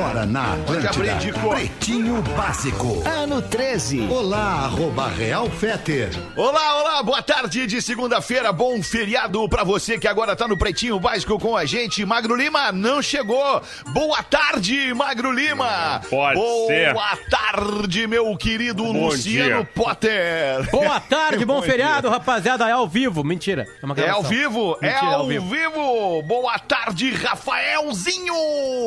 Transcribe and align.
Agora 0.00 0.24
na 0.24 0.54
Atlântida. 0.54 1.38
Pretinho 1.50 2.22
Básico. 2.34 3.02
Ano 3.06 3.42
13. 3.42 4.08
Olá, 4.10 4.64
arroba 4.64 5.08
Real 5.08 5.50
Feter. 5.50 6.08
Olá, 6.34 6.80
olá, 6.80 7.02
boa 7.02 7.20
tarde 7.22 7.66
de 7.66 7.82
segunda-feira, 7.82 8.50
bom 8.50 8.82
feriado 8.82 9.46
pra 9.46 9.62
você 9.62 9.98
que 9.98 10.08
agora 10.08 10.34
tá 10.34 10.48
no 10.48 10.56
Pretinho 10.56 10.98
Básico 10.98 11.38
com 11.38 11.54
a 11.54 11.66
gente. 11.66 12.02
Magro 12.06 12.34
Lima 12.34 12.72
não 12.72 13.02
chegou. 13.02 13.60
Boa 13.92 14.22
tarde, 14.22 14.94
Magro 14.94 15.32
Lima. 15.32 16.00
Pode 16.08 16.34
boa 16.40 16.66
ser. 16.66 17.28
tarde, 17.28 18.06
meu 18.06 18.34
querido 18.38 18.84
Bom 18.84 19.08
Luciano 19.08 19.56
dia. 19.58 19.68
Potter. 19.74 20.70
Boa 20.70 20.98
tarde, 20.98 21.44
bom, 21.44 21.56
Bom 21.56 21.62
feriado, 21.62 22.08
rapaziada. 22.08 22.66
É 22.66 22.72
ao 22.72 22.88
vivo. 22.88 23.22
Mentira. 23.22 23.68
É, 23.82 23.84
uma 23.84 23.94
É 24.00 24.08
ao 24.08 24.22
vivo? 24.22 24.78
é 24.80 24.86
Mentira, 24.92 25.12
ao 25.16 25.26
vivo. 25.26 26.22
Boa 26.22 26.58
tarde, 26.58 27.10
Rafaelzinho. 27.12 28.32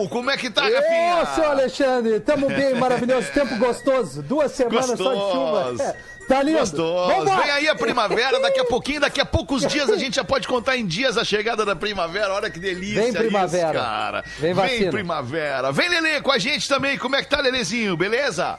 Como 0.10 0.32
é 0.32 0.38
que 0.38 0.50
tá, 0.50 0.64
Ô, 1.12 1.26
seu 1.36 1.50
Alexandre, 1.52 2.20
tamo 2.20 2.48
bem, 2.48 2.76
maravilhoso, 2.80 3.32
tempo 3.32 3.56
gostoso, 3.58 4.22
duas 4.22 4.52
semanas 4.52 4.98
só 4.98 5.14
de 5.14 5.20
chuva. 5.32 5.64
Gostoso. 5.72 5.82
É, 5.84 5.96
tá 6.28 6.44
lindo. 6.44 6.60
Gostoso. 6.60 7.08
Vambora. 7.14 7.42
Vem 7.42 7.52
aí 7.52 7.68
a 7.68 7.76
primavera, 7.76 8.40
daqui 8.40 8.60
a 8.60 8.66
pouquinho, 8.66 9.02
daqui 9.02 9.20
a 9.22 9.26
poucos 9.26 9.66
dias 9.66 9.90
a 9.90 9.98
gente 9.98 10.16
já 10.16 10.24
pode 10.24 10.48
contar 10.48 10.78
em 10.78 10.86
dias 10.86 11.18
a 11.18 11.24
chegada 11.24 11.66
da 11.66 11.76
primavera. 11.76 12.34
Olha 12.34 12.50
que 12.50 12.60
delícia 12.60 13.02
Vem 13.02 13.14
primavera. 13.14 13.78
isso, 13.78 13.86
cara. 13.86 14.24
Vem 14.40 14.54
vacina. 14.54 14.92
primavera. 14.92 15.72
Vem 15.72 15.90
Lelê 15.90 16.22
com 16.22 16.32
a 16.32 16.38
gente 16.38 16.68
também. 16.68 16.98
Como 16.98 17.16
é 17.16 17.22
que 17.22 17.30
tá, 17.30 17.40
Lelezinho? 17.42 17.96
Beleza? 17.98 18.58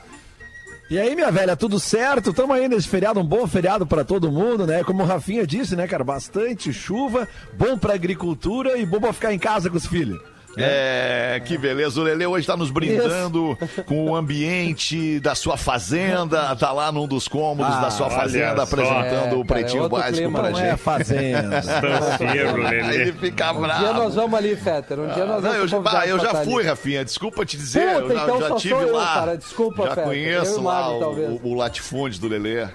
E 0.91 0.98
aí, 0.98 1.15
minha 1.17 1.31
velha, 1.33 1.56
tudo 1.56 1.81
certo? 1.81 2.31
Tamo 2.33 2.53
aí 2.53 2.69
nesse 2.69 2.87
feriado, 2.87 3.19
um 3.19 3.25
bom 3.25 3.47
feriado 3.47 3.87
pra 3.87 4.05
todo 4.05 4.31
mundo, 4.31 4.67
né? 4.67 4.84
Como 4.84 5.03
o 5.03 5.06
Rafinha 5.06 5.47
disse, 5.47 5.75
né, 5.75 5.89
cara? 5.89 6.05
Bastante 6.05 6.75
chuva, 6.75 7.27
bom 7.55 7.79
pra 7.79 7.95
agricultura 7.95 8.77
e 8.77 8.84
bom 8.84 9.00
pra 9.00 9.12
ficar 9.15 9.33
em 9.33 9.39
casa 9.39 9.70
com 9.70 9.78
os 9.78 9.87
filhos. 9.87 10.20
É, 10.56 11.41
que 11.44 11.56
beleza. 11.58 12.00
O 12.00 12.05
Lele 12.05 12.27
hoje 12.27 12.47
tá 12.47 12.56
nos 12.56 12.70
brindando 12.70 13.56
com 13.86 14.10
o 14.10 14.16
ambiente 14.16 15.19
da 15.20 15.34
sua 15.34 15.56
fazenda. 15.56 16.55
Tá 16.56 16.72
lá 16.72 16.91
num 16.92 17.06
dos 17.06 17.27
cômodos 17.28 17.74
Ah, 17.74 17.80
da 17.80 17.91
sua 17.91 18.08
fazenda 18.10 18.62
apresentando 18.62 19.34
É, 19.34 19.34
o 19.34 19.44
cara, 19.44 19.60
pretinho 19.60 19.80
é 19.80 19.82
outro 19.82 19.98
básico 19.98 20.16
clima, 20.19 20.41
pra 20.41 20.50
Não 20.50 20.58
gente. 20.58 20.69
é 20.69 20.77
fazenda. 20.77 21.60
Aí 22.20 22.38
ele 22.38 22.52
Lelê. 22.52 23.12
fica 23.12 23.52
Um 23.52 23.58
dia 23.60 23.66
bravo. 23.69 23.92
nós 23.94 24.14
vamos 24.14 24.34
ali, 24.38 24.56
Fetter, 24.56 24.98
um 25.00 25.06
dia 25.08 25.25
nós 25.25 25.42
Não, 25.42 25.50
vamos 25.52 25.56
eu 25.58 25.69
já, 25.69 25.82
ah, 26.00 26.06
eu 26.06 26.19
já 26.19 26.32
tá 26.32 26.44
fui, 26.44 26.60
ali. 26.62 26.69
Rafinha. 26.69 27.05
Desculpa 27.05 27.44
te 27.44 27.56
dizer. 27.56 28.00
Puta, 28.02 28.12
eu 28.12 28.16
já, 28.16 28.22
então 28.25 28.41
já 28.41 28.55
tive 28.56 28.75
sou 28.75 28.82
eu, 28.82 28.94
lá. 28.97 29.14
cara. 29.14 29.36
Desculpa, 29.36 29.82
já 29.84 29.88
Feta. 29.91 30.00
Eu 30.00 30.05
conheço 30.06 30.52
e 30.55 30.58
o 30.58 30.62
lá 30.62 30.80
Magro, 30.91 31.06
o, 31.10 31.48
o, 31.48 31.52
o 31.52 31.55
latifúndio 31.55 32.20
do 32.20 32.28
Lelê. 32.28 32.66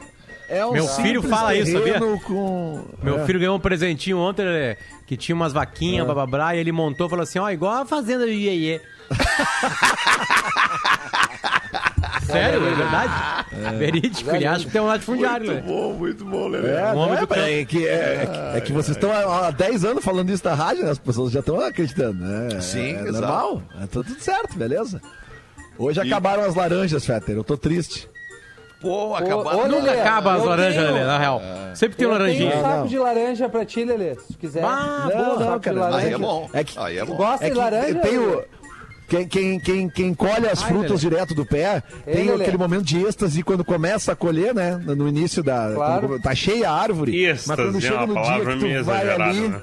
É 0.50 0.66
um 0.66 0.74
Meu 0.74 0.88
filho 0.88 1.22
fala 1.22 1.56
isso, 1.56 1.72
sabia? 1.72 2.00
Com... 2.26 2.84
Meu 3.04 3.20
é. 3.20 3.26
filho 3.26 3.40
ganhou 3.40 3.56
um 3.56 3.60
presentinho 3.60 4.18
ontem, 4.18 4.44
Lelê, 4.44 4.78
que 5.06 5.16
tinha 5.16 5.36
umas 5.36 5.54
vaquinhas, 5.54 6.08
bababá, 6.08 6.56
e 6.56 6.60
ele 6.60 6.72
montou 6.72 7.06
e 7.06 7.10
falou 7.10 7.24
assim, 7.24 7.38
ó, 7.38 7.50
igual 7.52 7.74
a 7.74 7.86
fazenda 7.86 8.26
do 8.26 8.32
Iê 8.32 8.82
Sério, 12.26 12.66
é 12.66 12.76
verdade? 12.76 13.14
Verídico, 13.78 14.30
ele 14.32 14.46
acha 14.46 14.66
que 14.66 14.72
tem 14.72 14.82
um 14.82 14.86
latifundiário, 14.88 15.48
Lelê. 15.48 15.62
bom, 15.62 15.94
muito 15.94 16.26
bom, 16.26 16.48
Lelê. 16.48 16.70
É, 16.72 16.92
Um 16.94 16.98
homem 16.98 17.20
né, 17.20 17.26
do 17.26 17.34
é, 17.34 17.66
que, 17.66 17.88
é, 17.88 17.92
é 17.92 18.26
que- 18.26 18.58
é 18.58 18.62
que 18.62 18.74
vocês 18.74 18.98
estão 18.98 19.12
há 19.12 19.48
há 19.48 19.52
10 19.52 19.86
anos 19.86 20.04
falando 20.04 20.30
isso 20.32 20.44
na 20.46 20.54
rádio, 20.54 20.84
né? 20.84 20.92
As 20.92 21.00
pessoas 21.00 21.32
já 21.32 21.40
estão 21.40 21.60
acreditando, 21.60 22.24
né? 22.24 22.60
Sim, 22.62 22.96
é 22.96 23.12
normal. 23.12 23.64
É, 23.76 23.80
tá 23.82 23.88
tudo 23.88 24.20
certo, 24.20 24.58
beleza. 24.58 25.02
Hoje 25.78 26.00
acabaram 26.02 26.44
as 26.44 26.56
laranjas, 26.56 27.06
Fetter. 27.06 27.36
Eu 27.36 27.44
tô 27.44 27.58
triste. 27.58 28.08
Pô, 28.82 29.10
ô, 29.14 29.20
Nunca 29.68 29.68
Lelê, 29.68 30.00
acaba 30.02 30.34
as 30.36 30.40
eu 30.44 30.50
laranjas, 30.50 30.76
tenho- 30.84 30.94
Lelê, 30.94 31.06
na 31.06 31.18
real. 31.18 31.42
Sempre 31.74 31.98
tem 31.98 32.08
Eu 32.08 32.12
tenho 32.12 32.12
laranjinha. 32.12 32.56
um 32.58 32.62
saco 32.62 32.88
de 32.88 32.98
laranja 33.00 33.50
pra 33.50 33.66
ti, 33.66 33.84
Lelê, 33.84 34.16
se 34.16 34.28
tu 34.34 34.38
quiser. 34.40 34.64
Ah, 34.64 35.08
Não, 35.10 35.18
boa, 35.18 35.40
não, 35.40 35.46
saco 35.46 35.60
de 35.60 35.70
laranja. 35.72 36.08
Aí 36.08 36.14
é 36.14 36.18
bom. 36.18 36.50
É 36.54 36.64
que- 36.64 36.80
Aí 36.80 36.98
é 36.98 37.06
bom. 37.06 37.16
Gosta 37.16 37.46
É 37.46 37.48
de 37.50 37.54
que 37.54 37.58
laranja? 37.60 37.96
tem 38.00 38.18
o- 38.18 38.30
Lelê? 38.30 38.44
Quem, 39.10 39.28
quem, 39.28 39.60
quem, 39.60 39.90
quem 39.90 40.14
colhe 40.14 40.48
as 40.48 40.62
Ai, 40.64 40.70
frutas 40.70 41.04
Lelê. 41.04 41.16
direto 41.16 41.34
do 41.36 41.44
pé 41.46 41.82
Ei, 42.06 42.14
tem 42.14 42.26
Lelê. 42.30 42.44
aquele 42.44 42.58
momento 42.60 42.84
de 42.84 43.04
êxtase 43.04 43.42
quando 43.44 43.66
começa 43.66 44.12
a 44.12 44.16
colher, 44.16 44.54
né? 44.54 44.80
No 44.86 45.08
início 45.10 45.44
da. 45.44 45.72
Claro. 45.74 46.08
quando 46.08 46.22
tá 46.22 46.34
cheia 46.36 46.70
a 46.70 46.74
árvore. 46.74 47.26
Êxtase 47.26 47.48
mas 47.50 47.58
quando 47.58 47.78
é 47.78 47.82
chega 47.82 47.96
uma 47.96 48.08
no 48.08 48.14
dia 48.14 48.22
palavra 48.24 48.54
que 48.54 48.60
tu 48.60 48.62
vai 48.62 48.72
exagerada, 48.78 49.24
ali. 49.26 49.48
né? 49.50 49.62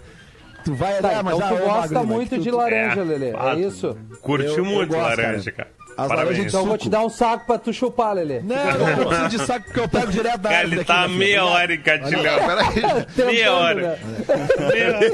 Tu 0.64 0.74
vai 0.74 0.92
Tá, 1.00 1.08
ali, 1.08 1.16
ah, 1.16 1.22
mas 1.22 1.36
então 1.36 1.46
ah, 1.46 1.50
tu 1.50 1.54
ô, 1.54 1.58
gosta 1.64 1.80
Magro, 1.80 1.94
mas 1.94 2.06
muito 2.08 2.28
tu- 2.36 2.42
de 2.42 2.50
tu- 2.50 2.56
laranja, 2.56 3.00
É, 3.00 3.04
Lelê, 3.04 3.28
é 3.28 3.32
fato. 3.32 3.60
isso? 3.60 3.96
Curtiu 4.20 4.48
Eu- 4.48 4.56
eu 4.56 4.64
muito 4.64 4.88
gosto, 4.92 5.02
laranja, 5.02 5.52
cara. 5.52 5.68
As 5.96 6.08
Parabéns. 6.08 6.38
Então 6.38 6.60
eu 6.60 6.66
vou 6.66 6.76
te 6.76 6.90
dar 6.90 7.00
um 7.02 7.08
saco 7.08 7.46
pra 7.46 7.58
tu 7.58 7.72
chupar, 7.72 8.12
Lelê. 8.14 8.40
Não, 8.40 8.54
não, 8.56 8.96
não 8.96 9.06
preciso 9.06 9.28
de 9.30 9.38
saco 9.46 9.64
porque 9.64 9.80
eu 9.80 9.88
pego 9.88 10.12
direto 10.12 10.38
da 10.38 10.62
ele 10.62 10.84
tá 10.84 11.08
meia 11.08 11.44
hora 11.44 11.74
engatilhando. 11.74 12.46
Peraí. 12.46 13.06
Meia 13.32 13.52
hora. 13.52 13.80
né? 13.80 13.96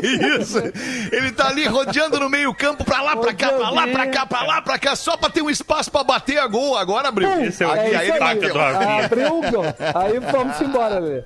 Isso. 0.41 0.59
Ele 1.13 1.31
tá 1.33 1.49
ali 1.49 1.67
rodeando 1.67 2.19
no 2.19 2.29
meio 2.29 2.53
campo, 2.55 2.85
pra 2.85 3.01
lá, 3.01 3.17
pra 3.17 3.33
cá, 3.33 3.49
pra 3.51 3.71
lá, 3.71 3.87
pra 3.87 4.07
cá, 4.09 4.27
pra 4.27 4.43
lá, 4.43 4.61
pra 4.63 4.79
cá, 4.79 4.97
só 4.97 5.17
pra 5.17 5.31
ter 5.31 5.43
um 5.43 5.51
espaço 5.51 5.91
pra 5.91 6.03
bater 6.03 6.39
a 6.39 6.47
gol. 6.47 6.77
Agora 6.77 7.09
abriu. 7.09 7.31
Esse 7.45 7.63
é 7.63 7.67
o 7.67 7.71
Aqui, 7.71 7.81
É 7.95 7.97
aí 7.97 8.09
isso 8.09 8.17
ele 8.17 8.25
aí. 8.25 8.35
bateu. 8.35 8.53
do 8.53 8.59
Rafinha. 8.59 9.05
Abriu, 9.05 9.41
meu. 9.41 9.63
Aí 9.95 10.19
vamos 10.33 10.61
embora, 10.61 10.99
Lelê. 10.99 11.23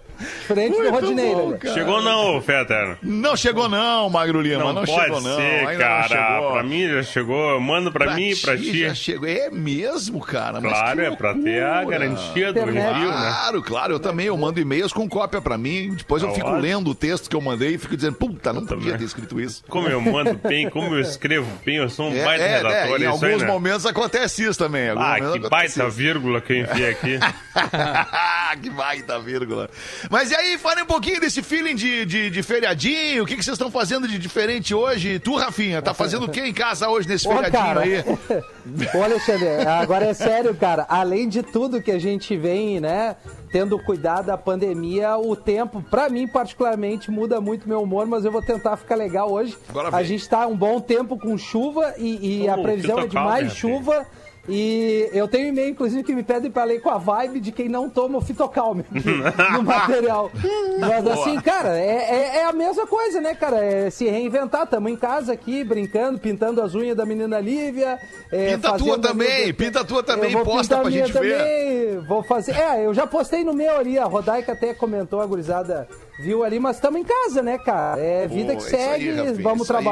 Frente 0.47 0.81
do 0.81 0.91
Rodinei, 0.91 1.34
Lelê. 1.34 1.59
Chegou 1.75 2.03
não, 2.03 2.41
Fetter? 2.41 2.97
Não 3.03 3.37
chegou 3.37 3.69
não, 3.69 4.09
Magro 4.09 4.41
Lima, 4.41 4.59
Não, 4.59 4.72
não, 4.72 4.84
pode 4.84 4.93
chegou 5.00 5.21
não. 5.21 5.37
ser, 5.37 5.66
ainda 5.69 5.84
cara. 5.84 6.00
não 6.00 6.09
chegou. 6.37 6.53
Pra 6.53 6.62
mim 6.62 6.88
já 6.88 7.03
chegou. 7.03 7.50
Eu 7.50 7.60
mando 7.60 7.93
pra, 7.93 8.15
mim 8.15 8.31
e 8.31 8.37
pra 8.37 8.56
ti. 8.56 8.81
Já 8.81 8.94
chegou. 8.94 9.28
É 9.28 9.50
mesmo, 9.50 10.21
cara. 10.21 10.60
mas 10.60 10.71
Claro, 10.72 11.00
é 11.03 11.10
pra 11.16 11.34
ter 11.34 11.62
a 11.62 11.84
garantia 11.84 12.53
do 12.53 12.60
envio, 12.60 12.75
né? 12.75 13.10
Claro, 13.10 13.62
claro, 13.62 13.93
eu 13.94 14.00
também, 14.00 14.27
eu 14.27 14.37
mando 14.37 14.60
e-mails 14.60 14.93
com 14.93 15.09
cópia 15.09 15.41
pra 15.41 15.59
mim, 15.59 15.94
depois 15.97 16.22
eu 16.22 16.28
Tá 16.28 16.34
fico 16.34 16.50
lendo 16.50 16.91
o 16.91 16.94
texto 16.94 17.28
que 17.31 17.37
eu 17.37 17.41
mandei 17.41 17.75
e 17.75 17.78
fico 17.78 17.97
dizendo, 17.97 18.15
puta, 18.16 18.53
não 18.53 18.65
podia 18.65 18.84
também. 18.84 18.98
ter 18.98 19.04
escrito 19.04 19.41
isso. 19.41 19.62
Como 19.69 19.88
eu 19.88 20.00
mando 20.00 20.34
bem, 20.47 20.69
como 20.71 20.94
eu 20.94 21.00
escrevo 21.00 21.47
bem, 21.65 21.77
eu 21.77 21.88
sou 21.88 22.09
um 22.10 22.16
É, 22.16 22.25
baita 22.25 22.44
é, 22.44 22.56
redator. 22.56 22.77
é, 22.77 22.81
em 22.81 22.84
isso 22.87 22.97
aí, 22.97 23.06
alguns 23.06 23.43
né? 23.43 23.48
momentos 23.48 23.87
acontece 23.87 24.44
isso 24.44 24.59
também. 24.59 24.88
alguns 24.91 25.04
Ah, 25.06 25.33
que 25.33 25.48
baita 25.48 25.66
isso. 25.87 25.91
vírgula 25.91 26.41
que 26.41 26.53
eu 26.53 26.56
enfiei 26.62 26.91
aqui. 26.91 27.19
que 28.62 28.71
baita 28.71 29.19
vírgula. 29.21 29.69
Mas 30.11 30.31
e 30.31 30.34
aí, 30.34 30.59
fale 30.59 30.83
um 30.83 30.87
pouquinho 30.87 31.21
desse 31.21 31.43
feeling 31.43 31.75
de, 31.75 32.05
de, 32.05 32.31
de 32.31 32.43
feriadinho. 32.43 33.25
O 33.25 33.27
que, 33.27 33.37
que 33.37 33.44
vocês 33.44 33.55
estão 33.55 33.71
fazendo 33.71 34.06
de 34.06 34.19
diferente 34.19 34.75
hoje? 34.75 35.19
Tu, 35.19 35.34
Rafinha, 35.37 35.83
tá 35.83 35.93
fazendo 35.93 36.27
o 36.27 36.28
que 36.28 36.41
em 36.41 36.53
casa 36.53 36.89
hoje 36.89 37.09
nesse 37.09 37.27
Ô, 37.28 37.33
feriadinho 37.33 37.62
cara. 37.62 37.81
aí? 37.81 38.05
Ô, 38.95 39.03
Alexandre, 39.03 39.49
agora 39.66 40.06
é 40.06 40.15
sério, 40.15 40.55
cara. 40.55 40.87
Além 40.89 41.28
de 41.28 41.43
tudo 41.43 41.83
que 41.83 41.91
a 41.91 41.99
gente 41.99 42.37
vem, 42.37 42.81
né, 42.81 43.16
tendo 43.50 43.78
cuidado 43.78 44.27
da 44.27 44.37
pandemia, 44.37 45.16
o 45.16 45.34
tempo, 45.34 45.83
pra 45.83 46.09
mim 46.09 46.27
particularmente, 46.27 47.11
muda 47.11 47.41
muito 47.41 47.69
meu 47.69 47.83
humor, 47.83 48.06
mas 48.06 48.25
eu 48.25 48.33
vou 48.33 48.43
tentar 48.43 48.77
ficar 48.77 48.95
legal 48.95 49.31
hoje. 49.33 49.56
Agora 49.69 49.89
a 49.89 49.91
vem. 49.99 50.05
gente 50.05 50.28
tá 50.28 50.47
um 50.47 50.56
bom 50.56 50.81
tempo 50.81 51.19
com 51.19 51.37
chuva 51.39 51.95
e, 51.99 52.43
e 52.43 52.49
a 52.49 52.56
previsão 52.59 53.00
é 53.00 53.06
de 53.06 53.15
calma, 53.15 53.31
mais 53.31 53.53
chuva. 53.55 54.06
E 54.49 55.09
eu 55.12 55.27
tenho 55.27 55.49
e-mail, 55.49 55.71
inclusive, 55.71 56.03
que 56.05 56.15
me 56.15 56.23
pedem 56.23 56.51
pra 56.51 56.65
ler 56.65 56.81
com 56.81 56.91
a 56.91 56.99
vibe 56.99 57.41
de 57.41 57.51
quem 57.53 57.69
não 57.69 57.89
toma 57.91 58.19
o 58.19 58.21
fitocalme 58.21 58.84
no 59.53 59.62
material. 59.62 60.31
Mas 60.79 61.07
assim, 61.07 61.41
cara, 61.41 61.77
é, 61.79 61.97
é, 62.11 62.37
é 62.39 62.45
a 62.45 62.53
mesma 62.53 62.87
coisa, 62.87 63.21
né, 63.21 63.34
cara? 63.34 63.65
É 63.65 63.91
se 63.91 64.09
reinventar. 64.09 64.67
Tamo 64.67 64.89
em 64.89 64.97
casa 64.97 65.33
aqui, 65.33 65.65
brincando, 65.65 66.19
pintando 66.19 66.62
as 66.62 66.75
unhas 66.75 66.97
da 66.97 67.05
menina 67.05 67.41
Lívia. 67.41 67.99
é, 68.31 68.55
Pinta 68.55 68.71
a 68.75 68.79
tua 68.79 68.99
também, 68.99 69.43
ali- 69.45 69.53
pinta 69.53 69.81
a 69.81 69.84
tua 69.84 70.03
também, 70.03 70.33
posta 70.45 70.78
pra 70.78 70.91
gente 70.91 71.13
ver. 71.13 71.39
também, 71.39 72.07
Vou 72.07 72.23
fazer. 72.23 72.53
É, 72.57 72.84
eu 72.87 72.95
já 72.95 73.07
postei 73.07 73.43
no 73.45 73.53
meu 73.53 73.77
ali, 73.77 73.99
a 73.99 74.05
Rodaica 74.05 74.53
até 74.53 74.73
comentou, 74.75 75.21
a 75.21 75.27
gurizada 75.27 75.89
viu 76.21 76.45
ali, 76.45 76.59
mas 76.61 76.77
estamos 76.77 77.01
em 77.01 77.05
casa, 77.05 77.43
né, 77.43 77.59
cara? 77.59 78.01
É 78.01 78.27
vida 78.27 78.53
Pô, 78.53 78.59
que 78.59 78.65
isso 78.67 78.77
aí, 78.77 78.83
segue, 78.83 79.11
Rafinha, 79.13 79.43
vamos 79.43 79.63
isso 79.63 79.77
aí. 79.77 79.84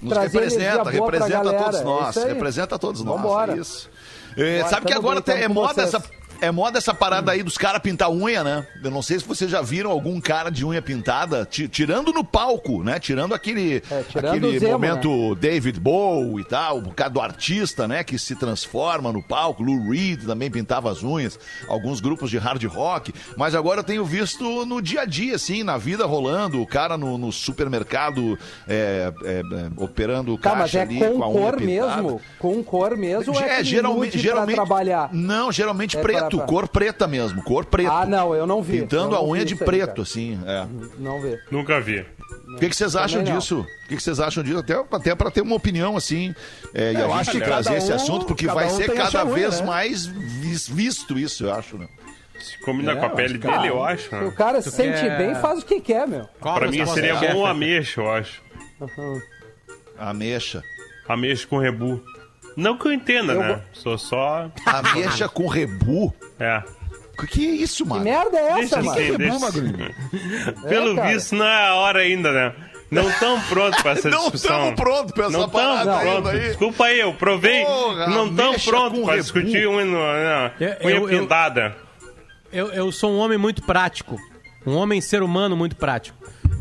Nos 0.00 0.12
trazer 0.12 0.38
representa, 0.40 0.82
pra 0.82 0.90
representa 0.92 1.52
todos 1.52 1.80
É 1.80 1.84
nós, 1.84 2.16
representa 2.16 2.78
todos 2.78 3.02
nós, 3.04 3.48
é 3.50 3.56
isso. 3.56 3.90
É, 4.36 4.64
sabe 4.64 4.86
que 4.86 4.92
agora 4.92 5.20
tem- 5.20 5.42
é 5.42 5.48
moda 5.48 5.74
vocês. 5.74 5.88
essa 5.94 6.02
é 6.40 6.50
moda 6.50 6.78
essa 6.78 6.94
parada 6.94 7.32
aí 7.32 7.42
dos 7.42 7.56
caras 7.58 7.80
pintar 7.82 8.10
unha, 8.10 8.42
né? 8.44 8.66
Eu 8.82 8.90
não 8.90 9.02
sei 9.02 9.18
se 9.18 9.24
vocês 9.26 9.50
já 9.50 9.60
viram 9.62 9.90
algum 9.90 10.20
cara 10.20 10.50
de 10.50 10.64
unha 10.64 10.80
pintada, 10.82 11.44
ti- 11.44 11.68
tirando 11.68 12.12
no 12.12 12.22
palco, 12.24 12.82
né? 12.82 12.98
Tirando 12.98 13.34
aquele, 13.34 13.82
É, 13.90 14.02
tirando 14.08 14.36
aquele 14.36 14.58
Zemo, 14.58 14.72
momento 14.72 15.34
David 15.34 15.80
Bowie 15.80 16.42
e 16.42 16.44
tal, 16.44 16.82
por 16.82 16.94
causa 16.94 17.12
do 17.12 17.20
artista, 17.20 17.86
né? 17.88 18.04
Que 18.04 18.18
se 18.18 18.34
transforma 18.36 19.12
no 19.12 19.22
palco. 19.22 19.62
Lou 19.62 19.90
Reed 19.90 20.24
também 20.24 20.50
pintava 20.50 20.90
as 20.90 21.02
unhas, 21.02 21.38
alguns 21.68 22.00
grupos 22.00 22.30
de 22.30 22.38
hard 22.38 22.62
rock. 22.64 23.12
Mas 23.36 23.54
agora 23.54 23.80
eu 23.80 23.84
tenho 23.84 24.04
visto 24.04 24.64
no 24.66 24.80
dia 24.80 25.02
a 25.02 25.04
dia, 25.04 25.36
assim, 25.36 25.62
na 25.62 25.76
vida 25.76 26.06
rolando, 26.06 26.60
o 26.62 26.66
cara 26.66 26.96
no, 26.96 27.18
no 27.18 27.32
supermercado 27.32 28.38
é, 28.66 29.12
é, 29.24 29.40
é, 29.40 29.42
operando 29.76 30.36
Tá, 30.38 30.50
caixa 30.50 30.58
mas 30.62 30.74
é 30.74 30.80
ali 30.82 30.98
com 30.98 31.18
com 31.18 31.24
a 31.24 31.28
unha 31.28 31.40
cor 31.40 31.56
pintada. 31.56 32.02
mesmo? 32.02 32.20
Com 32.38 32.62
cor 32.64 32.96
mesmo 32.96 33.38
é, 33.38 33.60
É, 33.60 33.64
geralmente, 33.64 34.18
geralmente 34.18 34.54
trabalhar? 34.56 35.10
Não, 35.12 35.50
geralmente 35.52 35.96
É 35.96 36.00
preto, 36.36 36.46
cor 36.48 36.68
preta 36.68 37.06
mesmo, 37.06 37.42
cor 37.42 37.64
preto. 37.64 37.90
Ah, 37.90 38.04
não, 38.06 38.34
eu 38.34 38.46
não 38.46 38.62
vi. 38.62 38.80
Pintando 38.80 39.14
Eu 39.14 39.18
a 39.18 39.22
não 39.22 39.30
unha 39.30 39.40
vi 39.40 39.46
de 39.46 39.54
aí, 39.54 39.58
preto, 39.64 39.86
cara. 39.88 40.02
assim. 40.02 40.38
é. 40.46 40.66
Não 40.98 41.20
vê. 41.20 41.38
Nunca 41.50 41.80
vi. 41.80 42.04
O 42.54 42.56
que, 42.58 42.68
que 42.68 42.76
vocês 42.76 42.94
acham 42.96 43.22
não. 43.22 43.36
disso? 43.38 43.60
O 43.60 43.88
que, 43.88 43.96
que 43.96 44.02
vocês 44.02 44.18
acham 44.20 44.42
disso? 44.42 44.58
Até, 44.58 44.74
até 44.74 45.14
para 45.14 45.30
ter 45.30 45.40
uma 45.42 45.54
opinião, 45.56 45.96
assim. 45.96 46.34
é, 46.74 46.92
e 46.92 46.96
Eu 46.96 47.12
a 47.12 47.18
acho 47.18 47.30
que 47.30 47.40
trazer 47.40 47.70
cada 47.70 47.78
esse 47.78 47.92
um- 47.92 47.94
assunto, 47.96 48.26
porque 48.26 48.46
vai 48.46 48.66
um 48.66 48.70
ser 48.70 48.92
cada 48.94 49.24
vez 49.24 49.60
né? 49.60 49.66
mais 49.66 50.06
vis- 50.06 50.68
visto 50.68 51.18
isso, 51.18 51.44
eu 51.44 51.54
acho, 51.54 51.76
né? 51.78 51.88
Se 52.40 52.58
combina 52.64 52.92
É, 52.92 52.96
com 52.96 53.02
a 53.06 53.08
eu 53.08 53.14
pele 53.16 53.28
acho 53.34 53.38
que- 53.40 53.46
dele, 53.48 53.68
eu 53.68 53.84
acho. 53.84 54.08
Se 54.08 54.14
o 54.14 54.20
né? 54.26 54.30
cara 54.36 54.62
se 54.62 54.70
sente 54.70 55.00
quer- 55.00 55.18
bem, 55.18 55.34
faz 55.36 55.58
o 55.60 55.64
que 55.66 55.80
quer, 55.80 56.06
meu. 56.06 56.28
Qual 56.40 56.54
Pra 56.56 56.68
mim 56.70 56.86
seria 56.86 57.14
bom 57.32 57.44
ameixa, 57.44 58.00
eu 58.00 58.10
acho. 58.10 58.42
Ameixa. 59.98 60.62
Ameixa 61.08 61.46
com 61.46 61.58
rebu. 61.58 62.02
Não 62.58 62.76
que 62.76 62.88
eu 62.88 62.92
entenda, 62.92 63.32
Eu 63.34 63.40
né? 63.40 63.60
Sou 63.72 63.96
só. 63.96 64.50
Ameixa 64.66 65.28
com 65.28 65.46
rebu? 65.46 66.12
É. 66.40 66.62
O 67.20 67.26
que 67.26 67.46
é 67.48 67.50
isso, 67.50 67.84
Que 67.84 67.88
mano? 67.90 68.04
merda 68.04 68.36
é 68.38 68.54
Deixa 68.54 68.76
essa, 68.78 68.82
mano? 68.82 68.94
deixa 69.16 69.16
Rebu. 69.16 69.40
Magrinho. 69.40 69.94
Pelo 70.68 70.94
cara. 70.96 71.08
visto, 71.08 71.34
não 71.34 71.46
é 71.46 71.66
a 71.68 71.74
hora 71.74 72.00
ainda, 72.00 72.30
né? 72.32 72.52
Não 72.90 73.08
estão 73.08 73.40
prontos 73.42 73.80
pra 73.82 73.90
essa 73.92 74.08
Não 74.08 74.18
discussão. 74.22 74.56
estamos 74.70 74.74
prontos 74.80 75.12
pra 75.12 75.26
essa 75.26 75.38
Não 75.38 75.48
parada 75.48 75.74
estamos 75.78 75.98
ainda 76.00 76.10
prontos. 76.22 76.30
aí. 76.30 76.40
Desculpa 76.48 76.84
aí, 76.84 77.00
eu 77.00 77.14
provei. 77.14 77.64
Porra, 77.64 78.06
não 78.08 78.26
estão 78.28 78.54
prontos 78.54 78.98
rebu. 79.00 79.16
discutir 79.20 79.68
unha, 79.68 79.84
unha, 79.84 80.52
Eu- 80.60 80.68
unha 80.86 80.96
eu- 80.96 81.10
eu- 81.10 81.20
pintada. 81.20 81.76
Eu, 82.52 82.66
eu 82.72 82.90
sou 82.92 83.12
um 83.12 83.18
homem 83.18 83.36
muito 83.38 83.62
prático. 83.62 84.16
Um 84.66 84.74
homem 84.76 85.00
ser 85.00 85.22
humano 85.22 85.56
muito 85.56 85.76
prático. 85.76 86.17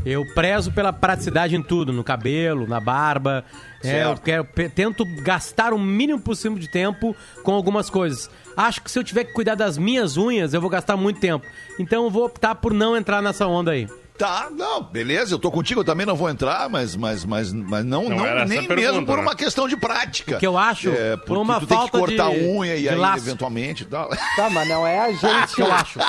Eu 0.09 0.25
prezo 0.25 0.71
pela 0.71 0.93
praticidade 0.93 1.53
em 1.53 1.61
tudo, 1.61 1.91
no 1.91 2.01
cabelo, 2.01 2.65
na 2.65 2.79
barba. 2.79 3.43
É, 3.83 4.05
eu 4.05 4.15
quero, 4.15 4.47
tento 4.73 5.03
gastar 5.21 5.73
o 5.73 5.77
mínimo 5.77 6.17
possível 6.17 6.57
de 6.57 6.69
tempo 6.69 7.13
com 7.43 7.51
algumas 7.51 7.89
coisas. 7.89 8.29
Acho 8.55 8.81
que 8.81 8.89
se 8.89 8.97
eu 8.97 9.03
tiver 9.03 9.25
que 9.25 9.33
cuidar 9.33 9.55
das 9.55 9.77
minhas 9.77 10.15
unhas, 10.15 10.53
eu 10.53 10.61
vou 10.61 10.69
gastar 10.69 10.95
muito 10.95 11.19
tempo. 11.19 11.45
Então 11.77 12.05
eu 12.05 12.09
vou 12.09 12.23
optar 12.23 12.55
por 12.55 12.73
não 12.73 12.95
entrar 12.95 13.21
nessa 13.21 13.45
onda 13.47 13.71
aí. 13.71 13.85
Tá, 14.17 14.47
não, 14.51 14.81
beleza, 14.81 15.35
eu 15.35 15.39
tô 15.39 15.51
contigo, 15.51 15.81
eu 15.81 15.85
também 15.85 16.03
não 16.05 16.15
vou 16.15 16.27
entrar, 16.27 16.67
mas, 16.69 16.95
mas, 16.95 17.23
mas, 17.23 17.53
mas 17.53 17.85
não, 17.85 18.09
Não 18.09 18.17
não, 18.17 18.45
nem 18.45 18.63
pergunta, 18.63 18.75
mesmo 18.75 19.05
por 19.05 19.17
né? 19.17 19.21
uma 19.21 19.35
questão 19.35 19.67
de 19.67 19.77
prática. 19.77 20.37
que 20.37 20.47
eu 20.47 20.57
acho, 20.57 20.89
é, 20.89 21.15
por 21.17 21.37
uma 21.37 21.59
tu 21.59 21.67
tem 21.67 21.77
que 21.77 21.83
falta 21.83 21.99
cortar 21.99 22.31
de- 22.31 22.39
a 22.39 22.49
unha 22.49 22.75
e 22.75 22.89
aí, 22.89 22.95
laço. 22.95 23.23
eventualmente 23.27 23.83
e 23.83 23.85
tal. 23.85 24.09
Tá, 24.35 24.49
mas 24.49 24.67
não 24.67 24.87
é 24.87 24.97
a 24.99 25.11
gente. 25.13 25.59
eu 25.61 25.71
acho. 25.71 25.99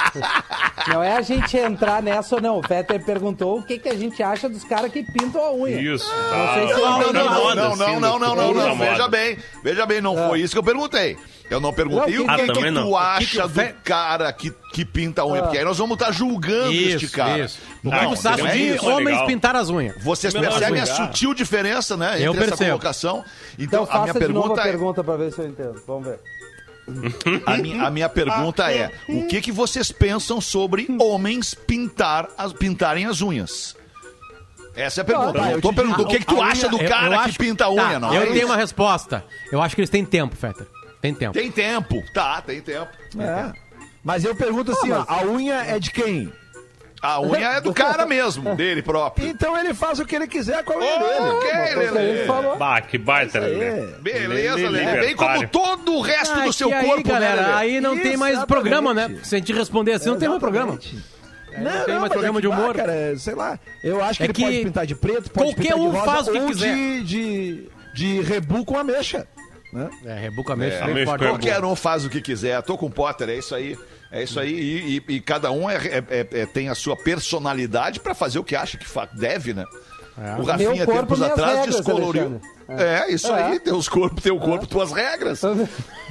Não 0.88 1.02
é 1.02 1.16
a 1.16 1.20
gente 1.20 1.54
entrar 1.58 2.02
nessa 2.02 2.36
ou 2.36 2.40
não. 2.40 2.58
O 2.58 2.62
Peter 2.62 3.04
perguntou 3.04 3.58
o 3.58 3.62
que, 3.62 3.78
que 3.78 3.88
a 3.90 3.94
gente 3.94 4.22
acha 4.22 4.48
dos 4.48 4.64
caras 4.64 4.90
que 4.90 5.02
pintam 5.02 5.42
a 5.44 5.52
unha. 5.52 5.78
Isso. 5.94 6.10
Não 6.10 6.30
tá. 6.46 6.54
sei 6.54 6.66
se 6.68 6.72
Não, 6.80 6.98
não, 7.00 7.12
Tá 7.12 7.12
não, 7.12 7.30
moda, 7.44 7.54
não, 7.54 7.76
não, 7.76 7.84
assim, 7.86 8.00
não, 8.00 8.00
não, 8.00 8.18
não, 8.18 8.36
tá 8.36 8.42
não, 8.42 8.54
na 8.68 8.74
moda. 8.74 8.90
veja 8.90 9.08
bem, 9.08 9.38
veja 9.62 9.86
bem, 9.86 10.00
não 10.00 10.16
foi 10.28 10.40
isso 10.40 10.54
que 10.54 10.58
eu 10.58 10.62
perguntei. 10.64 11.16
Eu 11.50 11.60
não 11.60 11.72
perguntei 11.72 12.14
Não, 12.16 12.24
o 12.24 12.26
que- 12.28 12.34
que, 12.34 12.40
Ah, 12.42 12.46
que 12.46 12.52
também 12.52 12.72
tu 12.74 12.80
não. 12.80 12.96
acha 12.96 13.18
que 13.42 13.52
que 13.54 13.70
do 13.70 13.74
cara 13.82 14.32
que, 14.34 14.50
que 14.74 14.84
pinta 14.84 15.22
a 15.22 15.26
unha, 15.26 15.40
Ah. 15.40 15.42
porque 15.44 15.58
aí 15.58 15.64
nós 15.64 15.78
vamos 15.78 15.94
estar 15.98 16.12
julgando 16.12 16.70
este 16.72 17.06
Isso, 17.06 17.14
cara. 17.16 17.38
isso. 17.44 17.58
O 17.82 17.88
Não, 17.90 17.98
que 17.98 18.04
vocês 18.06 18.26
acham 18.26 18.44
não 18.44 18.52
é 18.52 18.56
de 18.56 18.62
isso, 18.74 18.84
é 18.90 18.92
homens 18.94 19.06
legal. 19.06 19.26
pintar 19.26 19.56
as 19.56 19.70
unhas? 19.70 20.02
Vocês 20.04 20.34
percebem 20.34 20.80
a 20.80 20.86
sutil 20.86 21.32
diferença, 21.32 21.96
né, 21.96 22.12
entre 22.16 22.24
Eu 22.26 22.32
essa 22.32 22.40
percebo. 22.48 22.70
colocação? 22.70 23.24
Então 23.58 23.84
Então, 23.84 23.96
a 23.96 24.02
minha 24.02 24.14
pergunta 24.14 24.60
é... 24.60 24.64
pergunta 24.64 25.02
pra 25.04 25.16
ver 25.16 25.32
se 25.32 25.38
eu 25.40 25.46
entendo. 25.48 25.82
Vamos 25.86 26.06
ver. 26.08 26.20
A 27.46 27.56
minha, 27.58 27.82
a 27.84 27.90
minha 27.90 28.08
pergunta 28.08 28.70
é: 28.72 28.90
o 29.08 29.26
que, 29.26 29.40
que 29.42 29.52
vocês 29.52 29.92
pensam 29.92 30.40
sobre 30.40 30.86
homens 31.00 31.52
pintar 31.54 32.28
as, 32.36 32.52
pintarem 32.52 33.04
as 33.06 33.20
unhas? 33.20 33.76
Essa 34.74 35.00
é 35.00 35.02
a 35.02 35.04
pergunta. 35.04 35.32
tá, 35.32 35.38
não 35.40 35.50
eu 35.50 35.60
tô 35.60 35.70
te 35.70 35.74
perguntando 35.74 36.02
o 36.04 36.06
que, 36.08 36.18
que 36.20 36.26
tu 36.26 36.40
acha 36.40 36.68
do 36.68 36.80
eu- 36.80 36.88
cara 36.88 37.06
eu 37.06 37.10
que 37.22 37.28
acho- 37.30 37.38
pinta 37.38 37.64
a 37.64 37.70
unha, 37.70 37.82
tá, 37.94 37.98
não? 38.00 38.14
Eu 38.14 38.22
é 38.22 38.26
tenho 38.26 38.36
isso? 38.38 38.46
uma 38.46 38.56
resposta. 38.56 39.24
Eu 39.50 39.60
acho 39.60 39.74
que 39.74 39.80
eles 39.80 39.90
têm 39.90 40.04
tempo, 40.04 40.36
Fetter. 40.36 40.66
Tem 41.00 41.14
tempo. 41.14 41.32
Tem 41.34 41.50
tempo. 41.50 42.02
Tá, 42.12 42.40
tem 42.42 42.60
tempo. 42.60 42.88
É. 43.18 43.52
Mas 44.02 44.24
eu 44.24 44.34
pergunto 44.34 44.72
assim, 44.72 44.90
ó, 44.92 45.04
a 45.06 45.24
unha 45.24 45.62
é 45.64 45.78
de 45.78 45.90
quem? 45.90 46.32
A 47.00 47.20
unha 47.20 47.52
é 47.56 47.60
do 47.60 47.72
cara 47.74 48.04
mesmo, 48.06 48.56
dele 48.56 48.82
próprio. 48.82 49.28
Então 49.28 49.56
ele 49.56 49.72
faz 49.72 50.00
o 50.00 50.04
que 50.04 50.16
ele 50.16 50.26
quiser 50.26 50.64
com 50.64 50.72
a 50.72 50.76
unha 50.78 50.94
Ok, 50.96 51.06
dele. 51.08 51.18
Foi 51.20 51.34
o 51.36 51.40
que 51.40 51.88
a 51.88 51.92
Lelê. 51.92 52.26
Bah, 52.58 52.80
que 52.80 52.98
baita. 52.98 53.38
Lelê. 53.38 53.86
Beleza, 54.00 54.68
Lelê. 54.68 55.00
Bem 55.00 55.16
como 55.16 55.46
todo 55.48 55.94
o 55.94 56.00
resto 56.00 56.38
Ah, 56.40 56.44
do 56.44 56.52
seu 56.52 56.72
aí, 56.72 56.84
corpo, 56.86 57.08
galera, 57.08 57.42
né, 57.42 57.54
aí 57.54 57.80
não 57.80 57.96
tem 57.96 58.16
mais 58.16 58.34
Exatamente. 58.38 58.46
programa, 58.62 58.92
né? 58.94 59.18
Se 59.22 59.36
a 59.36 59.38
gente 59.38 59.52
responder 59.52 59.92
assim, 59.92 60.10
não 60.10 60.18
tem 60.18 60.28
mais 60.28 60.40
programa. 60.40 60.72
Exatamente. 60.72 61.18
É, 61.52 61.60
não 61.60 61.70
tem 61.70 61.86
mais 61.86 62.00
mas 62.00 62.12
programa 62.12 62.38
é 62.38 62.42
de 62.42 62.48
humor. 62.48 62.74
cara, 62.74 63.16
sei 63.18 63.34
lá. 63.34 63.58
Eu 63.82 64.02
acho 64.02 64.18
que 64.18 64.22
É 64.22 64.26
ele 64.26 64.32
que 64.32 64.42
pode 64.42 64.58
pintar 64.64 64.86
de 64.86 64.94
preto, 64.94 65.30
pode 65.30 65.54
qualquer 65.54 65.74
pintar 65.74 65.78
de 65.78 65.84
um 65.84 65.90
rosa, 65.90 66.04
faz 66.06 66.28
o 66.28 66.32
que 66.32 66.46
quiser. 66.46 66.74
De, 66.74 67.02
de, 67.04 67.68
de 67.94 68.20
rebu 68.22 68.64
com 68.64 68.76
ameixa. 68.76 69.26
Né? 69.72 69.90
É, 70.06 70.14
rebuca 70.14 70.56
mesmo. 70.56 70.98
É, 70.98 71.04
Qualquer 71.04 71.64
um 71.64 71.76
faz 71.76 72.04
o 72.04 72.08
que 72.10 72.20
quiser. 72.22 72.62
Tô 72.62 72.76
com 72.78 72.86
o 72.86 72.90
Potter, 72.90 73.28
é 73.28 73.36
isso 73.36 73.54
aí. 73.54 73.76
É 74.10 74.22
isso 74.22 74.40
aí. 74.40 74.50
E, 74.52 74.96
e- 75.08 75.14
e 75.16 75.20
cada 75.20 75.50
um 75.50 75.68
é- 75.68 75.76
é- 75.76 76.04
é- 76.08 76.26
é- 76.40 76.46
tem 76.46 76.70
a 76.70 76.74
sua 76.74 76.96
personalidade 76.96 78.00
pra 78.00 78.14
fazer 78.14 78.38
o 78.38 78.44
que 78.44 78.56
acha 78.56 78.78
que 78.78 78.86
deve, 79.14 79.52
né? 79.52 79.64
O 80.38 80.42
Rafinha, 80.42 80.74
Meu 80.74 80.84
corpo, 80.86 81.00
tempos 81.00 81.22
atrás, 81.22 81.58
regras, 81.60 81.76
descoloriu. 81.76 82.22
Alexandre. 82.22 82.48
É, 82.84 83.12
isso 83.12 83.28
É. 83.28 83.42
aí. 83.42 83.60
Teus 83.60 83.88
corpos, 83.88 84.20
teu 84.22 84.36
corpo, 84.38 84.66
tuas 84.66 84.90
regras. 84.90 85.40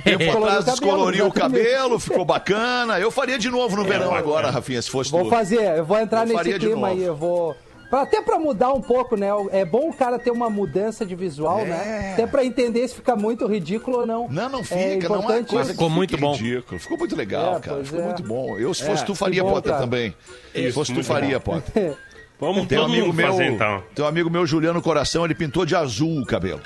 Tempo 0.04 0.38
atrás 0.38 0.64
descoloriu 0.66 1.28
o 1.28 1.32
cabelo, 1.34 2.00
ficou 2.00 2.24
bacana. 2.24 3.00
Eu 3.00 3.12
faria 3.12 3.38
de 3.38 3.50
novo 3.50 3.76
no 3.76 3.84
verão 3.84 4.06
bacana. 4.12 4.20
agora, 4.20 4.50
Rafinha, 4.50 4.82
se 4.82 4.90
fosse 4.90 5.12
Vou 5.12 5.26
tu. 5.26 5.30
fazer, 5.30 5.78
eu 5.78 5.84
vou 5.86 6.00
entrar 6.00 6.26
Eu 6.28 6.38
nesse 6.38 6.58
clima 6.60 6.88
aí, 6.90 7.04
eu 7.04 7.16
vou. 7.16 7.56
Pra, 7.90 8.02
até 8.02 8.22
pra 8.22 8.38
mudar 8.38 8.74
um 8.74 8.82
pouco, 8.82 9.16
né? 9.16 9.28
É 9.52 9.64
bom 9.64 9.90
o 9.90 9.94
cara 9.94 10.20
ter 10.20 10.32
uma 10.32 10.50
mudança 10.50 11.06
de 11.06 11.16
visual, 11.16 11.60
É. 11.60 11.66
né? 11.66 12.12
Até 12.14 12.28
pra 12.28 12.44
entender 12.44 12.86
se 12.88 12.96
fica 12.96 13.16
muito 13.16 13.48
ridículo 13.48 14.00
ou 14.00 14.06
não. 14.06 14.28
Não, 14.30 14.50
não 14.50 14.60
É 14.60 14.64
fica, 14.64 15.08
não 15.10 15.16
é 15.16 15.20
importante 15.20 15.50
coisa 15.50 15.66
que 15.70 15.74
Ficou 15.74 15.90
muito 15.90 16.18
bom. 16.18 16.34
ridículo. 16.34 16.80
Ficou 16.80 16.98
muito 16.98 17.16
legal, 17.16 17.56
É, 17.58 17.60
cara. 17.60 17.84
Ficou 17.86 18.00
é. 18.02 18.04
muito 18.06 18.24
bom. 18.24 18.58
Eu, 18.58 18.74
se 18.74 18.84
fosse 18.86 19.04
É, 19.04 19.06
tu, 19.06 19.14
que 19.14 19.18
faria, 19.20 19.44
bom, 19.44 19.52
Potter, 19.52 19.72
cara. 19.72 19.84
também. 19.84 20.14
se 20.54 20.62
Isso, 20.62 20.74
fosse 20.74 20.94
tu, 20.94 21.04
faria. 21.04 21.40
Potter. 21.40 21.96
Vamos 22.40 22.68
Tem 22.68 22.78
um 22.78 22.86
amigo 22.86 23.08
mundo 23.08 23.16
meu, 23.16 23.28
fazer, 23.32 23.48
então. 23.52 23.84
tem 23.96 24.06
um 24.06 24.08
amigo 24.08 24.30
meu, 24.30 24.46
Juliano 24.46 24.80
Coração, 24.80 25.26
ele 25.26 25.34
pintou 25.34 25.66
de 25.66 25.76
azul 25.76 26.22
o 26.22 26.26
cabelo. 26.26 26.62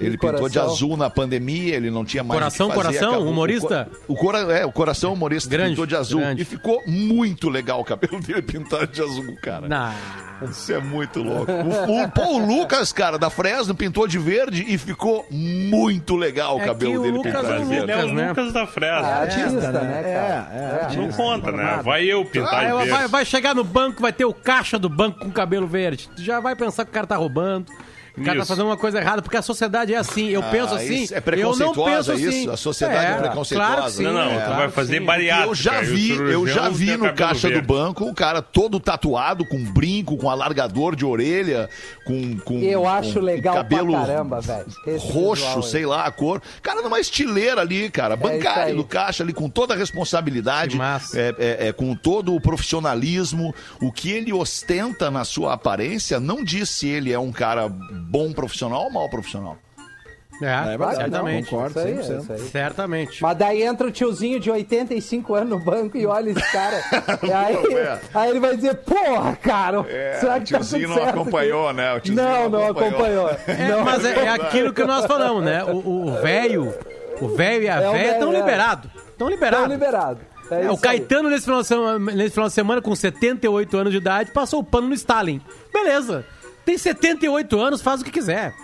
Ele 0.00 0.16
pintou 0.18 0.48
de 0.48 0.54
Coração. 0.58 0.64
azul 0.74 0.96
na 0.96 1.10
pandemia, 1.10 1.76
ele 1.76 1.90
não 1.90 2.04
tinha 2.04 2.22
mais 2.24 2.38
Coração, 2.38 2.66
o 2.66 2.70
que 2.70 2.76
fazer, 2.76 2.88
Coração, 2.88 3.10
acabou- 3.14 3.30
humorista? 3.32 3.88
O, 4.08 4.14
co- 4.14 4.14
o 4.14 4.16
cora, 4.16 4.38
é, 4.52 4.64
o 4.66 4.72
Coração 4.72 5.12
humorista 5.12 5.48
Grande, 5.50 5.70
pintou 5.70 5.86
de 5.86 5.96
azul 5.96 6.20
grande. 6.20 6.42
e 6.42 6.44
ficou 6.44 6.82
muito 6.86 7.48
legal 7.48 7.80
o 7.80 7.84
cabelo 7.84 8.20
dele 8.20 8.40
pintado 8.42 8.86
de 8.86 9.02
azul, 9.02 9.36
cara. 9.42 9.68
Não. 9.68 9.92
Isso 10.50 10.72
é 10.72 10.78
muito 10.80 11.22
louco. 11.22 11.52
O, 11.52 12.02
o 12.02 12.08
Paul 12.10 12.38
Lucas, 12.38 12.94
cara, 12.94 13.18
da 13.18 13.28
Fresno, 13.28 13.74
pintou 13.74 14.08
de 14.08 14.18
verde 14.18 14.64
e 14.66 14.78
ficou 14.78 15.26
muito 15.30 16.16
legal 16.16 16.56
o 16.56 16.62
É 16.62 16.64
cabelo 16.64 16.92
que 16.92 16.98
o 16.98 17.02
dele 17.02 17.16
Lucas 17.18 17.32
pintado 17.34 17.52
é 17.52 17.56
de 17.58 17.62
o 17.62 17.66
verde. 17.66 17.82
Ele 17.82 17.92
é 17.92 17.96
o 17.96 18.00
Lucas, 18.00 18.16
né? 18.16 18.28
Lucas 18.30 18.52
da 18.54 18.62
É 18.62 18.66
Fresno. 18.66 19.06
artista, 19.06 19.72
né? 19.72 19.80
né, 19.82 20.02
cara? 20.02 20.48
É, 20.90 20.94
é, 20.94 20.96
Não 20.96 21.08
conta, 21.12 21.52
né? 21.52 21.80
Vai 21.84 22.04
eu 22.06 22.24
pintar 22.24 22.64
de 22.68 22.72
vai, 22.72 22.86
verde. 22.86 23.06
vai 23.08 23.24
chegar 23.26 23.54
no 23.54 23.62
banco, 23.62 24.00
vai 24.00 24.14
ter 24.14 24.24
o 24.24 24.32
caixa 24.32 24.78
do 24.78 24.88
banco 24.88 25.18
com 25.20 25.30
cabelo 25.30 25.66
verde. 25.66 26.08
Tu 26.16 26.22
já 26.22 26.40
vai 26.40 26.56
pensar 26.56 26.86
que 26.86 26.90
o 26.90 26.94
cara 26.94 27.06
tá 27.06 27.16
roubando. 27.16 27.66
O 28.16 28.22
cara 28.22 28.36
tá 28.36 28.42
Isso. 28.42 28.46
fazendo 28.46 28.66
uma 28.66 28.76
coisa 28.76 28.98
errada, 28.98 29.22
porque 29.22 29.36
a 29.36 29.42
sociedade 29.42 29.94
é 29.94 29.96
assim. 29.96 30.28
Eu 30.28 30.42
penso 30.44 30.74
assim. 30.74 31.06
é 31.12 31.18
eu 31.18 31.20
não 31.20 31.22
preconceituosa, 31.22 32.12
penso 32.12 32.12
assim. 32.12 32.40
isso? 32.40 32.50
A 32.50 32.56
sociedade 32.56 33.06
é 33.06 33.18
preconceituosa. 33.18 33.72
Claro 33.72 33.86
que 33.86 33.92
sim, 33.92 34.02
Não, 34.02 34.12
não, 34.12 34.22
é, 34.22 34.38
tu 34.38 34.44
claro 34.44 34.56
vai 34.56 34.70
fazer 34.70 35.00
bariátrica. 35.00 35.50
Eu 35.50 35.54
já 35.54 35.80
vi, 35.80 36.10
eu 36.10 36.46
já 36.46 36.68
vi 36.68 36.96
no 36.96 37.12
caixa 37.14 37.50
do 37.50 37.62
banco 37.62 38.04
o 38.04 38.14
cara 38.14 38.42
todo 38.42 38.80
tatuado, 38.80 39.46
com 39.46 39.62
brinco, 39.72 40.16
com 40.16 40.28
alargador 40.28 40.96
de 40.96 41.04
orelha, 41.04 41.68
com. 42.04 42.38
com 42.38 42.58
Eu 42.60 42.82
com 42.82 42.88
acho 42.88 43.20
legal 43.20 43.54
cabelo 43.54 43.92
pra 43.92 44.00
caramba, 44.00 44.40
velho. 44.40 44.66
Roxo, 44.98 45.62
sei 45.62 45.86
lá 45.86 46.04
a 46.04 46.10
cor. 46.10 46.42
Cara, 46.62 46.82
numa 46.82 46.98
estileira 46.98 47.60
ali, 47.60 47.90
cara. 47.90 48.14
isso 48.14 48.22
Bancário 48.22 48.76
do 48.76 48.84
caixa 48.84 49.22
ali, 49.22 49.32
com 49.32 49.48
toda 49.48 49.74
a 49.74 49.76
responsabilidade. 49.76 50.78
É, 51.14 51.34
é, 51.38 51.68
é, 51.68 51.72
com 51.72 51.94
todo 51.94 52.34
o 52.34 52.40
profissionalismo. 52.40 53.54
O 53.80 53.92
que 53.92 54.10
ele 54.10 54.32
ostenta 54.32 55.10
na 55.10 55.24
sua 55.24 55.54
aparência 55.54 56.18
não 56.18 56.42
diz 56.42 56.68
se 56.70 56.88
ele 56.88 57.12
é 57.12 57.18
um 57.18 57.32
cara 57.32 57.70
bom 58.00 58.32
profissional 58.32 58.84
ou 58.84 58.90
mau 58.90 59.08
profissional. 59.08 59.56
É, 60.42 60.46
É 60.46 60.64
verdade, 60.78 60.96
certamente. 60.96 61.42
não, 61.52 61.58
concordo. 61.60 61.78
Isso 61.80 61.86
aí, 61.86 61.94
100%. 62.18 62.22
isso 62.22 62.32
aí. 62.32 62.38
Certamente. 62.48 63.22
Mas 63.22 63.36
daí 63.36 63.62
entra 63.62 63.86
o 63.86 63.90
tiozinho 63.90 64.40
de 64.40 64.50
85 64.50 65.34
anos 65.34 65.50
no 65.50 65.58
banco 65.58 65.98
e 65.98 66.06
olha 66.06 66.30
esse 66.30 66.52
cara. 66.52 66.82
e 67.22 67.30
aí, 67.30 67.56
É. 67.74 68.00
aí 68.14 68.30
ele 68.30 68.40
vai 68.40 68.56
dizer, 68.56 68.74
porra, 68.76 69.36
cara, 69.36 69.84
será 70.18 70.36
o 70.38 70.40
que 70.40 70.52
tá 70.52 70.58
tiozinho 70.58 70.88
tudo 70.88 70.96
não 70.96 71.04
certo 71.04 71.20
acompanhou, 71.20 71.68
aqui?" 71.68 71.76
né? 71.76 71.92
O 71.94 72.00
tiozinho 72.00 72.26
Não, 72.26 72.42
não 72.48 72.50
não 72.50 72.64
acompanhou. 72.70 73.26
acompanhou. 73.26 73.30
É, 73.48 73.68
Não. 73.68 73.84
mas 73.84 74.02
é, 74.04 74.14
é 74.14 74.28
aquilo 74.30 74.72
que 74.72 74.82
nós 74.84 75.04
falamos, 75.04 75.44
né? 75.44 75.62
O 75.64 76.06
o 76.08 76.12
velho, 76.22 76.74
o 77.20 77.28
velho 77.28 77.64
e 77.64 77.68
a 77.68 77.74
É 77.82 77.88
o 77.88 77.92
velha 77.92 78.04
velho, 78.04 78.12
estão 78.14 78.32
é. 78.32 78.36
liberados. 78.38 78.90
Estão 79.10 79.26
Tá 79.28 79.34
liberados. 79.34 79.68
liberado. 79.68 80.20
É 80.50 80.54
É, 80.54 80.60
isso 80.64 80.72
o 80.72 80.78
Caetano, 80.78 81.28
nesse 81.28 81.44
final, 81.44 81.62
semana, 81.62 81.98
nesse 82.14 82.30
final 82.30 82.48
de 82.48 82.54
semana, 82.54 82.80
com 82.80 82.96
78 82.96 83.76
anos 83.76 83.92
de 83.92 83.98
idade, 83.98 84.30
passou 84.32 84.60
o 84.60 84.64
pano 84.64 84.88
no 84.88 84.94
Stalin. 84.94 85.38
Beleza. 85.70 86.24
Tem 86.70 86.78
78 86.78 87.60
anos, 87.60 87.82
faz 87.82 88.00
o 88.00 88.04
que 88.04 88.12
quiser. 88.12 88.54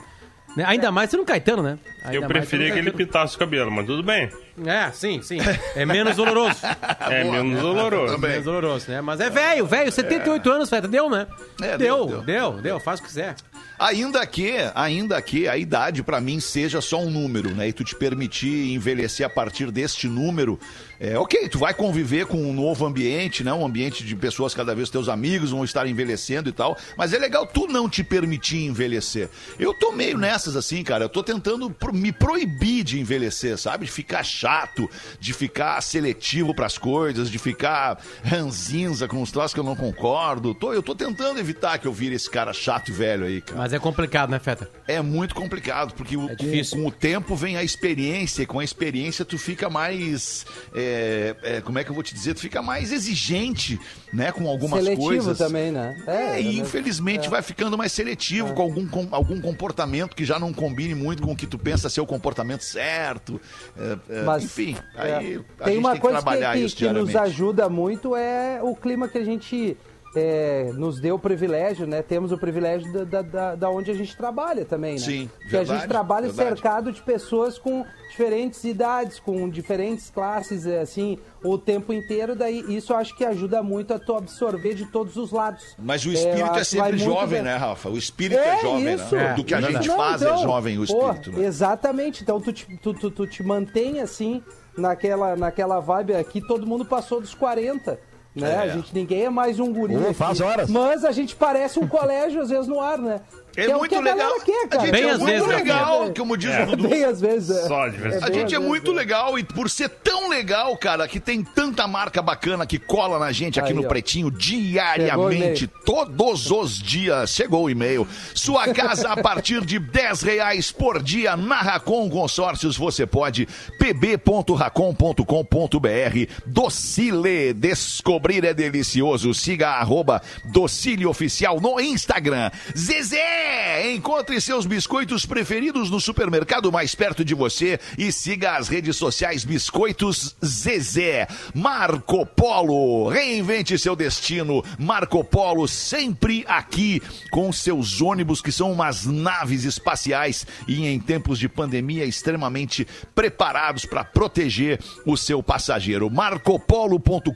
Né? 0.57 0.63
Ainda 0.65 0.93
mais 0.93 1.11
sendo 1.11 1.25
um 1.25 1.27
Caetano, 1.27 1.61
né? 1.61 1.77
Ainda 2.07 2.17
Eu 2.25 2.29
preferia 2.29 2.73
que 2.73 2.79
ele 2.79 2.91
pintasse 2.91 3.37
o 3.37 3.39
cabelo, 3.39 3.71
mas 3.71 3.87
tudo 3.87 4.03
bem. 4.03 4.31
É, 4.65 4.91
sim, 4.93 5.21
sim. 5.23 5.39
É 5.75 5.85
menos 5.85 6.17
doloroso. 6.17 6.61
É 7.09 7.23
menos 7.25 7.61
doloroso. 7.61 8.15
Também. 8.15 8.31
menos 8.31 8.45
doloroso, 8.45 8.91
né? 8.91 9.01
Mas 9.01 9.21
é 9.21 9.29
velho, 9.31 9.67
velho. 9.67 9.93
78 9.93 10.51
anos, 10.51 10.71
velho. 10.71 10.89
Deu, 10.89 11.11
né? 11.11 11.27
É, 11.61 11.77
deu, 11.77 12.07
deu, 12.07 12.07
deu, 12.07 12.23
deu. 12.53 12.63
deu, 12.63 12.81
Faz 12.81 12.99
o 12.99 13.03
que 13.03 13.09
quiser. 13.09 13.35
Ainda 13.79 14.27
que, 14.27 14.55
ainda 14.75 15.21
que 15.21 15.47
a 15.47 15.57
idade 15.59 16.03
pra 16.03 16.19
mim 16.19 16.41
seja 16.41 16.81
só 16.81 16.99
um 16.99 17.11
número, 17.11 17.51
né? 17.55 17.69
E 17.69 17.73
tu 17.75 17.85
te 17.85 17.95
permitir 17.95 18.73
envelhecer 18.73 19.27
a 19.27 19.29
partir 19.29 19.71
deste 19.71 20.09
número, 20.09 20.59
é 20.99 21.19
ok, 21.19 21.47
tu 21.51 21.59
vai 21.59 21.75
conviver 21.75 22.25
com 22.25 22.39
um 22.39 22.55
novo 22.55 22.87
ambiente, 22.87 23.45
né? 23.45 23.53
Um 23.53 23.67
ambiente 23.67 24.03
de 24.03 24.17
pessoas 24.17 24.55
cada 24.55 24.75
vez 24.75 24.89
teus 24.89 25.11
amigos 25.11 25.51
vão 25.51 25.63
estar 25.63 25.87
envelhecendo 25.87 26.49
e 26.49 26.53
tal, 26.53 26.75
mas 26.97 27.13
é 27.13 27.19
legal 27.19 27.47
tu 27.47 27.67
não 27.67 27.87
te 27.87 28.03
permitir 28.03 28.65
envelhecer. 28.65 29.29
Eu 29.59 29.75
tô 29.75 29.93
meio 29.93 30.17
nessas 30.17 30.57
assim, 30.57 30.83
cara, 30.83 31.05
eu 31.05 31.09
tô 31.11 31.23
tentando 31.23 31.69
pro- 31.71 31.93
me 31.97 32.13
proibir 32.13 32.85
de 32.85 33.01
envelhecer, 33.01 33.57
sabe? 33.59 33.87
De 33.87 33.91
ficar 33.91 34.23
chato 34.25 34.89
de 35.21 35.33
ficar 35.33 35.81
seletivo 35.81 36.55
pras 36.55 36.77
coisas, 36.79 37.31
de 37.31 37.39
ficar 37.39 37.99
ranzinza 38.23 39.09
com 39.09 39.23
os 39.23 39.31
troços 39.31 39.55
que 39.55 39.61
eu 39.61 39.65
não 39.65 39.75
concordo. 39.77 40.55
Tô, 40.55 40.73
eu 40.73 40.83
tô 40.83 40.95
tentando 40.95 41.39
evitar 41.41 41.79
que 41.79 41.87
eu 41.87 41.93
vire 41.93 42.15
esse 42.15 42.29
cara 42.31 42.53
chato 42.53 42.89
e 42.91 42.93
velho 42.93 43.25
aí, 43.25 43.41
cara. 43.41 43.59
Mas 43.59 43.73
é 43.73 43.79
complicado, 43.79 44.31
né, 44.31 44.39
Feta? 44.39 44.71
É 44.87 45.01
muito 45.01 45.35
complicado, 45.35 45.95
porque 45.95 46.17
o- 46.17 46.29
com, 46.37 46.37
com 46.71 46.87
o 46.87 46.91
tempo 46.91 47.35
vem 47.35 47.57
a 47.57 47.63
experiência, 47.65 48.43
e 48.43 48.47
com 48.47 48.59
a 48.61 48.65
experiência 48.65 49.25
tu 49.25 49.39
fica 49.39 49.69
mais. 49.71 50.45
é, 50.75 51.37
é, 51.43 51.61
como 51.61 51.79
é 51.79 51.85
que 51.85 51.91
eu 51.91 51.95
vou 51.95 52.03
te 52.03 52.15
dizer? 52.15 52.35
Tu 52.35 52.41
fica 52.41 52.63
mais 52.63 52.93
exigente, 52.93 53.79
né? 54.13 54.31
Com 54.33 54.49
algumas 54.49 54.81
Seletivo 54.83 55.03
coisas. 55.07 55.39
também, 55.39 55.71
né? 55.73 55.97
É, 56.07 56.41
e 56.41 56.45
né? 56.45 56.53
infelizmente 56.63 57.29
vai 57.29 57.43
ficando 57.43 57.77
mais 57.79 57.93
seletivo 57.93 58.53
com 58.55 58.63
algum, 58.63 58.87
com 58.87 59.09
algum 59.11 59.41
comportamento 59.41 60.15
que 60.15 60.25
já 60.25 60.39
não 60.39 60.53
combine 60.53 60.95
muito 60.95 61.23
com 61.23 61.33
o 61.33 61.37
que 61.37 61.47
tu 61.47 61.59
pensa 61.59 61.86
ser 61.89 62.01
o 62.01 62.07
comportamento 62.07 62.63
certo. 62.63 63.41
É, 63.79 63.99
é, 64.09 64.23
Mas, 64.23 64.45
enfim, 64.45 64.77
é, 64.95 65.01
aí 65.03 65.37
a 65.61 65.65
tem 65.65 65.81
tem 65.81 65.95
que 65.95 66.01
coisa 66.01 66.19
que, 66.19 66.23
trabalhar 66.25 66.53
que- 66.55 66.61
isso 66.61 66.77
que 66.77 66.89
nos 66.89 67.15
ajuda 67.17 67.69
muito 67.69 68.15
é 68.17 68.61
o 68.63 68.75
clima 68.75 69.09
que 69.09 69.19
a 69.19 69.25
gente 69.25 69.77
é, 70.19 70.71
nos 70.75 70.99
deu 71.01 71.17
o 71.17 71.19
privilégio, 71.19 71.87
né? 71.87 72.03
Temos 72.03 72.33
o 72.33 72.39
privilégio 72.39 72.91
da, 73.05 73.23
da, 73.23 73.55
da- 73.55 73.71
onde 73.71 73.91
a 73.91 73.95
gente 73.95 74.17
trabalha 74.17 74.65
também, 74.65 74.95
né? 74.95 74.99
Sim, 74.99 75.31
que 75.49 75.57
a 75.57 75.65
gente 75.65 75.87
trabalha 75.87 76.29
verdade. 76.29 76.49
cercado 76.51 76.93
de 76.93 77.03
pessoas 77.03 77.59
com 77.59 77.85
diferentes 78.11 78.65
idades, 78.65 79.19
com 79.21 79.49
diferentes 79.49 80.09
classes, 80.11 80.67
é, 80.67 80.81
assim, 80.81 81.19
o 81.45 81.59
tempo 81.59 81.93
inteiro. 81.93 82.35
Daí 82.35 82.65
isso 82.75 82.93
eu 82.93 82.97
acho 82.97 83.15
que 83.17 83.25
ajuda 83.25 83.63
muito 83.63 83.93
a 83.93 83.99
tu 83.99 84.15
absorver 84.17 84.75
de 84.75 84.87
todos 84.87 85.17
os 85.17 85.31
lados. 85.33 85.75
Mas 85.79 86.05
o 86.07 86.11
É, 86.11 86.15
espírito 86.15 86.47
é, 86.47 86.51
vai 86.53 86.65
sempre 86.65 86.93
muito 86.93 87.05
jovem, 87.05 87.39
da- 87.43 87.51
né, 87.51 87.57
Rafa? 87.57 87.89
O 87.91 87.99
espírito 87.99 88.41
é, 88.41 88.61
jovem, 88.63 88.95
isso. 88.95 89.15
né? 89.15 89.35
Do 89.35 89.45
que 89.45 89.55
a 89.55 89.59
É, 89.59 89.63
gente 89.63 89.89
Não, 89.89 89.97
faz 89.97 90.23
é 90.23 90.25
então, 90.27 90.39
jovem 90.43 90.79
o 90.79 90.87
pô, 90.87 91.11
espírito, 91.11 91.39
né? 91.39 91.47
Exatamente. 91.47 92.23
Então 92.23 92.41
tu 92.41 92.53
te, 92.53 92.67
tu, 92.79 92.95
tu, 92.95 93.11
tu 93.11 93.27
te 93.27 93.43
mantém 93.43 94.01
assim 94.01 94.43
naquela, 94.77 95.37
naquela 95.37 95.81
vibe 95.81 96.15
aqui, 96.15 96.41
todo 96.41 96.67
mundo 96.67 96.85
passou 96.85 97.21
dos 97.21 97.35
40. 97.35 97.99
Né? 98.37 98.53
É. 98.53 98.59
A 98.59 98.69
gente, 98.69 98.95
ninguém 98.95 99.25
é 99.25 99.31
mais 99.31 99.59
um 99.59 99.73
guri. 99.73 99.97
Aqui. 99.97 100.15
faz 100.15 100.41
horas. 100.41 100.71
Mas 100.71 101.05
a 101.05 101.13
gente 101.13 101.35
parece 101.35 101.79
um 101.79 101.89
colégio, 101.89 102.41
às 102.43 102.51
vezes, 102.51 102.69
no 102.69 102.81
ar, 102.81 102.99
né? 102.99 103.21
É 103.57 103.75
o 103.75 103.79
muito 103.79 103.91
que 103.91 103.97
a 103.97 104.01
legal. 104.01 104.41
Quer, 104.41 104.69
A 104.71 104.79
gente 104.81 104.91
Bem 104.93 105.05
é 105.05 105.11
às 105.11 105.19
muito 105.19 105.33
vezes, 105.33 105.49
né, 105.49 105.57
legal, 105.57 106.13
como 106.17 106.37
diz 106.37 106.55
o 106.55 106.67
Dudu. 106.67 106.89
Bem 106.89 107.05
às 107.05 107.21
vezes. 107.21 107.57
é. 107.57 107.69
Só 107.69 107.89
de 107.89 107.97
vez 107.97 108.15
É 108.15 108.25
A 108.25 108.33
gente 108.33 108.55
é 108.55 108.59
muito 108.59 108.83
vezes, 108.85 108.99
legal 108.99 109.39
e 109.39 109.45
por 109.45 109.71
ser 109.71 109.89
tão 109.89 110.29
legal, 110.29 110.77
cara, 110.77 111.09
que 111.09 111.19
tem 111.19 111.43
tanta 111.43 111.87
marca 111.87 112.21
bacana 112.21 112.67
que 112.67 112.79
cola 112.79 113.19
na 113.19 113.33
gente 113.33 113.59
aqui 113.59 113.71
Aí, 113.71 113.75
no 113.75 113.85
ó. 113.85 113.89
Pretinho 113.89 114.31
diariamente, 114.31 115.67
todos 115.67 116.51
os 116.51 116.79
dias. 116.79 117.31
Chegou 117.31 117.65
o 117.65 117.71
e-mail. 117.71 118.07
Sua 118.35 118.73
casa 118.73 119.09
a 119.11 119.23
partir 119.23 119.65
de 119.65 119.79
10 119.79 120.23
reais 120.23 120.71
por 120.71 121.03
dia 121.03 121.37
na 121.37 121.61
Racon 121.63 122.09
Consórcios. 122.11 122.77
Você 122.77 123.07
pode 123.07 123.47
pb.racon.com.br 123.79 126.33
Docile, 126.47 127.53
descobrir 127.55 128.45
é 128.45 128.53
delicioso. 128.55 129.33
Siga 129.35 129.71
arroba 129.71 130.21
Docile 130.45 131.07
Oficial 131.07 131.61
no 131.61 131.81
Instagram. 131.81 132.51
Zezé, 132.77 133.46
encontre 133.95 134.41
seus 134.41 134.67
biscoitos 134.67 135.27
preferidos 135.27 135.91
no 135.91 136.01
supermercado 136.01 136.73
mais 136.73 136.95
perto 136.95 137.25
de 137.25 137.35
você 137.35 137.79
e 137.97 138.11
siga 138.11 138.57
as 138.57 138.69
redes 138.69 138.97
sociais 138.97 139.45
Biscoitos 139.45 140.35
Zezé. 140.45 141.29
Marco 141.55 142.25
Polo, 142.27 143.09
reinvente 143.09 143.79
seu 143.79 143.95
destino. 143.95 144.65
Marco 144.79 145.23
Polo 145.23 145.69
sempre 145.69 146.45
aqui 146.49 147.03
com 147.31 147.53
seus 147.53 148.01
ônibus 148.01 148.41
que 148.41 148.51
são 148.51 148.73
umas 148.73 149.05
naves 149.07 149.65
espaciais 149.65 150.47
e 150.67 150.87
em 150.87 150.99
tempos 150.99 151.39
de 151.39 151.49
pandemia 151.49 152.05
extremamente 152.05 152.87
preparados 153.15 153.85
para 153.85 154.05
proteger 154.05 154.81
o 155.05 155.17
seu 155.17 155.43
passageiro. 155.43 156.11
marcopolo.com.br 156.11 157.31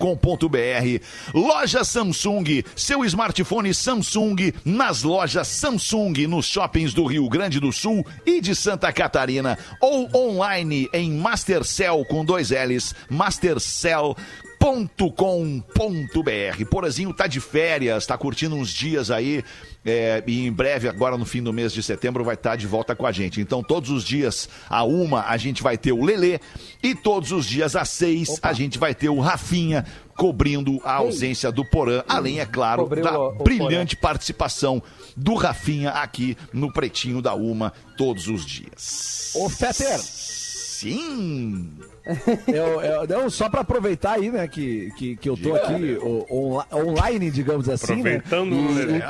Loja 1.35 1.85
Samsung, 1.85 2.65
seu 2.75 3.05
smartphone 3.05 3.75
Samsung 3.75 4.53
nas 4.65 5.03
lojas 5.03 5.49
Samsung 5.49 6.00
nos 6.09 6.47
shoppings 6.47 6.95
do 6.95 7.05
Rio 7.05 7.29
Grande 7.29 7.61
do 7.61 7.71
Sul 7.73 8.05
e 8.25 8.41
de 8.41 8.55
Santa 8.55 8.91
Catarina 8.93 9.59
ou 9.81 10.09
online 10.15 10.89
em 10.95 11.13
Mastercell 11.13 12.05
com 12.07 12.25
dois 12.25 12.51
L's, 12.51 12.95
Mastercell 13.11 14.17
.com.br. 15.17 16.65
Porazinho 16.71 17.15
tá 17.15 17.27
de 17.27 17.41
férias, 17.41 18.05
tá 18.07 18.17
curtindo 18.19 18.55
uns 18.57 18.69
dias 18.71 19.11
aí. 19.11 19.43
é, 19.87 20.23
e 20.27 20.47
em 20.47 20.53
breve, 20.53 20.87
agora 20.87 21.17
no 21.17 21.25
fim 21.25 21.43
do 21.43 21.51
mês 21.53 21.73
de 21.73 21.83
setembro, 21.83 22.23
vai 22.23 22.35
estar 22.35 22.57
de 22.57 22.67
volta 22.67 22.95
com 22.95 23.07
a 23.07 23.13
gente. 23.13 23.41
Então, 23.41 23.63
todos 23.63 23.89
os 23.89 24.05
dias, 24.05 24.49
a 24.69 24.85
uma, 24.85 25.25
a 25.27 25.39
gente 25.39 25.63
vai 25.63 25.79
ter 25.79 25.93
o 25.93 26.05
Lelê. 26.05 26.39
E 26.83 26.95
todos 26.95 27.33
os 27.33 27.47
dias, 27.47 27.75
às 27.75 27.89
seis, 27.89 28.39
a 28.43 28.53
gente 28.53 28.79
vai 28.79 28.95
ter 28.95 29.09
o 29.09 29.19
Rafinha 29.19 29.87
cobrindo 30.15 30.79
a 30.85 30.93
ausência 30.97 31.51
do 31.51 31.65
Porã. 31.65 32.03
Além, 32.07 32.41
é 32.41 32.45
claro, 32.45 32.83
Cobriu 32.83 33.03
da 33.05 33.19
o- 33.19 33.29
o 33.29 33.43
brilhante 33.43 33.97
participação 33.97 34.83
do 35.21 35.35
Rafinha 35.35 35.91
aqui 35.91 36.37
no 36.53 36.73
Pretinho 36.73 37.21
da 37.21 37.35
Uma 37.35 37.73
todos 37.97 38.27
os 38.29 38.45
dias. 38.45 39.33
Ô, 39.37 39.49
Fetter, 39.49 39.99
Sim! 40.01 41.73
eu, 42.49 42.81
eu- 42.81 43.07
não, 43.07 43.29
só 43.29 43.49
pra 43.51 43.61
aproveitar 43.61 44.13
aí, 44.13 44.31
né, 44.31 44.49
que, 44.49 44.91
que, 44.97 45.17
que 45.17 45.29
eu 45.29 45.37
tô 45.37 45.55
aqui 45.55 45.99
o- 46.01 46.27
onla- 46.31 46.67
online, 46.73 47.31
digamos 47.31 47.69
assim, 47.69 48.03
né? 48.03 48.17
Aproveitando 48.17 48.53
o 48.55 48.73
Lelê. 48.75 49.01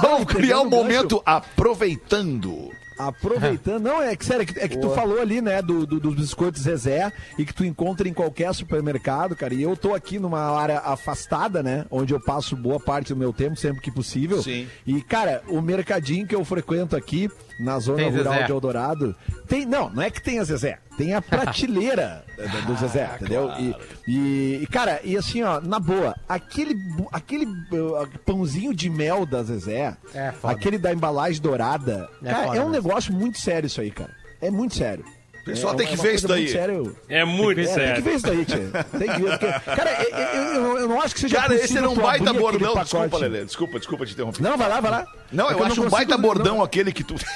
Vamos 0.00 0.24
criar 0.32 0.60
um 0.62 0.66
o 0.66 0.70
momento 0.70 1.22
aproveitando. 1.26 2.70
Aproveitando, 2.98 3.82
não, 3.84 4.02
é 4.02 4.14
que 4.16 4.24
sério, 4.24 4.42
é 4.42 4.46
que, 4.46 4.58
é 4.58 4.68
que 4.68 4.78
tu 4.78 4.90
falou 4.90 5.20
ali, 5.20 5.40
né, 5.40 5.60
do, 5.62 5.86
do- 5.86 6.00
dos 6.00 6.14
biscoitos 6.14 6.62
Zezé 6.62 7.12
e 7.38 7.44
que 7.44 7.52
tu 7.54 7.64
encontra 7.64 8.08
em 8.08 8.12
qualquer 8.12 8.52
supermercado, 8.54 9.36
cara. 9.36 9.54
E 9.54 9.62
eu 9.62 9.76
tô 9.76 9.94
aqui 9.94 10.18
numa 10.18 10.40
área 10.40 10.78
afastada, 10.80 11.62
né, 11.62 11.84
onde 11.90 12.14
eu 12.14 12.20
passo 12.20 12.56
boa 12.56 12.80
parte 12.80 13.08
do 13.12 13.16
meu 13.16 13.32
tempo, 13.32 13.56
sempre 13.56 13.80
que 13.82 13.90
possível. 13.90 14.42
Sim. 14.42 14.66
E, 14.86 15.00
cara, 15.02 15.42
o 15.48 15.60
mercadinho 15.60 16.26
que 16.26 16.34
eu 16.34 16.44
frequento 16.44 16.96
aqui, 16.96 17.28
na 17.58 17.78
zona 17.78 17.98
Tem 17.98 18.10
rural 18.10 18.32
Zezé. 18.34 18.44
de 18.46 18.52
Eldorado, 18.52 19.16
tem, 19.48 19.64
não, 19.64 19.88
não 19.90 20.02
é 20.02 20.10
que 20.10 20.20
tenha 20.22 20.44
Zezé, 20.44 20.78
tem 20.98 21.14
a 21.14 21.22
prateleira 21.22 22.24
do 22.66 22.74
Zezé, 22.76 23.10
entendeu? 23.16 23.50
E, 23.58 23.74
e, 24.06 24.62
e, 24.62 24.66
cara, 24.66 25.00
e 25.02 25.16
assim, 25.16 25.42
ó, 25.42 25.60
na 25.60 25.78
boa, 25.80 26.14
aquele, 26.28 26.74
bu- 26.74 27.08
aquele 27.12 27.46
uh, 27.46 28.06
pãozinho 28.24 28.74
de 28.74 28.90
mel 28.90 29.24
da 29.24 29.42
Zezé, 29.42 29.96
É 30.14 30.32
aquele 30.42 30.78
da 30.78 30.92
embalagem 30.92 31.40
dourada, 31.40 32.08
É 32.22 32.30
cara, 32.30 32.46
foda 32.48 32.58
é 32.58 32.64
um 32.64 32.70
negócio 32.70 33.12
muito 33.12 33.38
sério 33.40 33.66
isso 33.66 33.80
aí, 33.80 33.90
cara. 33.90 34.10
É 34.40 34.50
muito 34.50 34.74
sério. 34.76 35.04
Pessoal 35.46 35.74
É 35.74 35.76
tem 35.76 35.86
que 35.86 35.94
é 35.94 35.96
ver 35.96 36.14
isso 36.14 36.28
daí. 36.28 36.40
muito 36.42 36.52
sério. 36.52 36.96
É 37.08 37.24
muito 37.24 37.60
É, 37.60 37.64
tem 37.64 37.74
que 37.74 37.80
sério. 37.80 38.02
ver 38.02 38.14
isso 38.14 38.26
daí, 38.26 38.44
tia. 38.44 38.84
Tem 38.98 39.08
que 39.12 39.22
ver. 39.22 39.30
Porque, 39.38 39.46
cara, 39.76 40.02
eu, 40.02 40.18
eu- 40.18 40.54
eu- 40.64 40.78
eu 40.80 40.88
não 40.88 41.00
acho 41.00 41.14
que 41.14 41.20
seja 41.22 41.36
Cara, 41.36 41.54
esse 41.54 41.78
era 41.78 41.88
um 41.88 41.94
baita 41.94 42.32
bordão. 42.32 42.74
Desculpa, 42.74 43.16
Lelê. 43.18 43.44
Desculpa, 43.44 43.78
desculpa 43.78 44.04
te 44.06 44.12
interromper. 44.12 44.42
Não, 44.42 44.56
vai 44.58 44.68
lá, 44.68 44.80
vai 44.80 44.90
lá. 44.90 45.06
Não, 45.32 45.48
É 45.48 45.52
eu 45.52 45.56
que 45.56 45.62
acho 45.64 45.80
um 45.80 45.84
não 45.84 45.90
baita 45.90 46.12
consigo- 46.16 46.22
bordão 46.34 46.56
não- 46.56 46.62
aquele 46.64 46.92
que 46.92 47.02
tu. 47.04 47.14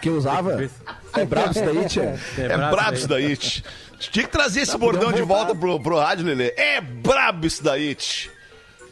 Que 0.00 0.08
eu 0.08 0.14
usava. 0.16 0.52
É 1.16 1.24
brabo 1.24 1.50
isso 1.50 1.64
daí, 1.64 1.84
tia. 1.88 2.18
É 2.38 2.56
brabo 2.56 2.94
isso 2.94 3.08
daí, 3.08 3.36
tch. 3.36 3.62
Tinha 3.98 4.24
que 4.24 4.30
trazer 4.30 4.60
esse 4.60 4.78
bordão 4.78 5.10
de 5.12 5.22
volta 5.22 5.56
pro, 5.56 5.80
pro 5.80 5.98
rádio, 5.98 6.24
Lelê. 6.24 6.54
É 6.56 6.80
brabo 6.80 7.46
isso 7.46 7.64
daí, 7.64 7.96
tch. 7.96 8.28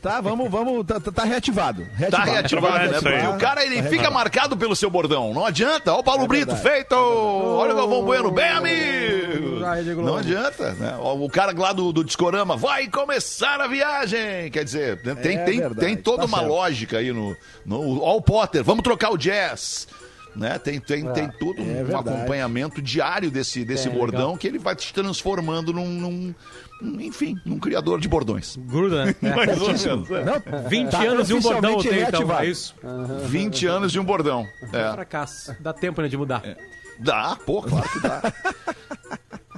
Tá, 0.06 0.20
vamos, 0.20 0.48
vamos. 0.48 0.86
Tá, 0.86 1.00
tá- 1.00 1.10
tá 1.10 1.25
reativado. 1.25 1.84
Tá 2.08 2.22
reativado, 2.22 2.90
né? 2.92 3.00
Porque 3.00 3.26
o 3.26 3.38
cara, 3.38 3.64
ele 3.64 3.75
Tá 3.75 3.82
fica 3.82 3.90
reativado. 3.94 4.14
marcado 4.14 4.56
pelo 4.56 4.76
seu 4.76 4.88
bordão. 4.88 5.34
Não 5.34 5.44
adianta. 5.44 5.90
Olha 5.90 6.00
o 6.00 6.04
Paulo 6.04 6.22
É 6.22 6.28
Brito, 6.28 6.54
feito. 6.54 6.94
Olha 6.94 7.72
o 7.72 7.76
Galvão 7.76 8.04
Bueno, 8.04 8.30
bem, 8.30 8.48
amigo. 8.48 9.56
Globo. 9.96 10.02
Não 10.02 10.16
adianta, 10.16 10.75
né? 10.75 10.96
O 11.00 11.28
cara 11.28 11.52
lá 11.58 11.72
do, 11.72 11.92
do 11.92 12.04
Discorama, 12.04 12.56
vai 12.56 12.86
começar 12.86 13.60
a 13.60 13.66
viagem. 13.66 14.48
Quer 14.52 14.62
dizer, 14.62 15.02
tem, 15.02 15.38
É 15.38 15.44
tem, 15.44 15.58
verdade, 15.58 15.80
tem 15.80 15.96
toda 15.96 16.18
tá 16.18 16.25
uma 16.26 16.38
certo. 16.38 16.50
lógica 16.52 16.98
aí 16.98 17.12
no... 17.12 17.36
no 17.64 18.00
ó 18.00 18.14
o 18.16 18.22
Potter, 18.22 18.62
vamos 18.62 18.84
trocar 18.84 19.10
o 19.10 19.16
jazz. 19.18 19.88
Né? 20.36 20.58
Tem, 20.58 20.78
tem, 20.78 21.10
tem 21.12 21.30
todo 21.30 21.62
um 21.62 21.70
é 21.70 21.82
verdade. 21.82 22.10
acompanhamento 22.10 22.82
diário 22.82 23.30
desse, 23.30 23.64
desse 23.64 23.88
bordão 23.88 24.36
que 24.36 24.46
ele 24.46 24.58
vai 24.58 24.76
te 24.76 24.92
transformando 24.92 25.72
num, 25.72 25.88
num- 25.88 26.34
enfim, 27.00 27.34
num 27.44 27.58
criador 27.58 27.98
de 27.98 28.06
bordões. 28.06 28.56
Gruda, 28.56 29.06
né? 29.06 29.14
É. 29.22 29.34
Mais 29.34 29.60
ou 29.60 29.68
menos, 29.68 30.10
é. 30.10 30.24
Não, 30.24 30.68
20 30.68 30.90
Tá 30.90 31.02
anos 31.02 31.30
e 31.30 31.34
um 31.34 31.40
bordão 31.40 31.70
eu 31.72 31.78
tenho, 31.82 32.02
então. 32.08 32.38
É 32.38 32.46
isso. 32.46 32.74
20 33.24 33.66
anos 33.66 33.92
de 33.92 33.98
um 33.98 34.04
bordão. 34.04 34.46
É. 34.72 34.92
Fracasso. 34.92 35.56
Dá 35.58 35.72
tempo, 35.72 36.02
né, 36.02 36.08
de 36.08 36.16
mudar. 36.18 36.42
Dá, 36.98 37.36
pô, 37.46 37.62
claro 37.62 37.88
que 37.88 38.00
dá. 38.00 38.22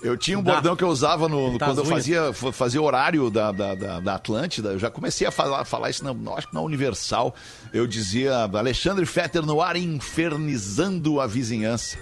Eu 0.03 0.17
tinha 0.17 0.39
um 0.39 0.43
Dá. 0.43 0.55
bordão 0.55 0.77
que 0.77 0.85
eu 0.85 0.89
usava 0.89 1.29
no, 1.29 1.59
Tá 1.59 1.67
quando 1.67 1.79
eu 1.79 1.85
fazia, 1.85 2.33
fa- 2.33 2.53
fazia 2.53 2.81
horário 2.83 3.31
da, 3.31 3.51
da, 3.53 3.75
da, 3.75 4.01
da 4.01 4.15
Atlântida. 4.15 4.71
Eu 4.71 4.79
já 4.79 4.91
comecei 4.91 5.27
a 5.27 5.31
falar, 5.31 5.65
falar 5.65 5.91
isso, 5.91 6.05
na, 6.05 6.35
acho 6.35 6.49
que 6.49 6.55
na 6.55 6.61
Universal. 6.61 7.35
Eu 7.73 7.87
dizia 7.87 8.35
Alexandre 8.53 9.05
Fetter 9.07 9.45
no 9.45 9.61
ar 9.61 9.77
infernizando 9.77 11.21
a 11.21 11.27
vizinhança. 11.27 11.99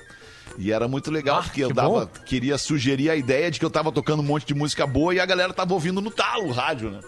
E 0.58 0.72
era 0.72 0.88
muito 0.88 1.10
legal, 1.10 1.40
Ah, 1.40 1.42
porque 1.42 1.62
eu 1.62 1.72
dava, 1.72 2.06
bom. 2.06 2.08
queria 2.24 2.56
sugerir 2.56 3.10
a 3.10 3.16
ideia 3.16 3.50
de 3.50 3.58
que 3.58 3.64
eu 3.64 3.70
tava 3.70 3.92
tocando 3.92 4.20
um 4.20 4.24
monte 4.26 4.46
de 4.46 4.54
música 4.54 4.86
boa 4.86 5.14
e 5.14 5.20
a 5.20 5.26
galera 5.26 5.52
tava 5.52 5.74
ouvindo 5.74 6.00
no 6.00 6.10
talo 6.10 6.46
o 6.48 6.52
rádio, 6.52 6.90
né? 6.90 7.00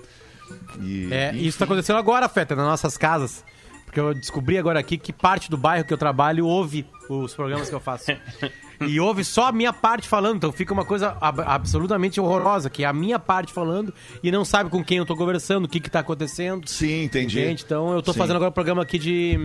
E, 0.81 1.09
É, 1.11 1.31
enfim. 1.31 1.47
isso 1.47 1.59
tá 1.59 1.65
acontecendo 1.65 1.97
agora, 1.99 2.29
Feta, 2.29 2.55
nas 2.55 2.67
nossas 2.67 2.97
casas. 2.99 3.43
Porque 3.87 3.99
eu 3.99 4.13
descobri 4.13 4.59
agora 4.59 4.79
aqui 4.79 4.99
que 4.99 5.15
parte 5.15 5.49
do 5.51 5.57
bairro 5.57 5.85
que 5.87 5.95
eu 5.95 5.97
trabalho 5.99 6.47
ouve 6.47 6.87
os 7.09 7.33
programas 7.35 7.71
que 7.71 7.75
eu 7.75 7.81
faço. 7.81 8.07
e 8.81 9.01
ouve 9.01 9.25
só 9.25 9.49
a 9.49 9.53
minha 9.53 9.73
parte 9.73 10.07
falando. 10.09 10.37
Então 10.37 10.53
fica 10.53 10.73
uma 10.73 10.85
coisa 10.85 11.17
ab- 11.21 11.41
absolutamente 11.45 12.21
horrorosa, 12.21 12.71
que 12.71 12.85
é 12.85 12.87
a 12.87 12.93
minha 12.93 13.19
parte 13.19 13.53
falando 13.53 13.93
e 14.23 14.31
não 14.31 14.45
sabe 14.45 14.71
com 14.71 14.83
quem 14.85 14.99
eu 14.99 15.07
tô 15.07 15.17
conversando, 15.17 15.65
o 15.65 15.69
que 15.69 15.81
que 15.81 15.91
tá 15.91 16.01
acontecendo. 16.01 16.69
Sim, 16.69 17.05
entendi. 17.05 17.41
Então 17.41 17.93
eu 17.93 18.03
tô 18.03 18.13
Sim. 18.13 18.19
fazendo 18.19 18.37
agora 18.37 18.51
um 18.51 18.55
programa 18.55 18.83
aqui 18.83 18.99
de, 18.99 19.39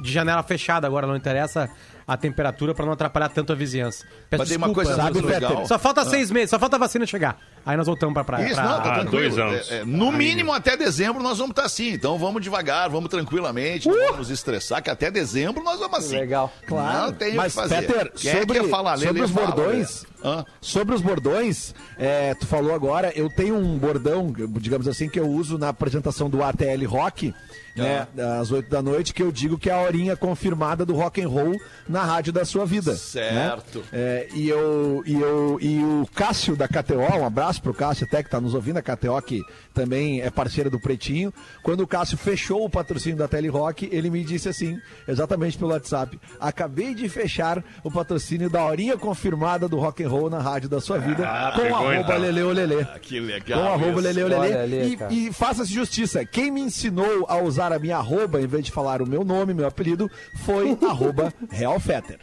de 0.00 0.12
janela 0.12 0.42
fechada 0.42 0.86
agora, 0.86 1.06
não 1.06 1.16
interessa 1.16 1.68
a 2.08 2.16
temperatura 2.16 2.72
pra 2.72 2.86
não 2.86 2.92
atrapalhar 2.92 3.28
tanto 3.30 3.52
a 3.52 3.56
vizinhança. 3.56 4.04
Peço 4.30 4.40
Mas 4.42 4.48
tem 4.48 4.56
uma 4.58 4.68
desculpa, 4.68 4.88
coisa 4.96 5.10
muito 5.10 5.26
legal. 5.26 5.66
Só 5.66 5.76
falta 5.76 6.04
seis 6.04 6.30
meses, 6.30 6.50
só 6.50 6.58
falta 6.58 6.76
a 6.76 6.78
vacina 6.78 7.04
chegar. 7.04 7.36
Aí 7.64 7.76
nós 7.76 7.86
voltamos 7.88 8.14
pra 8.14 8.22
praia. 8.22 8.46
Isso, 8.46 8.54
pra- 8.54 8.62
não, 8.64 8.80
tá 8.80 8.90
Ah, 8.90 8.94
tranquilo. 9.00 9.10
dois 9.10 9.38
anos. 9.38 9.70
É, 9.72 9.78
é, 9.78 9.84
no 9.84 10.12
mínimo 10.12 10.52
até 10.52 10.76
dezembro 10.76 11.20
nós 11.20 11.38
vamos 11.38 11.50
estar 11.50 11.64
assim. 11.64 11.88
Então 11.94 12.16
vamos 12.16 12.40
devagar, 12.42 12.88
vamos 12.88 13.08
tranquilamente, 13.10 13.88
não 13.88 13.96
vamos 13.98 14.18
nos 14.18 14.30
estressar, 14.30 14.80
que 14.82 14.88
até 14.90 15.10
dezembro 15.10 15.64
nós 15.64 15.80
vamos 15.80 15.98
assim. 15.98 16.16
Legal. 16.16 16.52
Não 16.70 17.12
tem 17.12 17.32
o 17.32 17.36
Mas, 17.38 17.52
que 17.54 17.60
fazer. 17.60 17.86
Peter, 17.86 18.12
Quem 18.14 18.30
é 18.30 18.34
que 18.34 18.40
sobre, 18.40 18.60
quer 18.60 18.68
falar? 18.68 18.98
sobre 18.98 19.22
os 19.22 19.30
fala, 19.32 19.46
bordões, 19.46 20.02
Lelê. 20.04 20.15
Hã? 20.26 20.44
sobre 20.60 20.92
os 20.92 21.00
bordões, 21.00 21.72
é, 21.96 22.34
tu 22.34 22.46
falou 22.46 22.74
agora, 22.74 23.12
eu 23.14 23.30
tenho 23.30 23.56
um 23.56 23.78
bordão, 23.78 24.32
digamos 24.60 24.88
assim, 24.88 25.08
que 25.08 25.20
eu 25.20 25.28
uso 25.28 25.56
na 25.56 25.68
apresentação 25.68 26.28
do 26.28 26.42
ATL 26.42 26.84
Rock, 26.88 27.32
né, 27.76 28.08
às 28.40 28.50
8 28.50 28.70
da 28.70 28.82
noite, 28.82 29.12
que 29.12 29.22
eu 29.22 29.30
digo 29.30 29.58
que 29.58 29.68
é 29.68 29.72
a 29.72 29.82
horinha 29.82 30.16
confirmada 30.16 30.84
do 30.84 30.94
rock 30.94 31.22
and 31.22 31.28
roll 31.28 31.54
na 31.88 32.02
rádio 32.02 32.32
da 32.32 32.44
sua 32.44 32.64
vida. 32.64 32.92
né? 32.92 32.96
Certo. 32.96 33.84
É, 33.92 34.28
e, 34.34 34.48
eu, 34.48 35.02
e, 35.06 35.14
eu, 35.14 35.58
e 35.60 35.78
o 35.84 36.08
Cássio 36.14 36.56
da 36.56 36.66
KTO, 36.66 36.94
um 37.20 37.26
abraço 37.26 37.60
pro 37.62 37.74
Cássio 37.74 38.06
até 38.06 38.22
que 38.22 38.30
tá 38.30 38.40
nos 38.40 38.54
ouvindo, 38.54 38.78
a 38.78 38.82
KTO 38.82 39.20
que 39.22 39.42
também 39.76 40.22
é 40.22 40.30
parceira 40.30 40.70
do 40.70 40.80
Pretinho. 40.80 41.32
Quando 41.62 41.80
o 41.82 41.86
Cássio 41.86 42.16
fechou 42.16 42.64
o 42.64 42.70
patrocínio 42.70 43.18
da 43.18 43.28
Telerock, 43.28 43.86
ele 43.92 44.08
me 44.08 44.24
disse 44.24 44.48
assim, 44.48 44.80
exatamente 45.06 45.58
pelo 45.58 45.70
WhatsApp: 45.72 46.18
acabei 46.40 46.94
de 46.94 47.08
fechar 47.08 47.62
o 47.84 47.90
patrocínio 47.90 48.48
da 48.48 48.64
horinha 48.64 48.96
confirmada 48.96 49.68
do 49.68 49.76
rock 49.78 50.02
and 50.02 50.08
roll 50.08 50.30
na 50.30 50.38
rádio 50.40 50.68
da 50.70 50.80
sua 50.80 50.98
vida, 50.98 51.28
Ah, 51.28 51.52
com 51.54 51.60
pegou, 51.62 51.76
arroba 51.76 51.94
então. 51.96 52.18
Lele. 52.18 52.80
Ah, 52.90 52.98
que 52.98 53.20
legal. 53.20 53.60
Com 53.60 53.66
arroba. 53.84 54.00
Lele 54.00 54.22
ali, 54.22 54.98
E-. 55.10 55.26
E, 55.28 55.32
faça-se 55.32 55.72
justiça. 55.72 56.24
Quem 56.24 56.50
me 56.50 56.62
ensinou 56.62 57.26
a 57.28 57.36
usar 57.38 57.72
a 57.72 57.78
minha 57.78 57.98
arroba, 57.98 58.40
em 58.40 58.46
vez 58.46 58.64
de 58.64 58.72
falar 58.72 59.02
o 59.02 59.06
meu 59.06 59.22
nome, 59.24 59.52
meu 59.52 59.66
apelido, 59.66 60.10
foi 60.44 60.76
arroba 60.88 61.32
Real 61.50 61.78
Fetter. 61.78 62.18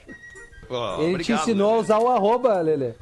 Ó, 0.70 0.96
Ele 1.02 1.06
te 1.06 1.14
obrigado, 1.34 1.42
ensinou 1.42 1.68
a 1.70 1.72
Lelê. 1.74 1.84
usar 1.84 2.00
o 2.00 2.08
arroba, 2.10 2.60
Lelê. 2.62 2.94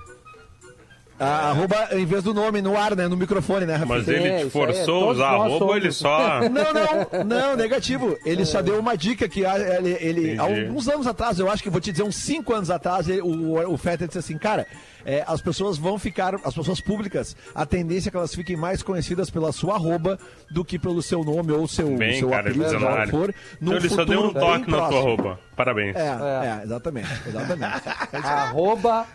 A 1.24 1.50
arroba 1.52 1.90
em 1.92 2.06
vez 2.06 2.24
do 2.24 2.34
nome, 2.34 2.62
no 2.62 2.76
ar, 2.78 2.96
né? 2.96 3.08
No 3.08 3.16
microfone, 3.16 3.66
né, 3.66 3.74
Rafa? 3.76 3.86
Mas 3.86 4.08
É, 4.08 4.12
ele 4.14 4.28
isso 4.28 4.38
te 4.38 4.44
aí, 4.44 4.50
forçou 4.50 4.82
a 4.82 5.00
todos 5.02 5.18
usar 5.18 5.28
arroba 5.28 5.66
ou 5.66 5.78
ele 5.78 5.92
só. 5.92 6.40
Não, 6.50 6.74
não, 6.74 7.24
não, 7.24 7.56
negativo. 7.56 8.18
Ele 8.26 8.46
só 8.46 8.62
deu 8.62 8.80
uma 8.80 8.98
dica 8.98 9.30
que 9.30 9.46
ah, 9.46 9.56
ele, 9.78 9.98
ele- 10.00 10.40
há 10.40 10.44
alguns 10.44 10.88
anos 10.88 11.06
atrás, 11.06 11.38
eu 11.40 11.50
acho 11.50 11.62
que 11.62 11.70
vou 11.70 11.80
te 11.80 11.92
dizer 11.92 12.04
uns 12.04 12.16
cinco 12.16 12.54
anos 12.54 12.70
atrás, 12.72 13.08
ele- 13.08 13.22
o, 13.22 13.72
o 13.72 13.78
Fetter 13.78 14.08
disse 14.08 14.18
assim, 14.20 14.38
cara, 14.38 14.66
é, 15.06 15.24
as 15.28 15.42
pessoas 15.42 15.78
vão 15.78 16.00
ficar, 16.00 16.36
as 16.44 16.54
pessoas 16.54 16.82
públicas, 16.82 17.36
a 17.54 17.66
tendência 17.66 18.10
é 18.10 18.12
que 18.12 18.18
elas 18.18 18.34
fiquem 18.34 18.56
mais 18.56 18.82
conhecidas 18.82 19.30
pela 19.30 19.52
sua 19.52 19.76
arroba 19.76 20.18
do 20.50 20.66
que 20.66 20.80
pelo 20.80 21.02
seu 21.02 21.24
nome 21.24 21.52
ou 21.52 21.68
seu, 21.68 21.96
Bem, 21.98 22.18
seu 22.20 22.30
cara, 22.30 22.42
apelido, 22.50 22.70
seja 22.70 23.08
for. 23.08 23.34
Então 23.62 23.76
ele 23.76 23.90
só 23.90 24.06
deu 24.06 24.22
um 24.22 24.34
toque 24.34 24.60
na 24.72 24.78
tua 24.78 24.88
próximo. 24.88 25.02
roupa. 25.02 25.40
Parabéns. 25.56 25.96
É, 25.96 26.00
é, 26.08 26.64
exatamente, 26.64 27.10
exatamente. 27.28 27.82
Arroba, 28.26 29.06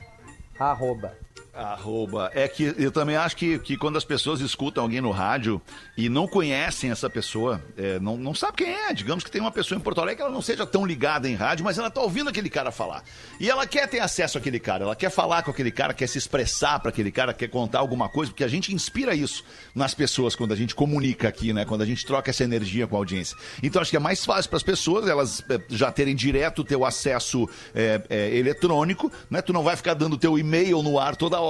arroba. 0.59 1.25
Arroba. 1.57 2.31
É 2.35 2.47
que 2.47 2.75
eu 2.77 2.93
também 2.93 3.17
acho 3.17 3.37
que, 3.37 3.59
que 3.59 3.77
quando 3.77 3.97
as 3.97 4.05
pessoas 4.05 4.41
escutam 4.41 4.83
alguém 4.83 5.01
no 5.01 5.11
rádio 5.11 5.61
e 5.97 6.09
não 6.09 6.29
conhecem 6.29 6.91
essa 6.91 7.09
pessoa, 7.09 7.63
é, 7.77 7.99
não, 7.99 8.17
não 8.17 8.35
sabe 8.35 8.59
quem 8.59 8.69
é. 8.69 8.93
Digamos 8.93 9.25
que 9.25 9.31
tem 9.31 9.41
uma 9.41 9.51
pessoa 9.51 9.79
em 9.79 9.81
Porto 9.81 10.01
Alegre 10.01 10.17
que 10.17 10.23
ela 10.23 10.31
não 10.31 10.43
seja 10.43 10.67
tão 10.67 10.85
ligada 10.85 11.29
em 11.29 11.35
rádio, 11.35 11.65
mas 11.65 11.79
ela 11.79 11.91
tá 11.91 12.01
ouvindo 12.01 12.29
aquele 12.29 12.51
cara 12.51 12.71
falar. 12.71 13.03
E 13.41 13.49
ela 13.49 13.67
quer 13.67 13.89
ter 13.89 14.01
acesso 14.01 14.37
àquele 14.37 14.61
cara, 14.61 14.85
ela 14.85 14.95
quer 14.95 15.11
falar 15.11 15.43
com 15.43 15.51
aquele 15.51 15.71
cara, 15.71 15.95
quer 15.95 16.07
se 16.07 16.19
expressar 16.19 16.79
para 16.81 16.91
aquele 16.91 17.11
cara, 17.11 17.33
quer 17.33 17.49
contar 17.49 17.79
alguma 17.79 18.09
coisa, 18.09 18.31
porque 18.31 18.45
a 18.45 18.49
gente 18.49 18.75
inspira 18.75 19.15
isso 19.15 19.43
nas 19.75 19.95
pessoas 19.95 20.37
quando 20.37 20.53
a 20.53 20.57
gente 20.57 20.75
comunica 20.75 21.27
aqui, 21.29 21.53
né? 21.53 21.65
Quando 21.65 21.83
a 21.83 21.87
gente 21.87 22.05
troca 22.05 22.31
essa 22.31 22.45
energia 22.45 22.87
com 22.87 22.97
a 22.97 22.99
audiência. 22.99 23.37
Então 23.63 23.81
acho 23.81 23.91
que 23.91 23.97
é 23.97 24.01
mais 24.01 24.25
fácil 24.25 24.51
para 24.51 24.59
as 24.59 24.63
pessoas 24.63 25.09
elas 25.09 25.43
é, 25.49 25.59
já 25.69 25.91
terem 25.91 26.15
direto 26.15 26.61
o 26.61 26.65
teu 26.65 26.85
acesso 26.85 27.49
é, 27.75 28.02
é, 28.11 28.37
eletrônico, 28.37 29.11
né? 29.30 29.41
Tu 29.41 29.52
não 29.52 29.63
vai 29.63 29.75
ficar 29.75 29.95
dando 29.95 30.19
teu 30.19 30.39
e-mail 30.39 30.83
no 30.83 30.99
ar 30.99 31.17
toda 31.17 31.41
hora. 31.41 31.46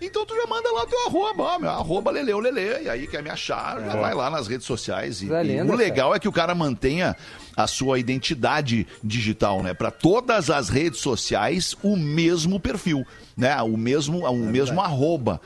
Então 0.00 0.24
tu 0.26 0.34
já 0.36 0.46
manda 0.46 0.70
lá 0.72 0.86
teu 0.86 0.98
arroba, 1.06 1.42
ó, 1.42 1.58
meu, 1.58 1.70
arroba 1.70 2.10
Leleu 2.10 2.38
Lele, 2.38 2.84
e 2.84 2.88
aí 2.88 3.06
quer 3.06 3.22
me 3.22 3.30
achar, 3.30 3.80
já 3.80 3.96
vai 3.96 4.14
lá 4.14 4.30
nas 4.30 4.46
redes 4.48 4.66
sociais. 4.66 5.22
E, 5.22 5.26
Coisa 5.26 5.42
e 5.42 5.46
linda, 5.56 5.72
o 5.72 5.76
legal 5.76 6.14
é 6.14 6.18
que 6.18 6.28
o 6.28 6.32
cara 6.32 6.54
mantenha 6.54 7.16
a 7.56 7.66
sua 7.66 7.98
identidade 7.98 8.86
digital, 9.02 9.62
né? 9.62 9.74
Para 9.74 9.90
todas 9.90 10.50
as 10.50 10.68
redes 10.68 11.00
sociais, 11.00 11.76
o 11.82 11.96
mesmo 11.96 12.58
perfil, 12.60 13.06
né? 13.36 13.60
O 13.62 13.76
mesmo, 13.76 14.26
o 14.28 14.36
mesmo 14.36 14.80
arroba. 14.80 15.40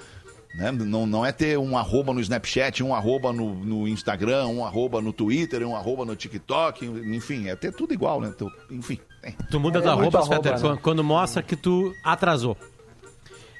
Né? 0.55 0.73
Não, 0.73 1.07
não 1.07 1.27
é 1.27 1.33
ter 1.33 1.59
um 1.59 1.77
arroba 1.77 2.15
no 2.15 2.21
Snapchat, 2.21 2.83
um 2.83 2.95
arroba 2.95 3.31
no, 3.31 3.55
no 3.55 3.87
Instagram, 3.87 4.47
um 4.47 4.65
arroba 4.65 5.03
no 5.03 5.13
Twitter, 5.13 5.63
um 5.67 5.77
arroba 5.77 6.03
no 6.07 6.17
TikTok, 6.17 6.87
enfim, 6.87 7.49
é 7.49 7.55
ter 7.55 7.75
tudo 7.75 7.93
igual, 7.93 8.23
né? 8.23 8.33
Tu- 8.39 8.51
enfim. 8.71 8.99
é. 9.23 9.33
Tu 9.51 9.61
muda 9.61 9.81
É 9.81 9.83
roupa, 9.91 10.19
arroba, 10.21 10.35
Fetter, 10.37 10.59
né? 10.71 10.79
quando 10.83 11.05
mostra 11.05 11.43
que 11.43 11.57
tu 11.57 11.93
atrasou. 12.03 12.57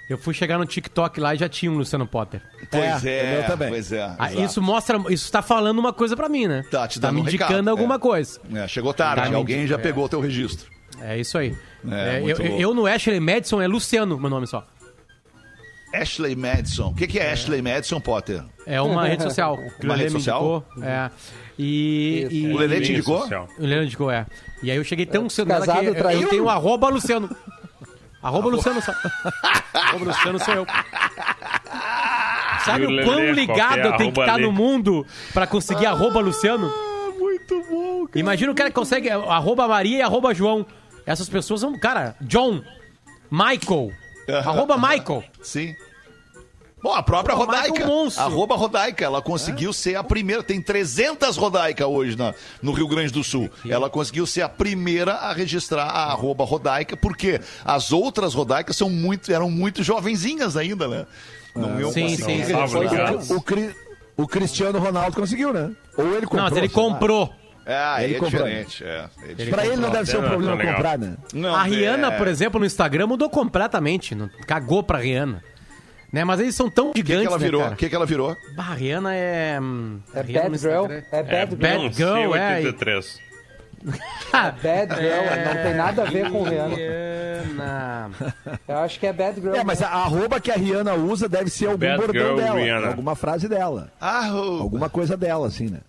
Eu 0.09 0.17
fui 0.17 0.33
chegar 0.33 0.57
no 0.59 0.65
TikTok 0.65 1.19
lá 1.19 1.35
e 1.35 1.39
já 1.39 1.49
tinha 1.49 1.71
um 1.71 1.77
Luciano 1.79 2.07
Potter. 2.07 2.41
Pois 2.71 3.05
É, 3.05 3.19
é, 3.19 3.25
o 3.25 3.39
meu 3.41 3.47
também. 3.47 3.69
pois 3.71 3.91
é. 3.91 4.15
Ah, 4.19 4.33
isso 4.33 4.63
mostra, 4.63 5.01
isso 5.11 5.31
tá 5.33 5.43
falando 5.43 5.79
uma 5.79 5.93
coisa 5.93 6.15
pra 6.17 6.29
mim, 6.29 6.47
né? 6.47 6.65
Tá 6.71 6.87
te 6.87 7.01
dando 7.01 7.15
me 7.15 7.21
um 7.23 7.25
indicando 7.25 7.53
recado, 7.55 7.69
alguma 7.71 7.97
é. 7.97 7.99
coisa. 7.99 8.41
É, 8.55 8.69
chegou 8.69 8.95
tarde, 8.95 9.29
Tá 9.31 9.37
alguém 9.37 9.67
já 9.67 9.75
é. 9.75 9.79
pegou 9.79 10.05
o 10.05 10.09
teu 10.09 10.21
registro. 10.21 10.71
É 11.01 11.19
isso 11.19 11.37
aí. 11.37 11.57
É, 11.91 12.19
É, 12.19 12.21
eu, 12.23 12.27
louco. 12.39 12.43
eu 12.43 12.75
no 12.75 12.87
Ashley 12.87 13.19
Madison 13.19 13.61
é 13.61 13.67
Luciano, 13.67 14.17
meu 14.19 14.31
nome 14.31 14.47
só. 14.47 14.65
Ashley 15.95 16.37
Madison. 16.37 16.89
O 16.91 16.95
que, 16.95 17.07
que 17.07 17.19
é, 17.19 17.33
Ashley 17.33 17.63
Madison, 17.63 18.01
Potter? 18.01 18.43
É 18.67 18.81
uma 18.81 19.07
rede 19.07 19.23
social. 19.23 19.59
Uma 19.83 19.97
rede 19.97 20.13
social? 20.13 20.65
indicou, 20.77 20.85
É. 20.89 21.11
E, 21.59 22.29
e- 22.31 22.53
O 22.53 22.59
Lelê 22.59 22.81
te 22.83 22.93
indicou? 22.93 23.21
social. 23.21 23.49
O 23.59 23.63
Lelê 23.63 23.85
indicou, 23.87 24.11
é. 24.11 24.27
E 24.63 24.71
aí 24.71 24.77
eu 24.77 24.85
cheguei 24.85 25.07
tão 25.07 25.29
cedo 25.31 25.49
nela 25.49 25.65
casado, 25.65 25.81
que 25.95 26.01
eu- 26.01 26.11
eu 26.11 26.29
tenho 26.29 26.49
arroba 26.51 26.89
Luciano. 26.91 27.35
Arroba 28.27 28.49
Luciano 28.49 28.81
arroba 29.73 30.05
Luciano 30.07 30.39
sou 30.45 30.55
eu. 30.55 30.67
Sabe 32.65 32.87
o 32.87 33.05
quão 33.05 33.19
Lelê, 33.19 33.33
ligado 33.33 33.79
é? 33.79 33.87
eu 33.87 33.97
tenho 33.97 34.13
que 34.13 34.19
estar 34.21 34.35
ali. 34.35 34.43
no 34.43 34.51
mundo 34.53 35.07
pra 35.33 35.47
conseguir 35.47 35.87
arroba 35.87 36.19
Luciano? 36.19 36.73
muito 37.17 37.63
bom, 37.71 38.07
Imagina 38.17 38.51
o 38.51 38.55
cara 38.55 38.69
que 38.69 38.75
consegue 38.75 39.09
arroba 39.09 39.69
Maria 39.69 39.99
e 39.99 40.03
arroba 40.03 40.35
João. 40.35 40.67
Essas 41.07 41.29
pessoas 41.29 41.61
são, 41.61 41.79
cara, 41.79 42.17
John, 42.21 42.63
Michael, 43.31 43.93
arroba 44.45 44.77
Michael. 44.77 45.23
Sim. 45.41 45.77
Bom, 46.83 46.93
a 46.93 47.03
própria 47.03 47.35
Pô, 47.35 47.45
Rodaica, 47.45 47.85
arroba 48.19 48.55
Rodaica, 48.55 49.03
ela 49.05 49.23
conseguiu 49.23 49.73
ser 49.73 49.97
a 49.97 50.05
primeira, 50.05 50.43
tem 50.43 50.61
300 50.61 51.35
Rodaica 51.39 51.87
hoje 51.87 52.17
na, 52.19 52.35
no 52.63 52.71
Rio 52.73 52.87
Grande 52.87 53.11
do 53.11 53.25
Sul. 53.25 53.51
Ela 53.67 53.89
conseguiu 53.89 54.27
ser 54.27 54.43
a 54.43 54.49
primeira 54.49 55.15
a 55.15 55.33
registrar 55.33 55.85
a 55.85 56.05
arroba 56.13 56.45
Rodaica, 56.45 56.95
porque 56.95 57.41
as 57.65 57.93
outras 57.93 58.35
Rodaicas 58.35 58.77
são 58.77 58.91
muito, 58.91 59.33
eram 59.33 59.51
muito 59.51 59.83
jovenzinhas 59.83 60.55
ainda, 60.55 60.87
né? 60.87 61.07
Não 61.55 61.81
iam 61.81 61.91
Sim, 61.91 62.11
sim, 62.15 62.45
sim. 62.45 63.35
O, 63.35 63.41
Cri- 63.41 63.75
o 64.15 64.29
Cristiano 64.29 64.79
Ronaldo 64.79 65.17
conseguiu, 65.17 65.55
né? 65.55 65.71
Ou 65.97 66.05
ele 66.15 66.27
comprou. 66.27 66.37
Não, 66.43 66.51
mas 66.51 66.57
ele 66.59 66.69
comprou. 66.69 67.35
É, 67.65 68.05
Ele 68.05 68.15
é 68.15 68.19
comprou. 68.19 68.45
diferente. 68.45 68.85
É, 68.85 68.89
é 69.23 69.27
diferente. 69.29 69.51
Pra 69.51 69.67
ele 69.67 69.77
não 69.77 69.91
deve 69.91 70.09
ser 70.09 70.19
um 70.19 70.23
problema 70.29 70.57
tá 70.57 70.73
comprar, 70.75 70.99
né? 70.99 71.17
Não, 71.35 71.53
A 71.55 71.63
Rihanna, 71.65 72.09
é- 72.09 72.11
por 72.19 72.29
exemplo, 72.29 72.61
no 72.61 72.67
Instagram 72.67 73.07
mudou 73.09 73.29
completamente. 73.31 74.15
Cagou 74.47 74.83
pra 74.85 74.99
Rihanna. 74.99 75.43
Né? 76.17 76.25
Mas 76.25 76.41
eles 76.41 76.55
são 76.55 76.71
tão 76.71 76.91
O 76.91 76.93
que, 76.95 77.03
que 77.03 77.09
gigantes, 77.09 77.27
ela 77.29 77.39
né, 77.39 77.45
virou? 77.45 77.67
O 77.69 77.77
que, 77.77 77.89
que 77.91 77.95
ela 77.95 78.07
virou? 78.07 78.37
Bah, 78.57 78.69
a 78.71 78.75
Rihanna 78.75 79.15
é... 79.15 79.59
hum, 79.61 80.01
É 80.15 80.21
Rihanna 80.23 80.49
bad 80.51 80.59
girl. 80.59 80.87
É 80.91 81.05
É 81.13 81.23
bad 81.23 81.51
girl. 81.51 81.61
Bad 81.61 81.95
girl, 81.95 82.35
é, 82.37 82.63
e- 82.63 82.65
C83. 82.73 83.19
Bad 84.63 84.95
girl. 84.95 85.55
Não 85.55 85.63
tem 85.63 85.75
nada 85.75 86.03
a 86.03 86.05
ver 86.07 86.31
com 86.31 86.43
Rihanna. 86.43 86.75
Rihanna. 86.75 88.11
Eu 88.67 88.79
acho 88.79 88.99
que 88.99 89.07
é 89.07 89.13
bad 89.13 89.41
girl. 89.41 89.55
É, 89.55 89.63
mas 89.63 89.83
a, 89.83 89.89
arroba 89.89 90.41
que 90.41 90.51
a 90.51 90.55
Rihanna 90.55 90.95
usa 90.95 91.29
deve 91.29 91.51
ser 91.51 91.67
algum 91.67 91.79
Bad 91.79 91.99
bordão 91.99 92.23
girl, 92.23 92.37
dela. 92.37 92.59
Rihanna. 92.61 92.87
Alguma 92.89 93.15
frase 93.15 93.49
dela. 93.49 93.93
O- 94.01 94.63
Alguma 94.63 94.89
coisa 94.89 95.17
dela, 95.17 95.47
assim, 95.47 95.69
né? 95.69 95.81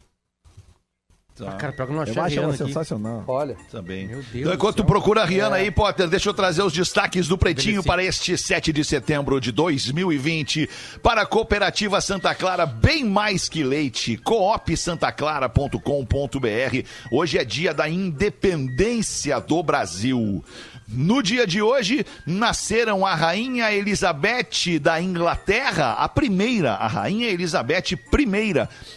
Cara, 1.45 1.71
pior 1.73 1.85
que 1.85 1.91
eu 1.91 1.95
não 1.95 2.01
achei 2.03 2.15
Eu 2.17 2.21
a 2.21 2.25
acho 2.25 2.35
ela 2.35 2.41
Rihanna 2.47 2.55
aqui. 2.55 2.65
sensacional. 2.73 3.23
Olha. 3.27 3.55
Também. 3.71 4.07
Meu 4.07 4.17
Deus 4.17 4.27
Então, 4.35 4.51
do 4.51 4.55
enquanto 4.55 4.75
tu 4.75 4.79
céu. 4.79 4.85
procura 4.85 5.21
a 5.21 5.25
Rihanna 5.25 5.55
aí, 5.57 5.69
Potter, 5.71 6.07
deixa 6.07 6.29
eu 6.29 6.33
trazer 6.33 6.61
os 6.63 6.73
destaques 6.73 7.27
do 7.27 7.37
Pretinho 7.37 7.83
para 7.83 8.03
este 8.03 8.37
7 8.37 8.71
de 8.73 8.83
setembro 8.83 9.39
de 9.39 9.51
2020. 9.51 10.69
Para 11.03 11.21
a 11.21 11.25
Cooperativa 11.25 11.99
Santa 12.01 12.33
Clara, 12.35 12.65
bem 12.65 13.03
mais 13.03 13.47
que 13.49 13.63
leite. 13.63 14.17
coopsantaclara.com.br. 14.17 16.83
Hoje 17.11 17.37
é 17.37 17.45
dia 17.45 17.73
da 17.73 17.87
independência 17.89 19.39
do 19.39 19.61
Brasil. 19.63 20.43
No 20.89 21.21
dia 21.21 21.45
de 21.45 21.61
hoje, 21.61 22.05
nasceram 22.25 23.05
a 23.05 23.13
Rainha 23.13 23.69
Elizabeth 23.73 24.79
da 24.81 25.01
Inglaterra, 25.01 25.91
a 25.93 26.07
primeira, 26.07 26.75
a 26.75 26.87
Rainha 26.87 27.27
Elizabeth 27.27 27.91
I, 27.91 27.97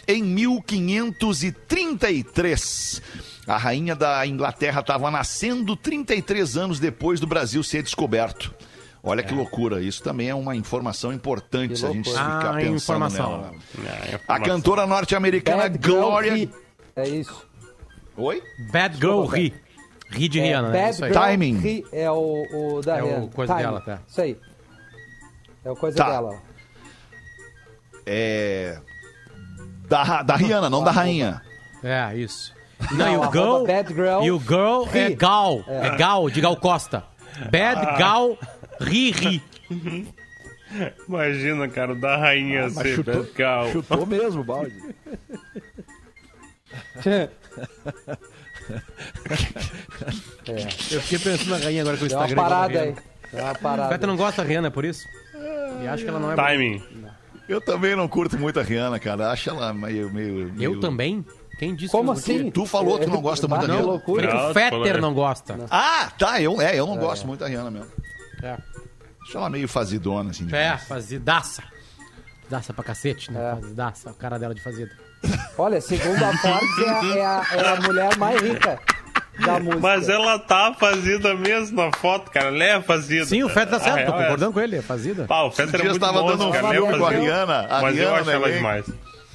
em 0.07 0.23
1533. 0.23 2.30
A 3.47 3.57
rainha 3.57 3.95
da 3.95 4.25
Inglaterra 4.25 4.81
estava 4.81 5.09
nascendo 5.11 5.75
33 5.75 6.57
anos 6.57 6.79
depois 6.79 7.19
do 7.19 7.27
Brasil 7.27 7.61
ser 7.63 7.83
descoberto. 7.83 8.53
Olha 9.03 9.23
que 9.23 9.33
loucura, 9.33 9.81
isso 9.81 10.03
também 10.03 10.29
é 10.29 10.35
uma 10.35 10.55
informação 10.55 11.11
importante 11.11 11.75
se 11.79 11.85
a 11.85 11.89
gente 11.91 12.07
ficar 12.09 12.51
Ah, 12.51 12.53
pensando 12.53 12.75
informação. 12.75 13.31
nela. 13.31 13.53
É, 13.83 13.89
A 13.89 14.15
informação. 14.15 14.43
cantora 14.45 14.85
norte-americana 14.85 15.67
Gloria... 15.69 16.33
Ri. 16.35 16.51
É 16.95 17.07
isso. 17.09 17.47
Oi? 18.15 18.43
Bad 18.71 18.97
Girl 18.97 19.23
Ri. 19.25 19.53
Ri 20.11 20.27
de 20.29 20.39
É, 20.39 20.43
Rihanna, 20.43 20.69
né? 20.69 20.79
Bad 20.81 20.93
Isso 20.93 21.05
aí. 21.05 21.11
Girl 21.11 21.23
Timing. 21.23 21.57
Ri 21.57 21.85
é 21.91 22.11
o, 22.11 22.75
o 22.77 22.81
da 22.81 22.97
É 22.97 23.01
o 23.01 23.05
Rihanna. 23.07 23.27
coisa 23.29 23.53
Timing. 23.55 23.65
dela, 23.67 23.81
tá. 23.81 23.99
Isso 24.07 24.21
aí. 24.21 24.37
É 25.65 25.71
o 25.71 25.75
coisa 25.75 25.97
Tá. 25.97 26.09
dela. 26.11 26.29
ó. 26.35 26.51
É... 28.05 28.79
Da, 29.87 30.21
da 30.21 30.35
Rihanna, 30.35 30.69
não 30.69 30.83
da 30.83 30.91
rainha. 30.91 31.41
É, 31.83 32.15
isso. 32.15 32.53
Não, 32.91 32.97
Não, 32.97 33.13
e 33.13 33.17
o 33.17 33.23
arroba 33.23 33.31
girl, 33.31 33.65
Bad 33.65 33.93
Girl 33.93 34.23
e 34.23 34.31
o 34.31 34.39
girl 34.39 34.83
é. 34.93 35.09
Gal. 35.11 35.63
É. 35.67 35.95
Gal, 35.97 36.29
de 36.29 36.41
Gal 36.41 36.55
Costa. 36.57 37.03
Bad 37.51 37.97
Gal 37.97 38.37
Ri 38.79 39.11
Ri. 39.11 39.41
Imagina, 41.07 41.67
cara, 41.67 41.93
o 41.93 41.99
da 41.99 42.17
rainha 42.17 42.63
Mas 42.63 42.73
ser 42.73 42.95
chutou, 42.95 43.23
Betcal. 43.23 43.69
chutou 43.71 44.05
mesmo 44.05 44.41
o 44.41 44.43
balde. 44.43 44.73
Eu 50.91 51.01
fiquei 51.01 51.19
pensando 51.19 51.49
na 51.49 51.57
rainha 51.57 51.81
agora 51.81 51.97
com 51.97 52.05
o 52.05 52.07
uma 52.07 52.13
Instagram. 52.13 52.35
parada 52.35 52.73
igual 52.73 52.83
a 52.83 52.83
aí. 52.83 52.89
Rihanna. 52.89 53.03
Deu 53.31 53.43
uma 53.43 53.51
O 53.51 53.55
parada. 53.59 53.89
Feta 53.89 54.07
não 54.07 54.15
gosta 54.17 54.41
da 54.41 54.47
Rihanna, 54.47 54.67
é 54.67 54.71
por 54.71 54.85
isso? 54.85 55.07
E 55.83 55.87
acho 55.87 56.03
que 56.03 56.09
ela 56.09 56.19
não 56.19 56.31
é 56.31 56.35
boa. 56.35 56.47
Timing. 56.47 56.83
Eu 57.49 57.59
também 57.61 57.95
não 57.95 58.07
curto 58.07 58.37
muito 58.37 58.59
a 58.59 58.63
Rihanna, 58.63 58.99
cara. 58.99 59.31
Acho 59.31 59.49
ela 59.49 59.73
meio... 59.73 60.09
meio, 60.11 60.51
meio... 60.53 60.61
Eu 60.73 60.79
também? 60.79 61.25
Quem 61.61 61.75
disse 61.75 61.91
Como 61.91 62.05
que 62.05 62.09
eu 62.09 62.35
assim? 62.35 62.49
Tu 62.49 62.65
falou 62.65 62.97
que 62.97 63.05
não 63.05 63.21
gosta 63.21 63.47
muito 63.47 63.61
da 63.61 63.67
que 63.67 63.71
Rihanna. 63.73 63.87
loucura. 63.87 64.33
Não, 64.33 64.45
o 64.45 64.47
tu 64.47 64.53
Fetter 64.55 64.93
né? 64.95 64.99
não 64.99 65.13
gosta. 65.13 65.59
Ah, 65.69 66.11
tá. 66.17 66.41
Eu, 66.41 66.59
é, 66.59 66.75
eu 66.75 66.87
não 66.87 66.97
gosto 66.97 67.27
muito 67.27 67.41
da 67.41 67.47
Rihanna 67.47 67.69
mesmo. 67.69 67.85
É, 68.41 68.57
Acho 69.21 69.37
ela 69.37 69.47
meio 69.47 69.67
fazidona, 69.67 70.31
assim. 70.31 70.45
é 70.45 70.47
demais. 70.47 70.83
fazidaça. 70.87 71.61
Daça 72.49 72.73
pra 72.73 72.83
cacete, 72.83 73.31
né? 73.31 73.39
É. 73.51 73.55
Fazidaça, 73.61 74.09
a 74.09 74.13
cara 74.13 74.39
dela 74.39 74.55
de 74.55 74.61
fazida. 74.63 74.89
Olha, 75.55 75.79
segundo 75.79 76.23
a 76.25 76.35
Forbes, 76.35 76.79
é 76.79 76.89
a, 76.89 77.15
é, 77.15 77.25
a, 77.25 77.45
é 77.63 77.67
a 77.73 77.81
mulher 77.81 78.17
mais 78.17 78.41
rica 78.41 78.79
da 79.45 79.59
música. 79.59 79.79
Mas 79.81 80.09
ela 80.09 80.39
tá 80.39 80.73
fazida 80.73 81.35
mesmo 81.35 81.79
na 81.79 81.91
foto, 81.95 82.31
cara. 82.31 82.47
Ela 82.47 82.63
é 82.63 82.81
fazida. 82.81 83.25
Sim, 83.25 83.43
o 83.43 83.49
Fetter 83.49 83.69
tá 83.69 83.77
A 83.77 83.79
certo, 83.81 83.93
tô 83.97 84.11
real 84.13 84.19
é 84.19 84.23
concordando 84.23 84.53
com 84.53 84.59
ele, 84.59 84.77
é 84.77 84.81
fazida. 84.81 85.25
Pá, 85.25 85.43
o 85.43 85.51
Fetter 85.51 85.79
é 85.79 85.83
muito 85.83 85.99
tava 85.99 86.21
monstro, 86.23 86.37
dando 86.39 86.49
um 86.49 86.51
cara. 86.51 86.67
Ele 86.69 86.77
é 86.77 86.79
filme 86.81 86.97
com 86.97 87.05
a 87.05 87.07
fazida. 87.07 87.21
Rihanna, 87.23 87.67
a 87.69 87.81
Mas 87.83 87.97
eu 87.99 88.15
acho 88.15 88.29
ela 88.31 88.39
também. 88.41 88.53
demais. 88.57 88.85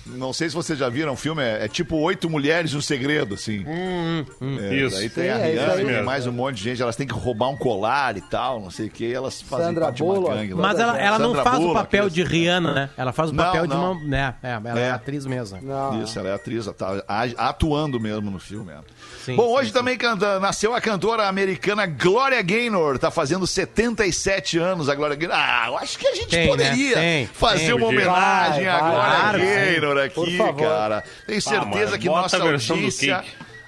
Não 0.08 0.32
sei 0.32 0.48
se 0.48 0.54
vocês 0.54 0.78
já 0.78 0.88
viram 0.88 1.12
o 1.12 1.16
filme, 1.16 1.42
é, 1.42 1.64
é 1.64 1.68
tipo 1.68 1.96
Oito 1.96 2.30
Mulheres 2.30 2.70
e 2.72 2.76
um 2.76 2.80
Segredo, 2.80 3.34
assim. 3.34 3.64
É, 3.66 4.74
Isso. 4.74 4.96
Daí 4.96 5.10
tem 5.10 5.24
Sim, 5.24 5.30
a 5.30 5.32
é 5.38 5.50
Rihanna, 5.52 5.72
aí 5.74 5.84
tem 5.84 6.02
mais 6.02 6.26
um 6.26 6.32
monte 6.32 6.56
de 6.56 6.62
gente, 6.64 6.82
elas 6.82 6.96
têm 6.96 7.06
que 7.06 7.12
roubar 7.14 7.48
um 7.48 7.56
colar 7.56 8.16
e 8.16 8.20
tal, 8.20 8.60
não 8.60 8.70
sei 8.70 8.86
o 8.86 8.90
que, 8.90 9.04
e 9.06 9.12
elas 9.12 9.42
fazem 9.42 9.66
Sandra 9.66 9.84
parte 9.86 9.96
de 9.96 10.02
uma 10.02 10.14
Bullock. 10.14 10.34
gangue 10.36 10.54
lá. 10.54 10.62
Mas 10.62 10.78
ela, 10.78 10.98
ela 10.98 11.18
não 11.18 11.34
faz 11.34 11.56
o 11.56 11.60
Bullock, 11.60 11.74
papel 11.74 12.06
isso. 12.06 12.14
de 12.14 12.22
Rihanna, 12.22 12.72
né? 12.72 12.90
Ela 12.96 13.12
faz 13.12 13.30
o 13.30 13.34
Não, 13.34 13.44
papel 13.44 13.66
de 13.66 13.74
não. 13.74 13.92
uma. 13.92 14.04
Né, 14.04 14.34
é, 14.42 14.50
ela 14.52 14.80
é, 14.80 14.82
É. 14.84 14.90
atriz 14.90 15.26
mesmo. 15.26 15.58
Não. 15.62 16.02
Isso, 16.02 16.18
ela 16.18 16.28
é 16.28 16.34
atriz, 16.34 16.66
tá 16.66 17.02
a- 17.08 17.48
atuando 17.48 17.98
mesmo 18.00 18.30
no 18.30 18.38
filme. 18.38 18.72
é. 18.72 18.76
Sim, 19.24 19.34
Bom, 19.34 19.48
sim, 19.48 19.54
hoje 19.58 19.72
também 19.72 19.96
canta- 19.98 20.38
nasceu 20.38 20.72
a 20.74 20.80
cantora 20.80 21.26
americana 21.26 21.84
Gloria 21.84 22.40
Gaynor, 22.42 22.96
tá 22.98 23.10
fazendo 23.10 23.44
77 23.44 24.56
anos 24.58 24.88
a 24.88 24.94
Gloria 24.94 25.16
Gaynor. 25.16 25.36
Ah, 25.36 25.64
eu 25.66 25.76
acho 25.78 25.98
que 25.98 26.06
a 26.06 26.14
gente 26.14 26.28
Tem, 26.28 26.46
poderia 26.46 26.94
né? 26.94 27.02
Tem, 27.02 27.26
fazer 27.26 27.64
tem. 27.66 27.74
uma 27.74 27.86
homenagem 27.88 28.64
Vai, 28.64 28.72
à 28.72 28.78
Gloria 28.78 28.94
claro, 29.00 29.38
sim. 29.40 29.44
Gaynor 29.46 29.95
Por 30.14 30.26
aqui, 30.28 30.36
favor. 30.36 30.62
cara. 30.62 31.04
Tenho 31.26 31.40
certeza 31.42 31.86
mano, 31.86 31.98
que 31.98 32.06
nossa 32.06 32.36
audiência, 32.42 33.24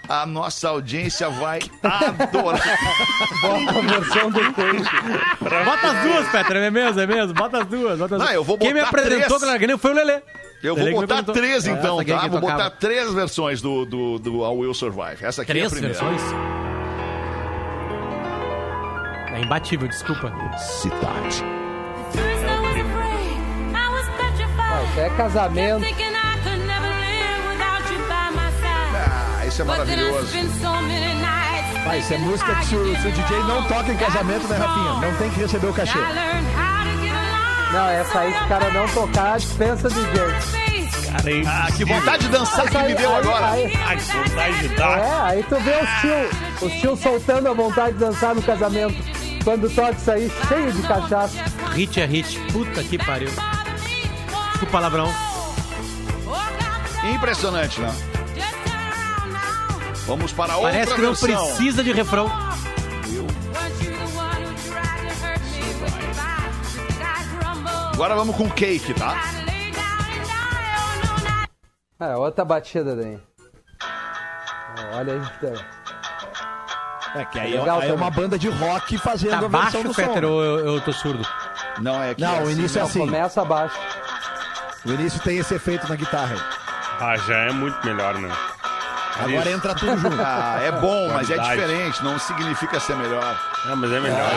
a 0.08 0.26
nossa 0.26 0.68
audiência 0.68 1.28
vai 1.30 1.58
adorar. 1.82 2.78
Bota 3.42 3.78
a 3.78 3.82
versão 3.82 4.30
do 4.30 4.40
Cake. 4.40 5.64
Bota 5.64 5.86
as 5.90 6.02
duas, 6.02 6.28
Fetter, 6.28 6.56
é 6.56 6.70
mesmo, 6.70 7.00
é 7.00 7.06
mesmo? 7.06 7.34
Bota 7.34 7.58
as 7.62 7.66
duas. 7.66 7.98
Bota 7.98 8.14
as 8.14 8.18
Não, 8.18 8.26
duas. 8.26 8.34
eu 8.34 8.44
vou 8.44 8.58
Quem 8.58 8.72
me 8.74 8.80
botar 8.80 8.88
apresentou 8.88 9.38
três. 9.38 9.42
Larguinha 9.42 9.78
foi 9.78 9.90
o 9.90 9.94
Lelê. 9.94 10.22
Eu 10.62 10.74
Lelê 10.74 10.90
vou 10.92 11.00
botar 11.02 11.22
três 11.22 11.66
então, 11.66 12.00
é 12.00 12.04
tá? 12.04 12.26
Vou 12.26 12.40
botar 12.40 12.70
três 12.70 13.12
versões 13.14 13.60
do, 13.62 13.84
do, 13.86 14.18
do 14.18 14.30
I 14.44 14.56
Will 14.56 14.74
Survive. 14.74 15.18
Essa 15.24 15.42
aqui 15.42 15.52
é 15.52 15.54
a 15.54 15.68
Três 15.68 15.72
primeira. 15.72 15.94
versões? 15.94 16.22
É 19.34 19.40
imbatível, 19.40 19.86
desculpa. 19.86 20.32
Cidade. 20.58 21.44
É 24.98 25.10
casamento. 25.10 25.84
Ah, 28.94 29.46
isso 29.46 29.62
é 29.62 29.64
maravilhoso. 29.64 30.28
Ah, 31.90 31.96
isso 31.96 32.12
é 32.14 32.18
música 32.18 32.54
que 32.56 32.66
se 32.66 32.74
o, 32.76 33.00
se 33.00 33.08
o 33.08 33.12
DJ 33.12 33.36
não 33.48 33.62
toca 33.64 33.90
em 33.92 33.96
casamento, 33.96 34.46
né, 34.48 34.56
Rafinha? 34.58 35.10
Não 35.10 35.18
tem 35.18 35.30
que 35.30 35.40
receber 35.40 35.66
o 35.68 35.72
cachê. 35.72 35.98
Não, 37.72 37.88
essa 37.88 38.18
aí, 38.20 38.32
se 38.32 38.44
o 38.44 38.48
cara 38.48 38.70
não 38.70 38.88
tocar, 38.88 39.38
dispensa 39.38 39.88
DJ. 39.88 40.08
Cara, 41.12 41.30
é 41.30 41.42
Ah, 41.46 41.68
que 41.74 41.84
vontade 41.84 42.24
de 42.26 42.28
dançar 42.30 42.68
que 42.68 42.76
Aí- 42.76 42.88
me 42.88 42.94
deu 42.94 43.10
aí- 43.10 43.16
agora. 43.18 43.50
Aí, 43.52 43.72
Ai, 43.86 43.96
que 43.96 44.12
vontade 44.12 44.58
de 44.58 44.68
dar. 44.68 44.98
é, 44.98 45.20
aí 45.30 45.42
tu 45.48 45.56
vê 45.56 45.76
os 45.76 46.00
tio, 46.00 46.66
os 46.68 46.72
tio 46.80 46.96
soltando 46.96 47.48
a 47.48 47.52
vontade 47.54 47.92
de 47.94 47.98
dançar 48.00 48.34
no 48.34 48.42
casamento. 48.42 48.96
Quando 49.44 49.70
toca 49.74 49.92
isso 49.92 50.10
aí, 50.10 50.32
cheio 50.48 50.72
de 50.72 50.82
cachaça. 50.82 51.34
Hit 51.74 52.00
é 52.00 52.06
hit. 52.06 52.38
Puta 52.52 52.82
que 52.84 52.98
pariu. 52.98 53.30
Desculpa 54.58 54.72
palavrão. 54.72 55.08
Impressionante, 57.14 57.80
né? 57.80 57.94
Vamos 60.04 60.32
para 60.32 60.56
outra 60.56 60.72
Parece 60.72 60.94
que 60.96 61.00
não 61.00 61.14
versão. 61.14 61.46
precisa 61.46 61.84
de 61.84 61.92
refrão. 61.92 62.28
Agora 67.92 68.16
vamos 68.16 68.34
com 68.34 68.50
cake, 68.50 68.94
tá? 68.94 69.16
É, 72.00 72.16
outra 72.16 72.44
batida 72.44 72.96
daí. 72.96 73.20
Olha 74.94 75.12
aí. 75.12 75.20
tá. 75.40 75.78
É 77.14 77.24
que 77.24 77.38
aí, 77.38 77.52
Legal 77.58 77.80
aí 77.80 77.88
é 77.88 77.92
uma 77.92 78.10
banda 78.10 78.36
de 78.36 78.48
rock 78.48 78.98
fazendo 78.98 79.30
Tá 79.30 79.38
a 79.38 79.40
versão 79.40 79.60
baixo, 79.60 79.82
do 79.82 79.94
Fetter, 79.94 80.22
som. 80.22 80.28
ou 80.30 80.42
eu, 80.42 80.74
eu 80.74 80.80
tô 80.80 80.92
surdo? 80.92 81.24
Não, 81.80 82.02
é 82.02 82.14
que 82.14 82.20
Não, 82.20 82.34
é 82.34 82.40
o 82.40 82.42
assim, 82.42 82.52
início 82.52 82.78
é 82.78 82.82
assim. 82.82 82.98
Começa 83.00 83.40
abaixo. 83.42 83.78
O 84.84 84.92
início 84.92 85.20
tem 85.20 85.38
esse 85.38 85.54
efeito 85.54 85.88
na 85.88 85.96
guitarra. 85.96 86.36
Ah, 87.00 87.16
já 87.16 87.36
é 87.36 87.52
muito 87.52 87.84
melhor, 87.84 88.14
né? 88.18 88.28
Agora 89.18 89.50
entra 89.50 89.74
tudo 89.74 89.96
junto. 89.98 90.18
Ah, 90.30 90.60
é 90.62 90.72
bom, 90.72 91.08
mas 91.12 91.30
é 91.30 91.38
diferente, 91.38 92.02
não 92.04 92.18
significa 92.18 92.78
ser 92.80 92.96
melhor. 92.96 93.36
Ah, 93.66 93.76
mas 93.76 93.92
é 93.92 94.00
melhor. 94.00 94.28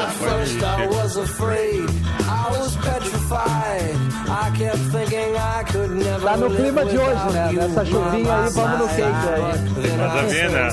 Never 5.90 6.22
Tá 6.22 6.38
no 6.38 6.50
clima 6.50 6.86
de 6.86 6.98
hoje, 6.98 7.30
né? 7.32 7.52
Nessa 7.54 7.86
chuvinha 7.86 8.36
aí, 8.36 8.50
vamos 8.50 8.80
no 8.80 8.88
cake 8.88 9.02
side. 9.02 9.34
aí. 9.34 9.82
Then 9.82 9.98
Nada 9.98 10.20
a 10.20 10.24
I 10.24 10.26
ver, 10.26 10.50
spent 10.50 10.52
né? 10.52 10.72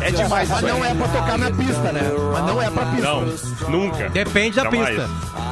É 0.00 0.10
demais 0.10 0.48
Mas 0.48 0.62
não 0.62 0.84
é 0.84 0.94
pra 0.94 1.08
tocar 1.08 1.38
na 1.38 1.50
pista, 1.50 1.92
né? 1.92 2.00
Mas 2.32 2.46
não 2.46 2.62
é 2.62 2.70
pra 2.70 2.86
pista. 2.86 3.08
Não, 3.08 3.68
nunca. 3.68 4.08
Depende 4.10 4.56
da 4.56 4.62
Jamais. 4.64 4.88
pista. 4.88 5.10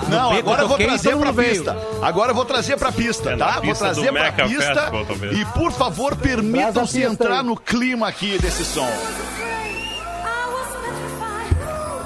Não, 0.08 0.32
agora 0.32 0.62
eu 0.62 0.68
vou 0.68 0.78
trazer 0.78 1.16
pra 1.16 1.32
pista. 1.32 1.76
Agora 2.02 2.30
eu 2.30 2.34
vou 2.34 2.44
trazer 2.44 2.76
pra 2.76 2.92
pista, 2.92 3.30
É, 3.30 3.36
na 3.36 3.46
tá? 3.46 3.52
Vou 3.52 3.62
pista 3.62 3.84
trazer 3.84 4.12
pra 4.12 4.22
Meca 4.22 4.44
pista. 4.48 4.92
E 5.32 5.44
por 5.46 5.72
favor, 5.72 6.16
permitam-se 6.16 7.00
pista 7.06 7.19
entrar 7.20 7.42
no 7.42 7.54
clima 7.56 8.08
aqui 8.08 8.38
desse 8.38 8.64
som. 8.64 8.88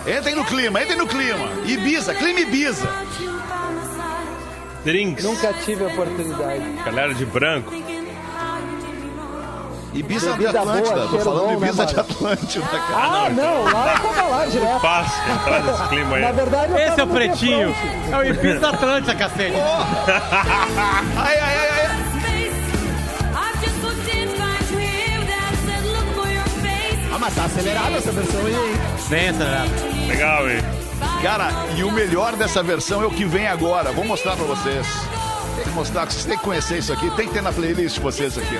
Entrem 0.07 0.35
no 0.35 0.44
clima, 0.44 0.83
entrem 0.83 0.98
no 0.98 1.07
clima. 1.07 1.48
Ibiza, 1.64 2.14
clima 2.14 2.40
Ibiza. 2.40 2.88
Drinks. 4.85 5.24
Nunca 5.24 5.53
tive 5.64 5.85
a 5.85 5.87
oportunidade. 5.88 6.62
Galera 6.85 7.14
de 7.14 7.24
branco. 7.24 7.72
Ibiza 9.94 10.33
de 10.33 10.38
Bebida 10.38 10.61
Atlântida. 10.61 10.94
boa, 10.96 11.09
Tô 11.09 11.18
falando 11.20 11.40
bom, 11.42 11.46
né, 11.61 11.68
Ibiza 11.68 11.87
de 11.87 11.94
Mário? 11.94 12.11
Atlântida, 12.12 12.66
cara. 12.66 12.83
Ah, 12.96 13.31
não, 13.31 13.62
lá 13.72 13.94
eu 13.94 14.09
tava 14.12 14.29
lá 14.29 14.46
direto. 14.46 14.81
Fácil 14.81 15.33
entrar 15.33 15.62
nesse 15.62 15.83
clima 15.88 16.18
Na 16.18 16.27
aí. 16.27 16.33
verdade, 16.33 16.72
eu 16.72 16.79
Esse 16.79 17.00
é 17.00 17.05
o 17.05 17.07
pretinho. 17.07 17.74
É 18.12 18.16
o 18.16 18.24
Ibiza 18.24 18.59
da 18.59 18.70
Atlântica, 18.70 19.14
cacete. 19.14 19.55
Ai, 19.57 21.38
ai, 21.38 21.40
ai, 21.40 21.68
ai. 21.70 21.74
Mas 27.25 27.35
tá 27.35 27.45
acelerada 27.47 27.97
essa 27.97 28.13
versão 28.13 28.41
aí, 28.45 28.53
hein? 28.53 28.75
Vem, 29.09 29.29
acelerado. 29.31 29.71
Legal, 30.09 30.51
hein? 30.51 30.59
Cara, 31.23 31.49
e 31.75 31.83
o 31.83 31.91
melhor 31.91 32.37
dessa 32.37 32.63
versão 32.63 33.03
é 33.03 33.07
o 33.07 33.11
que 33.11 33.25
vem 33.25 33.47
agora. 33.47 33.93
Vou 33.93 34.05
mostrar 34.05 34.37
pra 34.37 34.45
vocês. 34.45 34.87
Tem 35.55 35.65
que 35.65 35.71
mostrar, 35.71 36.05
vocês 36.05 36.27
têm 36.27 36.37
que 36.37 36.45
conhecer 36.45 36.79
isso 36.79 36.93
aqui. 36.93 37.11
Tem 37.17 37.27
que 37.27 37.33
ter 37.33 37.43
na 37.43 37.51
playlist 37.51 37.95
de 37.95 38.01
vocês 38.03 38.37
aqui. 38.37 38.59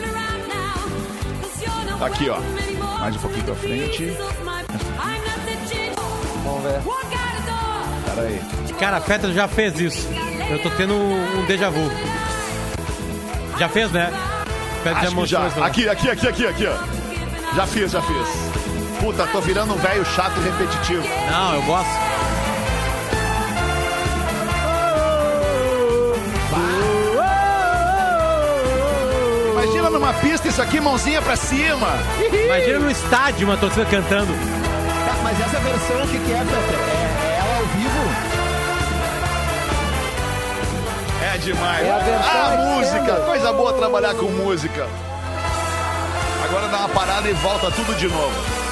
Aqui, 2.01 2.31
ó. 2.31 2.39
Mais 3.01 3.15
um 3.15 3.19
pouquinho 3.19 3.45
pra 3.45 3.55
frente. 3.55 4.17
Vamos 6.43 6.63
ver. 6.63 6.81
Pera 8.07 8.23
aí. 8.23 8.43
Cara, 8.79 8.97
a 8.97 9.01
Fetter 9.03 9.33
já 9.33 9.47
fez 9.47 9.79
isso. 9.79 10.09
Eu 10.51 10.63
tô 10.63 10.71
tendo 10.71 10.95
um, 10.95 11.45
déjà 11.47 11.69
vu. 11.69 11.91
Já 13.59 13.69
fez, 13.69 13.93
né? 13.93 14.11
Acho 14.87 15.09
que 15.09 15.15
mostrou 15.15 15.43
já. 15.43 15.49
isso 15.49 15.61
lá. 15.61 15.67
Aqui, 15.67 15.87
aqui, 15.87 16.11
aqui, 16.11 16.29
aqui, 16.29 16.47
aqui, 16.47 16.67
ó. 16.67 17.55
Já 17.55 17.67
fiz, 17.67 17.93
já 17.93 18.01
fiz. 18.01 18.54
Puta, 19.05 19.27
tô 19.27 19.39
virando 19.43 19.75
um 19.75 19.77
velho 19.77 20.03
chato 20.03 20.33
e 20.39 20.45
repetitivo. 20.45 21.07
Não, 21.31 21.55
eu 21.57 21.63
gosto. 21.65 21.91
Imagina 29.53 29.91
numa 29.91 30.15
pista 30.15 30.49
isso 30.49 30.63
aqui, 30.63 30.81
mãozinha 30.81 31.21
pra 31.21 31.37
cima. 31.37 31.87
Imagina 32.47 32.79
no 32.79 32.91
estádio 32.91 33.47
uma 33.47 33.59
torcida 33.59 33.85
cantando. 33.85 34.33
Tá, 34.33 35.17
mas 35.23 35.39
essa 35.39 35.61
versão, 35.61 36.03
o 36.03 36.09
que, 36.09 36.19
que 36.21 36.33
é, 36.33 36.39
Peter? 36.39 36.81
É, 36.81 37.27
é 37.27 37.39
ela 37.41 37.57
ao 37.59 37.67
vivo? 37.67 38.05
É 41.23 41.37
demais. 41.37 41.87
É 41.87 41.91
a 41.93 41.99
versão 41.99 42.31
ah, 42.33 42.55
extended. 42.55 42.75
música. 42.75 43.21
Coisa 43.27 43.53
boa 43.53 43.75
trabalhar 43.75 44.15
com 44.15 44.31
música. 44.31 44.89
Agora 46.43 46.69
dá 46.69 46.79
uma 46.79 46.89
parada 46.89 47.29
e 47.29 47.35
volta 47.35 47.71
tudo 47.71 47.95
de 47.97 48.09
novo. 48.09 48.64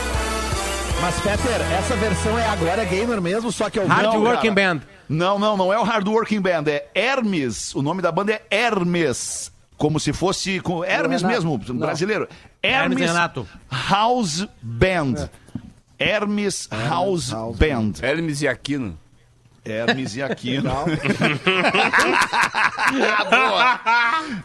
Mas, 1.02 1.16
Peter, 1.20 1.60
essa 1.72 1.96
versão 1.96 2.38
é 2.38 2.46
agora 2.48 2.84
gamer 2.84 3.20
mesmo, 3.20 3.50
só 3.50 3.68
que 3.68 3.76
é 3.76 3.82
o 3.82 3.88
Hard 3.88 4.04
Não, 4.04 4.22
Working 4.22 4.54
cara. 4.54 4.74
Band. 4.74 4.80
Não, 5.08 5.36
não, 5.36 5.56
não 5.56 5.72
é 5.72 5.76
o 5.76 5.82
Hard 5.82 6.06
Working 6.06 6.40
Band, 6.40 6.62
é 6.68 6.86
Hermes. 6.94 7.74
O 7.74 7.82
nome 7.82 8.00
da 8.00 8.12
banda 8.12 8.32
é 8.32 8.42
Hermes. 8.48 9.50
Como 9.76 9.98
se 9.98 10.12
fosse 10.12 10.60
com 10.60 10.84
Hermes 10.84 11.22
Renato. 11.22 11.26
mesmo, 11.34 11.60
Não. 11.70 11.76
brasileiro. 11.78 12.28
Hermes 12.62 12.82
Hermes 12.82 13.00
e 13.00 13.06
Renato. 13.06 13.48
House 13.68 14.46
Band. 14.62 15.28
Hermes 15.98 16.68
House 16.70 17.32
House 17.32 17.56
Band. 17.56 17.94
Hermes 18.00 18.40
e 18.42 18.46
Aquino. 18.46 18.96
Hermes 19.64 20.16
e 20.16 20.22
Aquino. 20.22 20.70
boa. 23.30 23.80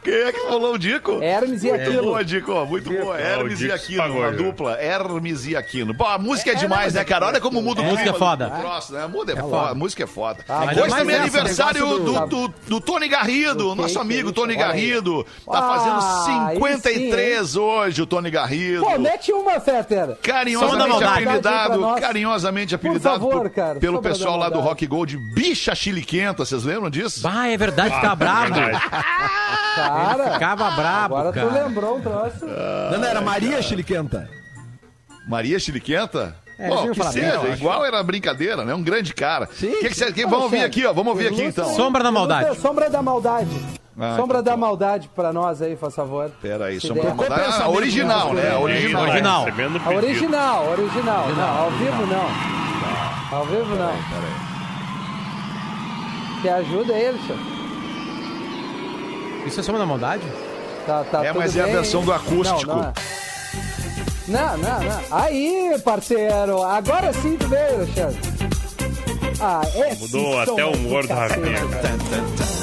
Quem 0.04 0.14
é 0.14 0.32
que 0.32 0.40
falou 0.42 0.76
o 0.76 0.78
Dico? 0.78 1.24
Hermes 1.24 1.64
e 1.64 1.70
Muito 1.70 1.82
Aquino. 1.82 2.04
boa, 2.04 2.24
Dico. 2.24 2.66
Muito 2.68 2.90
boa. 2.92 3.20
Hermes 3.20 3.54
e 3.60 3.64
Dico 3.64 3.74
Aquino, 3.76 3.98
pagou, 4.04 4.18
uma 4.18 4.32
já. 4.32 4.38
dupla. 4.38 4.72
Hermes 4.80 5.46
e 5.48 5.56
Aquino. 5.56 5.94
Bom, 5.96 6.06
a 6.06 6.18
música 6.20 6.52
é, 6.52 6.56
demais, 6.56 6.94
né, 6.94 7.04
cara? 7.04 7.26
Olha 7.28 7.42
como 7.42 7.62
muda 7.64 7.82
o 7.82 7.86
A 7.86 7.88
música 7.88 8.10
é 8.12 8.14
foda. 8.14 8.50
troço, 8.50 8.94
né? 8.94 9.04
A 9.04 9.08
muda 9.08 9.34
é 9.34 9.36
foda. 9.36 9.72
A 9.72 9.76
música 9.76 10.04
é 10.04 10.08
foda. 10.08 10.46
Ah, 10.48 10.66
Hoje 10.66 10.80
é 10.82 10.88
também 10.98 11.16
é 11.16 11.20
aniversário 11.20 11.86
do, 11.88 12.00
do- 12.00 12.28
do, 12.28 12.54
do 12.68 12.82
Tony 12.82 13.08
Garrido, 13.08 13.56
Do 13.70 13.76
nosso 13.76 14.00
amigo 14.00 14.32
Tony. 14.32 14.56
Garrido. 14.56 15.24
Tá 15.46 15.60
Ah, 15.60 15.62
fazendo 15.78 16.48
aí 16.48 16.56
53 16.60 17.56
hoje, 17.56 18.02
o 18.02 18.06
Tony 18.06 18.30
Garrido. 18.30 18.84
Pô, 18.84 18.98
mete 19.00 19.32
uma, 19.34 19.60
Fetter. 19.60 20.16
Carinhosamente 20.22 21.04
apelidado, 21.04 21.96
carinhosamente 22.00 22.76
apelidado 22.76 23.20
favor, 23.20 23.42
por- 23.42 23.50
cara, 23.50 23.80
pelo 23.80 24.00
pessoal 24.02 24.38
lá 24.38 24.50
do. 24.50 24.68
Rock 24.68 24.86
Gold, 24.86 25.07
bicha 25.16 25.74
chiliquenta, 25.76 26.44
vocês 26.44 26.64
lembram 26.64 26.90
disso? 26.90 27.22
Bah, 27.22 27.48
é 27.48 27.56
verdade, 27.56 27.94
ficava 27.96 28.16
bravo. 28.16 28.54
Verdade. 28.56 28.90
Cara, 29.76 30.32
Ficava 30.34 30.72
brabo, 30.72 31.16
agora 31.16 31.32
tu 31.32 31.48
cara. 31.48 31.64
lembrou 31.68 31.98
um 31.98 32.02
troço. 32.02 32.46
Não, 32.92 32.98
não, 33.00 33.08
era 33.08 33.22
Maria 33.22 33.62
Chiliquenta. 33.62 34.28
Maria 35.28 35.60
Chiliquenta? 35.60 36.36
É, 36.60 36.68
Bom, 36.70 36.90
que 36.92 37.00
bem, 37.00 37.12
seja, 37.12 37.40
acho. 37.40 37.52
igual 37.52 37.86
era 37.86 38.02
brincadeira, 38.02 38.66
né? 38.66 38.74
Um 38.74 38.82
grande 38.82 39.14
cara. 39.14 39.48
Sim, 39.54 39.70
que 39.80 39.90
que 39.90 39.94
cê- 39.94 40.12
que- 40.12 40.24
vamos 40.26 40.46
ouvir 40.46 40.64
aqui, 40.64 40.84
ó. 40.88 40.92
Vamos 40.94 41.12
ouvir 41.14 41.28
aqui 41.28 41.44
então. 41.44 41.70
Sombra 41.76 42.02
da 42.04 42.12
maldade. 42.12 42.58
Sombra 42.60 42.90
da 42.90 43.00
maldade. 43.04 43.56
Ah, 44.00 44.16
Sombra 44.16 44.40
então 44.40 44.44
da 44.54 44.58
maldade 44.58 45.08
pra 45.16 45.32
nós 45.32 45.62
aí, 45.62 45.76
faz 45.76 45.94
favor. 45.94 46.32
Pera 46.42 46.66
aí, 46.66 46.80
Sombra 46.82 47.04
da 47.04 47.14
Maldade. 47.14 47.42
Ah, 47.62 47.64
a 47.66 47.70
original, 47.70 48.34
né? 48.34 48.50
A 48.52 48.60
original. 48.60 49.06
tá 49.06 49.12
Original. 49.12 49.46
A 49.86 49.90
original, 49.92 50.68
original. 50.72 51.30
Não, 51.30 51.58
ao 51.64 51.72
vivo 51.72 52.06
não. 52.08 53.38
Ao 53.38 53.46
vivo 53.46 53.76
não. 53.76 54.47
Que 56.42 56.50
ajuda 56.50 56.94
aí, 56.94 57.08
Alexandre. 57.08 57.58
Isso 59.46 59.60
é 59.60 59.64
Sombra 59.64 59.80
da 59.80 59.86
Maldade? 59.86 60.24
Tá, 60.86 61.04
tá 61.06 61.24
É, 61.24 61.28
tudo 61.30 61.40
mas 61.40 61.56
é 61.56 61.62
a 61.62 61.64
bem? 61.66 61.74
versão 61.74 62.02
do 62.04 62.14
acústico. 62.14 62.68
Não, 62.68 62.76
não, 62.78 62.84
é. 62.90 62.92
não, 64.28 64.58
não, 64.58 64.80
não. 64.84 65.02
Aí, 65.18 65.76
parceiro. 65.84 66.62
Agora 66.64 67.12
sim 67.14 67.38
tu 67.38 67.48
veio, 67.48 67.76
Alexandre. 67.76 68.20
Ah, 69.40 69.62
esse 69.76 70.02
Mudou 70.02 70.34
som 70.34 70.54
até 70.54 70.66
o 70.66 70.72
é 70.72 70.76
humor 70.76 71.08
do 71.08 71.14
Rafinha. 71.14 71.58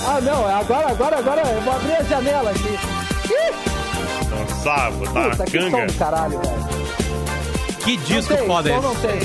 Ah, 0.08 0.20
não. 0.20 0.46
Agora, 0.46 0.88
agora, 0.90 1.18
agora. 1.18 1.42
Eu 1.42 1.60
vou 1.62 1.74
abrir 1.74 1.92
a 1.94 2.02
janela 2.02 2.50
aqui. 2.50 2.78
Ih, 3.26 3.54
Dançar, 4.28 4.90
botar 4.92 5.30
puta, 5.30 5.44
que 5.44 5.60
som 5.62 5.70
canga. 5.70 5.92
caralho, 5.94 6.38
velho. 6.40 6.64
Que 7.84 7.96
Não 7.96 8.04
disco 8.04 8.34
tem, 8.36 8.46
foda 8.46 8.70
é 8.70 8.72
esse. 8.76 8.82
não 8.82 8.94
tem. 8.96 9.18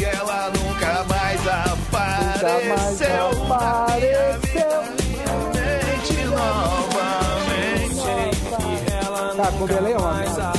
E 0.00 0.04
ela 0.04 0.50
nunca 0.50 1.04
mais 1.04 1.25
Nunca 1.46 1.64
mais 1.92 2.42
apareceu. 2.42 3.30
apareceu. 3.52 4.82
Mente 5.54 6.24
novamente. 6.24 8.02
Tá, 9.36 9.46
com 9.52 9.66
delay 9.66 9.92
é 9.92 9.96
uma 9.96 10.14
merda. 10.14 10.52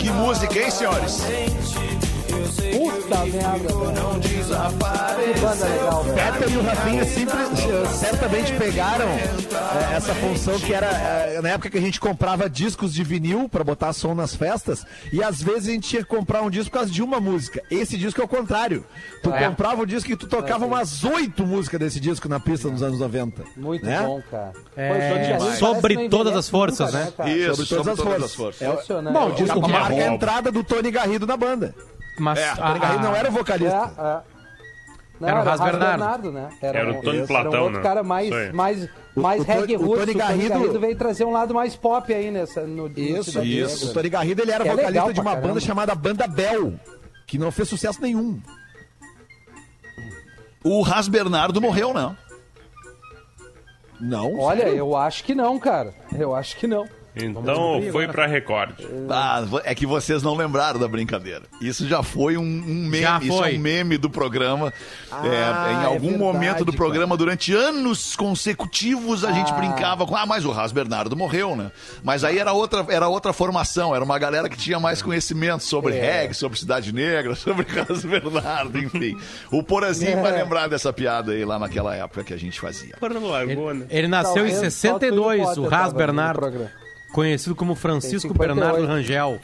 Que 0.00 0.10
música, 0.10 0.58
hein, 0.58 0.70
senhores? 0.70 1.22
Puta 2.72 3.24
merda, 3.26 3.68
velho. 3.68 4.18
Que 4.18 5.40
banda 5.40 5.66
legal, 5.66 6.02
velho. 6.04 6.32
Peter 6.32 6.52
e 6.52 6.56
o 6.56 6.62
Rafinha 6.62 7.04
sempre, 7.04 7.36
certamente 7.94 8.52
pegaram 8.54 9.06
é, 9.08 9.96
essa 9.96 10.14
função 10.14 10.58
que 10.58 10.72
era 10.72 10.86
é, 10.86 11.40
na 11.42 11.50
época 11.50 11.70
que 11.70 11.78
a 11.78 11.80
gente 11.80 12.00
comprava 12.00 12.48
discos 12.48 12.92
de 12.94 13.02
vinil 13.04 13.48
pra 13.48 13.62
botar 13.62 13.92
som 13.92 14.14
nas 14.14 14.34
festas 14.34 14.84
e 15.12 15.22
às 15.22 15.42
vezes 15.42 15.68
a 15.68 15.72
gente 15.72 15.88
tinha 15.88 16.02
que 16.02 16.08
comprar 16.08 16.42
um 16.42 16.50
disco 16.50 16.70
por 16.70 16.78
causa 16.78 16.90
de 16.90 17.02
uma 17.02 17.20
música. 17.20 17.62
Esse 17.70 17.96
disco 17.96 18.20
é 18.20 18.24
o 18.24 18.28
contrário. 18.28 18.84
Tu 19.22 19.30
É. 19.30 19.46
comprava 19.48 19.82
o 19.82 19.86
disco 19.86 20.10
e 20.10 20.16
tu 20.16 20.26
tocava 20.26 20.64
umas 20.66 21.04
oito 21.04 21.46
músicas 21.46 21.80
desse 21.80 22.00
disco 22.00 22.28
na 22.28 22.40
pista 22.40 22.68
nos 22.70 22.82
anos 22.82 22.98
90. 22.98 23.42
Muito 23.56 23.84
né? 23.84 24.00
bom, 24.02 24.22
cara. 24.30 24.52
É, 24.76 25.56
sobre 25.58 25.94
não 25.96 26.08
todas 26.08 26.34
as 26.36 26.48
forças, 26.48 26.92
nunca, 26.92 27.04
né? 27.04 27.12
cara? 27.16 27.30
Isso, 27.30 27.66
Sobre 27.66 27.84
todas 27.84 28.22
as 28.24 28.34
forças. 28.34 28.62
É, 28.62 28.68
o- 28.68 28.72
Impressionante. 28.74 29.12
Bom, 29.14 29.28
o 29.28 29.32
disco 29.34 29.60
marca 29.68 29.94
a 29.94 30.06
entrada 30.14 30.50
do 30.52 30.64
Tony 30.64 30.90
Garrido 30.90 31.26
na 31.26 31.36
banda. 31.36 31.74
Mas 32.18 32.38
É, 32.38 32.48
a- 32.50 32.56
Tony 32.56 32.78
Garrido 32.78 33.02
não 33.02 33.14
era 33.14 33.28
o 33.28 33.32
É, 33.32 33.38
vocalista. 33.38 33.92
é. 34.24 34.38
Não, 35.20 35.28
Era 35.28 35.40
o 35.40 35.44
Ras 35.44 35.58
Ras 35.60 35.70
Bernardo. 35.72 36.30
né? 36.30 36.48
Era 36.62 36.90
o 36.92 37.02
Tony 37.02 37.18
Era 37.18 37.26
Platão, 37.26 37.52
um 37.52 37.62
outro 37.64 37.78
né? 37.78 37.82
cara 37.82 38.02
mais, 38.04 38.52
mais, 38.54 38.88
O- 39.16 39.20
mais 39.20 39.42
o 39.42 39.44
Tony- 39.44 39.58
reggae 39.60 39.76
o 39.76 39.80
roots. 39.80 39.94
O 39.94 40.06
Tony 40.06 40.14
Garrido- 40.14 40.48
Garrido 40.50 40.80
veio 40.80 40.96
trazer 40.96 41.24
um 41.24 41.32
lado 41.32 41.52
mais 41.52 41.74
pop 41.74 42.14
aí 42.14 42.30
nessa, 42.30 42.60
no, 42.60 42.88
no 42.88 42.98
Isso, 42.98 43.32
Cidade 43.32 43.58
isso. 43.60 43.74
Negra. 43.78 43.90
O 43.90 43.94
Tony 43.94 44.08
Garrido 44.10 44.42
ele 44.42 44.50
era 44.52 44.62
Que 44.62 44.68
é 44.68 44.72
vocalista 44.72 44.92
legal 44.92 45.12
de 45.12 45.20
uma 45.20 45.34
banda 45.34 45.58
chamada 45.60 45.92
Banda 45.96 46.28
Bell, 46.28 46.74
que 47.26 47.36
não 47.36 47.50
fez 47.50 47.68
sucesso 47.68 48.00
nenhum. 48.00 48.40
O 50.64 50.82
Ras 50.82 51.08
Bernardo 51.08 51.60
morreu, 51.60 51.92
não. 51.92 52.16
Não. 54.00 54.38
Olha, 54.38 54.62
sério? 54.62 54.76
eu 54.78 54.96
acho 54.96 55.24
que 55.24 55.34
não, 55.34 55.58
cara. 55.58 55.92
Eu 56.16 56.32
acho 56.34 56.56
que 56.56 56.66
não. 56.68 56.86
Então 57.20 57.80
foi 57.92 58.06
pra 58.08 58.26
Record. 58.26 58.70
Ah, 59.10 59.42
é 59.64 59.74
que 59.74 59.86
vocês 59.86 60.22
não 60.22 60.34
lembraram 60.36 60.78
da 60.78 60.86
brincadeira. 60.88 61.42
Isso 61.60 61.86
já 61.86 62.02
foi 62.02 62.36
um, 62.36 62.42
um 62.42 62.86
meme, 62.86 63.00
Já 63.02 63.18
isso 63.22 63.44
é 63.44 63.50
um 63.54 63.58
meme 63.58 63.98
do 63.98 64.08
programa. 64.10 64.72
Ah, 65.10 65.26
É, 65.26 65.72
em 65.72 65.82
é 65.82 65.84
algum 65.86 66.00
verdade, 66.10 66.18
momento 66.18 66.58
do 66.64 66.72
cara. 66.72 66.76
programa, 66.76 67.16
durante 67.16 67.52
anos 67.54 68.14
consecutivos, 68.16 69.24
a 69.24 69.32
gente 69.32 69.52
Ah. 69.52 69.56
brincava 69.56 70.06
com, 70.06 70.14
ah, 70.16 70.26
mas 70.26 70.44
o 70.44 70.50
Ras 70.50 70.72
Bernardo 70.72 71.16
morreu, 71.16 71.54
né? 71.56 71.70
Mas 72.02 72.24
aí 72.24 72.38
era 72.38 72.52
outra, 72.52 72.84
era 72.88 73.08
outra 73.08 73.32
formação, 73.32 73.94
era 73.94 74.04
uma 74.04 74.18
galera 74.18 74.48
que 74.48 74.56
tinha 74.56 74.78
mais 74.80 75.02
conhecimento 75.02 75.62
sobre 75.64 75.94
É. 75.96 76.00
reggae, 76.22 76.34
sobre 76.34 76.58
Cidade 76.58 76.92
Negra, 76.92 77.34
sobre 77.36 77.66
Ras 77.66 78.04
Bernardo, 78.04 78.78
enfim. 78.78 79.16
O 79.50 79.62
Porazinho 79.62 80.18
É. 80.18 80.22
vai 80.22 80.32
lembrar 80.32 80.68
dessa 80.68 80.92
piada 80.92 81.32
aí 81.32 81.44
lá 81.44 81.58
naquela 81.58 81.94
época 81.94 82.24
que 82.24 82.34
a 82.34 82.38
gente 82.38 82.60
fazia. 82.60 82.94
Largou, 83.00 83.74
né? 83.74 83.86
Ele 83.90 84.08
nasceu 84.08 84.46
em 84.46 84.50
Talvez 84.50 84.54
só 84.54 84.60
tu 84.60 84.66
e 84.66 84.70
62, 84.70 85.42
Potter 85.42 85.62
o 85.62 85.68
Ras 85.68 85.92
Bernardo. 85.92 86.70
Conhecido 87.12 87.54
como 87.54 87.74
Francisco 87.74 88.28
Tem 88.28 88.46
58. 88.46 88.54
Bernardo 88.54 88.86
Rangel. 88.86 89.40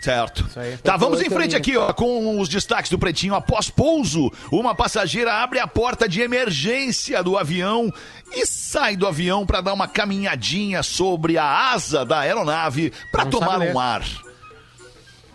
Certo. 0.00 0.46
Tá, 0.84 0.96
vamos 0.96 1.20
em 1.20 1.28
frente 1.28 1.56
aqui, 1.56 1.76
ó, 1.76 1.92
com 1.92 2.38
os 2.38 2.48
destaques 2.48 2.90
do 2.90 2.98
Pretinho. 2.98 3.34
Após 3.34 3.70
pouso, 3.70 4.30
uma 4.52 4.72
passageira 4.72 5.32
abre 5.32 5.58
a 5.58 5.66
porta 5.66 6.08
de 6.08 6.20
emergência 6.20 7.22
do 7.24 7.36
avião 7.36 7.92
e 8.32 8.46
sai 8.46 8.94
do 8.94 9.06
avião 9.06 9.44
para 9.44 9.60
dar 9.60 9.72
uma 9.72 9.88
caminhadinha 9.88 10.82
sobre 10.82 11.36
a 11.38 11.72
asa 11.72 12.04
da 12.04 12.20
aeronave 12.20 12.92
para 13.10 13.26
tomar 13.26 13.60
um 13.60 13.80
ar. 13.80 14.04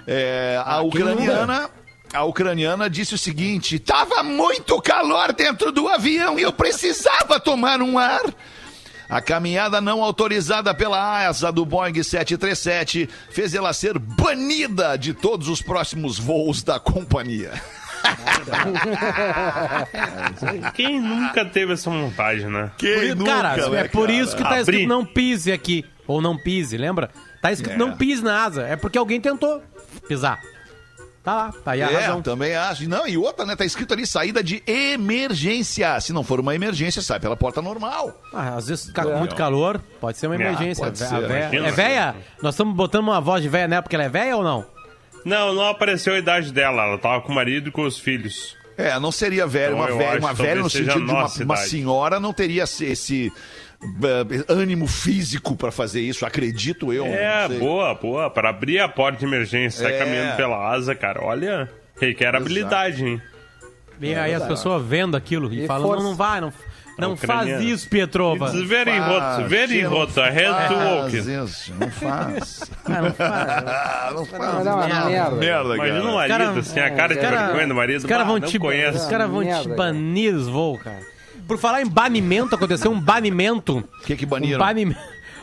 É, 0.07 0.61
a 0.63 0.81
ucraniana. 0.81 1.69
A 2.13 2.23
ucraniana 2.23 2.89
disse 2.89 3.15
o 3.15 3.17
seguinte: 3.17 3.79
tava 3.79 4.23
muito 4.23 4.81
calor 4.81 5.33
dentro 5.33 5.71
do 5.71 5.87
avião 5.87 6.37
e 6.37 6.43
eu 6.43 6.53
precisava 6.53 7.39
tomar 7.39 7.81
um 7.81 7.97
ar. 7.97 8.23
A 9.11 9.19
caminhada 9.21 9.81
não 9.81 10.01
autorizada 10.01 10.73
pela 10.73 11.27
asa 11.27 11.51
do 11.51 11.65
Boeing 11.65 12.01
737 12.01 13.09
fez 13.29 13.53
ela 13.53 13.73
ser 13.73 13.99
banida 13.99 14.97
de 14.97 15.13
todos 15.13 15.49
os 15.49 15.61
próximos 15.61 16.17
voos 16.17 16.63
da 16.63 16.79
companhia. 16.79 17.51
Quem 20.73 20.99
nunca 21.01 21.45
teve 21.45 21.73
essa 21.73 21.89
montagem, 21.89 22.49
né? 22.49 22.71
Quem 22.77 23.15
Por- 23.15 23.25
cara, 23.25 23.55
nunca, 23.57 23.69
né, 23.69 23.79
é 23.81 23.87
por 23.87 24.07
cara? 24.07 24.19
isso 24.19 24.35
que 24.35 24.43
tá 24.43 24.49
Abrir. 24.49 24.61
escrito 24.61 24.87
não 24.87 25.05
pise 25.05 25.51
aqui. 25.51 25.85
Ou 26.07 26.21
não 26.21 26.37
pise, 26.37 26.77
lembra? 26.77 27.09
Tá 27.41 27.51
escrito 27.51 27.75
É. 27.75 27.77
não 27.77 27.95
pise 27.95 28.23
na 28.23 28.43
asa. 28.43 28.63
É 28.63 28.75
porque 28.75 28.97
alguém 28.97 29.21
tentou 29.21 29.61
pisar. 30.07 30.39
Tá 31.23 31.33
lá, 31.35 31.53
tá 31.63 31.71
aí 31.73 31.83
a 31.83 31.91
É, 31.91 31.95
razão. 31.99 32.21
também 32.21 32.55
acho. 32.55 32.89
Não, 32.89 33.07
e 33.07 33.15
outra, 33.15 33.45
né? 33.45 33.55
Tá 33.55 33.63
escrito 33.63 33.93
ali 33.93 34.07
saída 34.07 34.43
de 34.43 34.63
emergência. 34.65 35.99
Se 35.99 36.11
não 36.11 36.23
for 36.23 36.39
uma 36.39 36.55
emergência, 36.55 37.01
sai 37.01 37.19
pela 37.19 37.37
porta 37.37 37.61
normal. 37.61 38.19
Ah, 38.33 38.55
às 38.55 38.67
vezes 38.67 38.89
ca- 38.91 39.03
muito 39.05 39.35
calor, 39.35 39.79
pode 39.99 40.17
ser 40.17 40.25
uma 40.27 40.35
É, 40.35 40.39
emergência. 40.39 40.85
A 40.87 40.95
ser, 40.95 41.27
véia- 41.27 41.51
é 41.67 41.71
véia? 41.71 42.15
Nós 42.41 42.55
estamos 42.55 42.75
botando 42.75 43.03
uma 43.03 43.21
voz 43.21 43.43
de 43.43 43.49
véia 43.49 43.67
nela 43.67 43.83
porque 43.83 43.95
ela 43.95 44.05
é 44.05 44.09
véia 44.09 44.35
ou 44.35 44.43
não? 44.43 44.65
Não, 45.23 45.53
não 45.53 45.67
apareceu 45.67 46.15
a 46.15 46.17
idade 46.17 46.51
dela. 46.51 46.83
Ela 46.83 46.97
tava 46.97 47.21
com 47.21 47.31
o 47.31 47.35
marido 47.35 47.69
e 47.69 47.71
com 47.71 47.83
os 47.83 47.99
filhos. 47.99 48.57
É, 48.81 48.99
não 48.99 49.11
seria 49.11 49.45
velha. 49.47 49.73
Então, 49.73 49.77
Uma 49.79 49.87
velha, 49.87 50.09
acho 50.09 50.19
uma 50.19 50.33
velha 50.33 50.61
no 50.61 50.69
sentido 50.69 51.05
de 51.05 51.11
uma, 51.11 51.27
uma 51.27 51.57
senhora 51.57 52.19
não 52.19 52.33
teria 52.33 52.63
esse, 52.63 53.31
eh, 53.83 54.45
ânimo 54.47 54.87
físico 54.87 55.55
pra 55.55 55.71
fazer 55.71 56.01
isso, 56.01 56.25
acredito 56.25 56.91
eu. 56.93 57.05
É, 57.05 57.47
boa, 57.49 57.93
boa. 57.95 58.29
Para 58.29 58.49
abrir 58.49 58.79
a 58.79 58.87
porta 58.89 59.19
de 59.19 59.25
emergência, 59.25 59.83
sai 59.83 59.93
É. 59.95 59.99
caminhando 59.99 60.35
pela 60.35 60.69
asa, 60.71 60.93
cara. 60.95 61.23
Olha, 61.23 61.69
requer 61.99 62.35
habilidade, 62.35 63.05
hein? 63.05 63.21
E 63.99 64.15
aí 64.15 64.33
as 64.33 64.47
pessoas 64.47 64.83
vendo 64.83 65.15
aquilo 65.15 65.53
e, 65.53 65.63
E 65.63 65.67
falando, 65.67 65.97
não, 65.97 66.03
não 66.09 66.15
vai, 66.15 66.41
não, 66.41 66.51
não 66.97 67.15
faz 67.17 67.41
ucraniano. 67.41 67.63
isso, 67.63 67.87
Pietrova. 67.87 68.45
It's 68.49 68.67
very 68.67 68.99
hot, 68.99 69.43
very 69.47 69.81
Não 69.83 69.93
hot. 69.93 70.13
I 70.19 70.23
had 70.23 70.67
to 70.67 70.73
walk. 70.75 71.11
faz 71.11 71.27
isso, 71.27 71.73
não 71.79 71.89
faz. 71.91 72.71
Ah, 72.85 73.01
não 73.01 73.13
faz. 73.13 73.31
Ah, 73.31 74.11
não 74.13 74.25
faz. 74.25 74.41
Não, 74.43 74.63
não, 74.63 74.83
é 74.83 74.87
uma 74.87 75.05
merda. 75.09 75.35
Merda, 75.35 75.75
Imagina 75.75 75.99
um 75.99 76.01
cara. 76.03 76.13
marido, 76.15 76.37
cara- 76.37 76.59
assim, 76.59 76.79
a 76.79 76.91
cara 76.91 77.15
de 77.15 77.21
cara- 77.21 77.45
vergonha 77.47 77.67
do 77.67 77.75
marido. 77.75 77.97
Os 77.97 78.05
caras 78.05 78.23
bah, 78.25 78.31
vão 78.31 78.39
não 78.39 78.47
te, 78.47 78.59
conhece. 78.59 78.97
os 78.97 79.05
caras 79.05 79.29
vão 79.29 79.41
te 79.41 79.47
Merda, 79.47 79.75
banir 79.75 80.33
dos 80.33 80.47
voos, 80.47 80.81
cara. 80.81 80.99
Por 81.47 81.57
falar 81.57 81.81
em 81.81 81.87
banimento, 81.87 82.55
aconteceu 82.55 82.91
um 82.91 82.99
banimento. 82.99 83.77
O 83.79 83.83
que 84.05 84.15
que 84.15 84.25
Um, 84.25 84.29
baniram? 84.29 84.59
bani- 84.59 84.95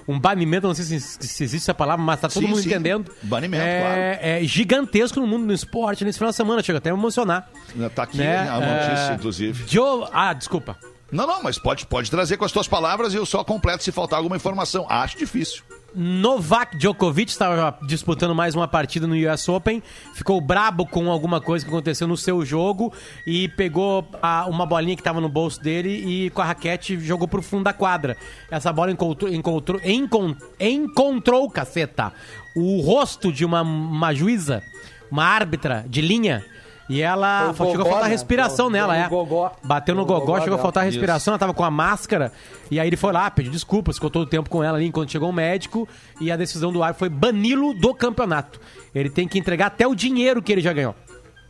um 0.07 0.19
banimento, 0.19 0.67
não 0.67 0.75
sei 0.75 0.85
se, 0.87 1.01
se 1.01 1.45
existe 1.45 1.65
essa 1.65 1.75
palavra, 1.75 2.03
mas 2.03 2.19
tá 2.19 2.29
todo 2.29 2.43
Sim, 2.43 2.49
mundo 2.49 2.63
sim. 2.63 2.69
entendendo. 2.71 3.13
Banimento, 3.23 3.63
é, 3.63 4.41
é 4.41 4.45
gigantesco 4.45 5.21
no 5.21 5.27
mundo 5.27 5.47
do 5.47 5.53
esporte 5.53 6.03
nesse 6.03 6.19
final 6.19 6.31
de 6.31 6.37
semana. 6.37 6.63
Chega 6.63 6.79
até 6.79 6.89
a 6.89 6.95
me 6.95 6.99
emocionar. 6.99 7.47
Tá 7.95 8.05
aqui 8.05 8.17
Né? 8.17 8.39
a 8.49 8.55
notícia, 8.55 9.13
É, 9.13 9.15
inclusive. 9.17 9.65
Joe... 9.67 10.09
Ah, 10.11 10.33
desculpa. 10.33 10.79
Não, 11.11 11.27
não, 11.27 11.43
mas 11.43 11.59
pode, 11.59 11.87
pode 11.87 12.11
trazer 12.11 12.37
com 12.37 12.45
as 12.45 12.53
tuas 12.53 12.69
palavras 12.69 13.15
e 13.15 13.17
eu 13.17 13.25
só 13.25 13.43
completo 13.43 13.83
se 13.83 13.91
faltar 13.91 14.19
alguma 14.19 14.37
informação. 14.37 14.85
Acho 14.89 15.17
difícil. 15.17 15.63
Novak 15.95 16.77
Djokovic 16.77 17.31
estava 17.31 17.79
disputando 17.87 18.35
mais 18.35 18.55
uma 18.55 18.69
partida 18.69 19.07
no 19.07 19.15
US 19.15 19.49
Open, 19.49 19.83
ficou 20.15 20.39
brabo 20.39 20.85
com 20.85 21.11
alguma 21.11 21.41
coisa 21.41 21.65
que 21.65 21.71
aconteceu 21.71 22.07
no 22.07 22.15
seu 22.17 22.45
jogo 22.45 22.93
e 23.27 23.49
pegou 23.49 24.07
a- 24.21 24.45
uma 24.47 24.67
bolinha 24.67 24.95
que 24.95 25.01
estava 25.01 25.19
no 25.19 25.31
bolso 25.31 25.59
dele 25.63 25.89
e 26.27 26.29
com 26.31 26.43
a 26.43 26.45
raquete 26.45 27.01
jogou 27.01 27.27
pro 27.27 27.41
fundo 27.41 27.65
da 27.65 27.73
quadra. 27.73 28.19
Essa 28.51 28.71
bola 28.71 28.91
encontrou, 28.93 29.33
encontrou, 29.33 29.81
encon- 29.83 30.37
encontrou 30.61 31.49
caceta, 31.51 32.13
o 32.55 32.81
rosto 32.83 33.33
de 33.33 33.45
uma, 33.47 33.63
uma 33.63 34.13
juíza, 34.15 34.63
uma 35.11 35.25
árbitra 35.25 35.87
de 35.89 36.03
linha. 36.03 36.45
E 36.89 37.03
ela 37.03 37.53
chegou 37.53 37.73
a 37.73 37.77
gogó, 37.77 37.85
faltar 37.91 38.05
né? 38.05 38.09
respiração 38.09 38.71
nela, 38.71 38.95
no 38.97 39.01
é. 39.01 39.09
gogó. 39.09 39.53
Bateu 39.63 39.95
no 39.95 40.07
gogó, 40.07 40.21
gogó 40.21 40.41
chegou 40.41 40.59
a 40.59 40.63
faltar 40.63 40.85
respiração, 40.85 41.33
ela 41.33 41.39
tava 41.39 41.53
com 41.53 41.63
a 41.63 41.71
máscara. 41.71 42.33
E 42.71 42.81
aí 42.81 42.89
ele 42.89 42.97
foi 42.97 43.13
lá, 43.13 43.31
pediu 43.31 43.53
desculpas, 43.53 43.97
ficou 43.97 44.09
todo 44.09 44.23
o 44.23 44.27
tempo 44.27 44.49
com 44.49 44.65
ela 44.65 44.79
ali 44.79 44.87
enquanto 44.87 45.13
chegou 45.13 45.29
o 45.29 45.33
médico. 45.33 45.87
E 46.21 46.33
a 46.33 46.37
decisão 46.37 46.73
do 46.73 46.83
árbitro 46.83 47.01
foi 47.01 47.09
bani-lo 47.11 47.75
do 47.75 47.95
campeonato. 47.95 48.59
Ele 48.95 49.11
tem 49.11 49.29
que 49.29 49.39
entregar 49.39 49.67
até 49.67 49.87
o 49.87 49.95
dinheiro 49.95 50.43
que 50.43 50.51
ele 50.51 50.63
já 50.63 50.73
ganhou 50.73 50.95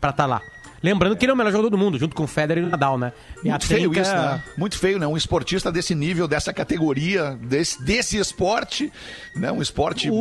pra 0.01 0.11
estar 0.11 0.27
lá. 0.27 0.43
Lembrando 0.83 1.17
que 1.17 1.25
ele 1.25 1.33
é 1.33 1.35
o 1.35 1.37
melhor 1.37 1.51
jogador 1.51 1.71
do 1.71 1.79
mundo, 1.79 1.99
junto 1.99 2.15
com 2.15 2.23
o 2.25 2.27
Federer 2.27 2.63
e 2.63 2.67
o 2.67 2.71
Nadal, 2.71 2.97
né? 2.97 3.13
E 3.45 3.49
Muito 3.51 3.67
feio 3.67 3.91
trinca- 3.91 4.01
isso, 4.03 4.15
né? 4.15 4.43
Muito 4.57 4.79
feio, 4.79 4.99
né? 4.99 5.07
Um 5.07 5.17
esportista 5.17 5.73
desse 5.73 5.95
nível, 5.95 6.29
dessa 6.29 6.53
categoria, 6.53 7.37
desse, 7.43 7.83
desse 7.83 8.17
esporte, 8.19 8.93
né? 9.35 9.51
Um 9.51 9.61
esporte 9.61 10.09
foi 10.09 10.17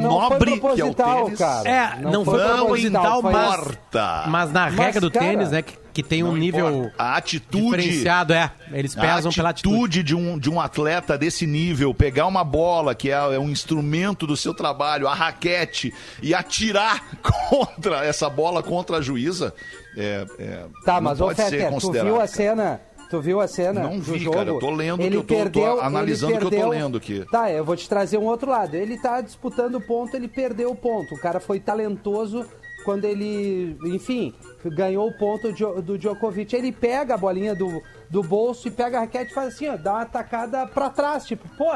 nobre 0.00 0.50
que 0.52 0.80
é 0.80 0.84
o 0.84 0.92
proposital, 0.94 1.24
tênis. 1.24 1.38
cara. 1.38 1.68
É, 1.68 2.00
não, 2.00 2.24
foi 2.24 2.38
Não 2.42 2.56
proposital, 2.58 3.22
foi- 3.22 3.32
mas, 3.32 3.54
importa. 3.54 4.24
mas 4.28 4.52
na 4.52 4.64
Mas, 4.70 4.74
regra 4.74 5.00
do 5.00 5.10
cara, 5.10 5.26
tênis, 5.26 5.50
né, 5.50 5.62
que, 5.62 5.74
que 5.94 6.02
tem 6.02 6.22
um 6.24 6.32
Não 6.32 6.36
nível 6.36 6.68
importa. 6.68 6.94
A 6.98 7.16
atitude 7.16 7.64
diferenciado, 7.76 8.32
é. 8.34 8.50
Eles 8.72 8.98
A 8.98 9.00
pesam 9.00 9.32
pela 9.32 9.50
atitude. 9.50 9.74
atitude 9.76 10.02
de 10.02 10.14
um, 10.16 10.38
de 10.38 10.50
um 10.50 10.60
atleta 10.60 11.16
desse 11.16 11.46
nível, 11.46 11.94
pegar 11.94 12.26
uma 12.26 12.42
bola, 12.44 12.94
que 12.94 13.10
é, 13.10 13.14
é 13.14 13.38
um 13.38 13.48
instrumento 13.48 14.26
do 14.26 14.36
seu 14.36 14.52
trabalho, 14.52 15.06
a 15.08 15.14
raquete, 15.14 15.94
e 16.20 16.34
atirar 16.34 17.02
contra 17.48 18.04
essa 18.04 18.28
bola 18.28 18.62
contra 18.62 18.96
a 18.98 19.00
juíza, 19.00 19.54
é, 19.96 20.26
é, 20.38 20.64
Tá, 20.84 20.94
não 20.94 21.02
mas 21.02 21.20
ô 21.20 21.26
pode 21.26 21.36
ser 21.40 21.50
Fetter, 21.50 21.78
tu 21.78 21.92
viu 21.92 22.14
a 22.14 22.18
cara. 22.18 22.26
cena? 22.26 22.80
Tu 23.10 23.20
viu 23.20 23.40
a 23.40 23.46
cena 23.46 23.80
Não 23.82 23.98
do 23.98 24.02
vi, 24.02 24.18
jogo? 24.18 24.36
cara, 24.36 24.48
eu 24.50 24.58
tô 24.58 24.70
lendo 24.70 25.00
ele 25.02 25.10
que 25.10 25.16
eu 25.16 25.22
tô- 25.22 25.26
tô 25.28 25.34
perdeu, 25.60 25.80
analisando 25.80 26.32
ele 26.32 26.36
o 26.36 26.40
que 26.40 26.46
eu 26.46 26.50
tô 26.50 26.56
perdeu- 26.56 26.70
lendo 26.70 26.96
aqui. 26.98 27.24
Tá, 27.30 27.52
eu 27.52 27.64
vou 27.64 27.76
te 27.76 27.88
trazer 27.88 28.18
um 28.18 28.24
outro 28.24 28.50
lado. 28.50 28.74
Ele 28.74 28.98
tá 28.98 29.20
disputando 29.20 29.76
o 29.76 29.80
ponto, 29.80 30.16
ele 30.16 30.26
perdeu 30.26 30.70
o 30.70 30.74
ponto. 30.74 31.14
O 31.14 31.18
cara 31.20 31.38
foi 31.38 31.60
talentoso 31.60 32.44
quando 32.84 33.04
ele, 33.04 33.76
enfim, 33.86 34.34
ganhou 34.64 35.08
o 35.08 35.18
ponto 35.18 35.52
do 35.82 35.98
Djokovic. 35.98 36.54
Ele 36.54 36.70
pega 36.70 37.14
a 37.14 37.18
bolinha 37.18 37.54
do, 37.54 37.82
do 38.10 38.22
bolso 38.22 38.68
e 38.68 38.70
pega 38.70 38.98
a 38.98 39.00
raquete 39.00 39.30
e 39.32 39.34
faz 39.34 39.54
assim, 39.54 39.68
ó, 39.68 39.76
dá 39.76 39.94
uma 39.94 40.06
tacada 40.06 40.66
pra 40.66 40.90
trás, 40.90 41.24
tipo, 41.24 41.48
pô... 41.56 41.70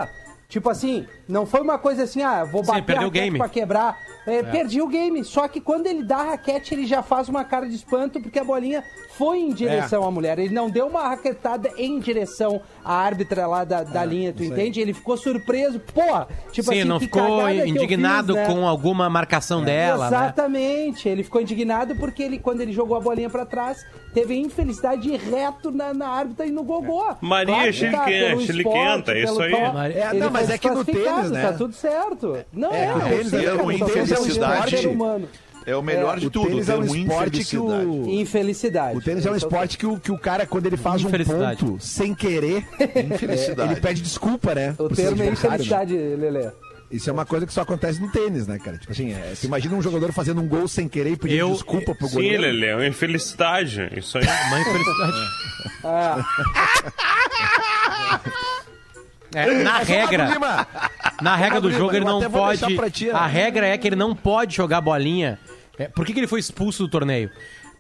Tipo 0.49 0.71
assim, 0.71 1.07
não 1.29 1.45
foi 1.45 1.61
uma 1.61 1.79
coisa 1.79 2.05
assim, 2.05 2.23
ah, 2.23 2.43
vou 2.43 2.65
Sim, 2.65 2.69
bater 2.69 2.81
a 2.81 2.85
perdeu 2.85 3.09
o 3.09 3.13
raquete 3.13 3.37
pra 3.37 3.49
quebrar. 3.51 3.99
É, 4.27 4.43
Perdi 4.43 4.81
o 4.83 4.87
game. 4.89 5.25
Só 5.25 5.49
que 5.49 5.61
quando 5.61 5.87
ele 5.87 6.03
dá 6.03 6.19
a 6.19 6.25
raquete, 6.31 6.75
ele 6.75 6.87
já 6.87 7.03
faz 7.03 7.29
uma 7.29 7.45
cara 7.45 7.69
de 7.69 7.75
espanto 7.75 8.21
porque 8.21 8.39
a 8.39 8.45
bolinha 8.45 8.85
foi 9.17 9.41
em 9.41 9.53
direção 9.53 10.05
à 10.05 10.11
mulher. 10.11 10.39
Ele 10.39 10.55
não 10.55 10.71
deu 10.71 10.87
uma 10.87 11.09
raquetada 11.09 11.71
em 11.77 11.99
direção 11.99 12.61
à 12.85 12.95
árbitra 12.95 13.47
lá 13.47 13.65
da, 13.65 13.83
da 13.83 14.05
linha, 14.05 14.33
tu 14.33 14.45
entende? 14.45 14.81
Ele 14.81 14.95
ficou 14.95 15.17
surpreso. 15.17 15.81
Porra! 15.81 16.29
Tipo 16.53 16.73
Sim, 16.73 16.81
assim, 16.81 16.89
não 16.89 16.99
que 16.99 17.07
ficou 17.07 17.51
indignado 17.51 18.35
fiz, 18.35 18.43
né? 18.43 18.55
com 18.55 18.67
alguma 18.67 19.11
marcação 19.11 19.63
dela, 19.63 20.09
né? 20.11 20.17
Exatamente. 20.17 21.09
Ele 21.09 21.23
ficou 21.25 21.41
indignado 21.41 21.97
porque 21.97 22.23
ele, 22.23 22.39
quando 22.39 22.61
ele 22.61 22.73
jogou 22.73 22.97
a 22.97 23.01
bolinha 23.01 23.29
pra 23.29 23.45
trás, 23.45 23.85
teve 24.15 24.35
a 24.35 24.37
infelicidade 24.37 25.03
de 25.03 25.11
ir 25.11 25.21
reto 25.21 25.71
na, 25.71 25.93
na 25.93 26.09
árbitra 26.09 26.47
e 26.47 26.51
no 26.51 26.63
gogô. 26.63 27.05
Maria 27.21 27.55
Claro 27.55 27.73
tá, 27.91 28.41
chiliquenta, 28.41 29.19
isso 29.19 29.41
aí. 29.41 29.51
top, 29.51 29.79
É, 29.95 30.13
não, 30.15 30.31
mas 30.31 30.51
é 30.51 30.59
que 30.59 30.71
no 30.71 30.85
tênis, 30.85 31.31
né? 31.31 31.43
Tá 31.43 31.53
tudo 31.53 31.75
certo. 31.75 32.37
Não 32.53 32.73
é, 32.73 32.85
É, 32.87 32.95
o 32.95 32.99
eu 32.99 33.09
tênis 33.09 33.29
sei, 33.29 33.47
é 33.47 33.57
cara, 33.57 33.63
humano. 34.89 35.29
É 35.67 35.77
o 35.77 35.83
melhor 35.83 36.17
É, 36.17 36.21
de 36.21 36.27
O 36.29 36.31
tudo, 36.31 36.49
tênis 36.49 36.69
é 36.71 36.77
um 36.77 36.85
esporte 36.85 37.45
que 37.45 37.59
o... 37.59 38.07
Infelicidade. 38.09 38.97
O 38.97 39.03
tênis 39.03 39.27
é 39.27 39.31
um 39.31 39.37
esporte 39.37 39.77
que 39.77 39.85
o, 39.85 40.01
que 40.01 40.11
o 40.11 40.19
cara, 40.19 40.47
quando 40.47 40.65
ele 40.67 40.79
faz 40.79 41.05
um 41.05 41.11
ponto 41.11 41.77
sem 41.79 42.15
querer, 42.15 42.65
Infelicidade. 43.13 43.73
ele 43.73 43.81
pede 43.81 44.01
desculpa, 44.01 44.55
né? 44.55 44.75
O 44.79 44.89
termo 44.89 45.23
é 45.23 45.27
né? 45.27 45.33
infelicidade, 45.33 45.95
Lelê. 45.95 46.51
Isso 46.91 47.11
é 47.11 47.13
uma 47.13 47.27
coisa 47.27 47.47
que 47.47 47.53
só 47.53 47.61
acontece 47.61 48.01
no 48.01 48.11
tênis, 48.11 48.47
né, 48.47 48.59
cara? 48.59 48.79
Tipo 48.79 48.93
assim, 48.93 49.13
é, 49.13 49.35
você 49.35 49.47
imagina 49.47 49.75
um 49.77 49.83
jogador 49.83 50.11
fazendo 50.11 50.41
um 50.41 50.49
gol 50.49 50.67
sem 50.67 50.89
querer 50.89 51.11
e 51.13 51.17
pedindo 51.19 51.41
Eu- 51.41 51.53
desculpa 51.53 51.95
pro 51.95 52.09
Sim, 52.09 52.15
goleiro. 52.15 52.43
Lele, 52.45 52.65
é 52.65 52.75
uma 52.75 52.87
infelicidade. 52.87 53.91
Isso 53.95 54.17
aí. 54.17 54.25
Uma 54.25 54.61
infelicidade. 54.61 55.29
Ah, 55.85 56.25
É, 59.35 59.63
na 59.63 59.79
regra, 59.81 60.25
Lima, 60.31 60.67
na 61.21 61.37
regra 61.37 61.61
do 61.61 61.71
jogo 61.71 61.95
ele 61.95 62.05
não 62.05 62.21
pode. 62.31 62.61
ti, 62.91 63.11
A 63.11 63.27
né? 63.27 63.27
regra 63.27 63.67
é 63.67 63.77
que 63.79 63.87
ele 63.87 63.97
não 63.97 64.15
pode 64.15 64.55
jogar 64.55 64.81
bolinha. 64.81 65.39
É, 65.79 65.89
por 65.89 66.05
que, 66.05 66.13
que 66.13 66.21
ele 66.21 66.27
foi 66.27 66.41
expulso 66.41 66.85
do 66.85 66.89
torneio? 66.89 67.31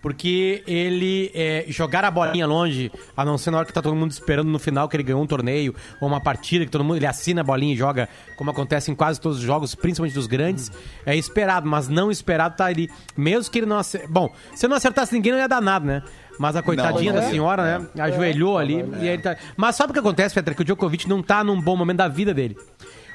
Porque 0.01 0.63
ele 0.65 1.31
é, 1.35 1.65
jogar 1.69 2.05
a 2.05 2.11
bolinha 2.11 2.47
longe, 2.47 2.91
a 3.17 3.25
não 3.25 3.37
ser 3.37 3.51
na 3.51 3.59
hora 3.59 3.67
que 3.67 3.73
tá 3.73 3.83
todo 3.83 3.97
mundo 3.97 4.13
esperando 4.13 4.49
no 4.49 4.59
final 4.59 4.89
que 4.89 4.95
ele 4.95 5.03
ganhou 5.03 5.21
um 5.21 5.27
torneio 5.27 5.75
ou 6.01 6.07
uma 6.07 6.21
partida 6.21 6.65
que 6.65 6.71
todo 6.71 6.85
mundo 6.85 6.99
ele 6.99 7.07
assina 7.07 7.41
a 7.41 7.45
bolinha 7.45 7.75
e 7.75 7.77
joga, 7.77 8.09
como 8.37 8.49
acontece 8.49 8.93
em 8.93 8.95
quase 8.95 9.21
todos 9.21 9.39
os 9.39 9.45
jogos, 9.45 9.75
principalmente 9.75 10.15
dos 10.15 10.29
grandes, 10.29 10.71
é 11.05 11.17
esperado, 11.17 11.69
mas 11.69 11.89
não 11.89 12.13
esperado 12.13 12.57
tá 12.57 12.67
ali. 12.67 12.89
Mesmo 13.17 13.51
que 13.51 13.59
ele 13.59 13.67
não 13.67 13.77
acertasse. 13.79 14.13
Bom, 14.13 14.33
se 14.55 14.67
eu 14.67 14.71
não 14.71 14.77
acertasse 14.77 15.13
ninguém, 15.13 15.33
não 15.33 15.41
ia 15.41 15.49
dar 15.49 15.61
nada, 15.61 15.85
né? 15.85 16.03
Mas 16.39 16.55
a 16.55 16.63
coitadinha 16.63 17.13
não 17.13 17.19
da 17.19 17.27
ia. 17.27 17.33
senhora, 17.33 17.81
né? 17.81 17.89
Ajoelhou 18.05 18.57
ali 18.57 18.85
e 19.01 19.03
aí 19.03 19.09
ele 19.09 19.23
tá. 19.23 19.37
Mas 19.57 19.75
sabe 19.75 19.91
o 19.91 19.93
que 19.93 19.99
acontece, 19.99 20.33
Petra? 20.33 20.55
Que 20.55 20.63
o 20.63 20.65
Djokovic 20.65 21.09
não 21.09 21.21
tá 21.21 21.43
num 21.43 21.61
bom 21.61 21.75
momento 21.77 21.97
da 21.97 22.07
vida 22.07 22.33
dele. 22.33 22.57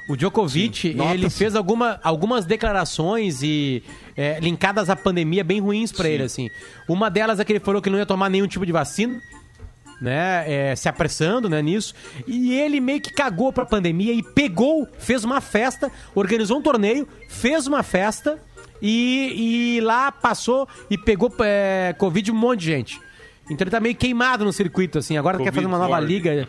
O 0.07 0.17
Djokovic, 0.17 0.95
ele 1.13 1.29
fez 1.29 1.55
alguma, 1.55 1.99
algumas 2.03 2.45
declarações 2.45 3.41
e 3.41 3.81
é, 4.17 4.39
linkadas 4.39 4.89
à 4.89 4.95
pandemia 4.95 5.43
bem 5.43 5.61
ruins 5.61 5.91
pra 5.91 6.09
ele, 6.09 6.23
assim. 6.23 6.49
Uma 6.89 7.09
delas 7.09 7.39
é 7.39 7.45
que 7.45 7.53
ele 7.53 7.59
falou 7.59 7.81
que 7.81 7.89
não 7.89 7.97
ia 7.97 8.05
tomar 8.05 8.29
nenhum 8.29 8.47
tipo 8.47 8.65
de 8.65 8.71
vacina, 8.71 9.21
né? 10.01 10.43
é, 10.45 10.75
se 10.75 10.89
apressando, 10.89 11.47
né, 11.49 11.61
nisso. 11.61 11.93
E 12.27 12.53
ele 12.53 12.81
meio 12.81 12.99
que 12.99 13.13
cagou 13.13 13.53
pra 13.53 13.65
pandemia 13.65 14.13
e 14.13 14.21
pegou, 14.21 14.85
fez 14.99 15.23
uma 15.23 15.39
festa, 15.39 15.89
organizou 16.13 16.59
um 16.59 16.61
torneio, 16.61 17.07
fez 17.29 17.65
uma 17.65 17.81
festa 17.81 18.37
e, 18.81 19.77
e 19.77 19.81
lá 19.81 20.11
passou 20.11 20.67
e 20.89 20.97
pegou 20.97 21.33
é, 21.39 21.95
Covid 21.97 22.25
de 22.25 22.31
um 22.31 22.35
monte 22.35 22.59
de 22.59 22.65
gente. 22.65 23.01
Então 23.45 23.63
ele 23.63 23.71
tá 23.71 23.79
meio 23.79 23.95
queimado 23.95 24.43
no 24.43 24.51
circuito, 24.51 24.99
assim. 24.99 25.17
Agora 25.17 25.37
quer 25.37 25.53
fazer 25.53 25.65
uma 25.65 25.77
nova 25.77 25.95
Covid 25.95 26.13
liga. 26.13 26.47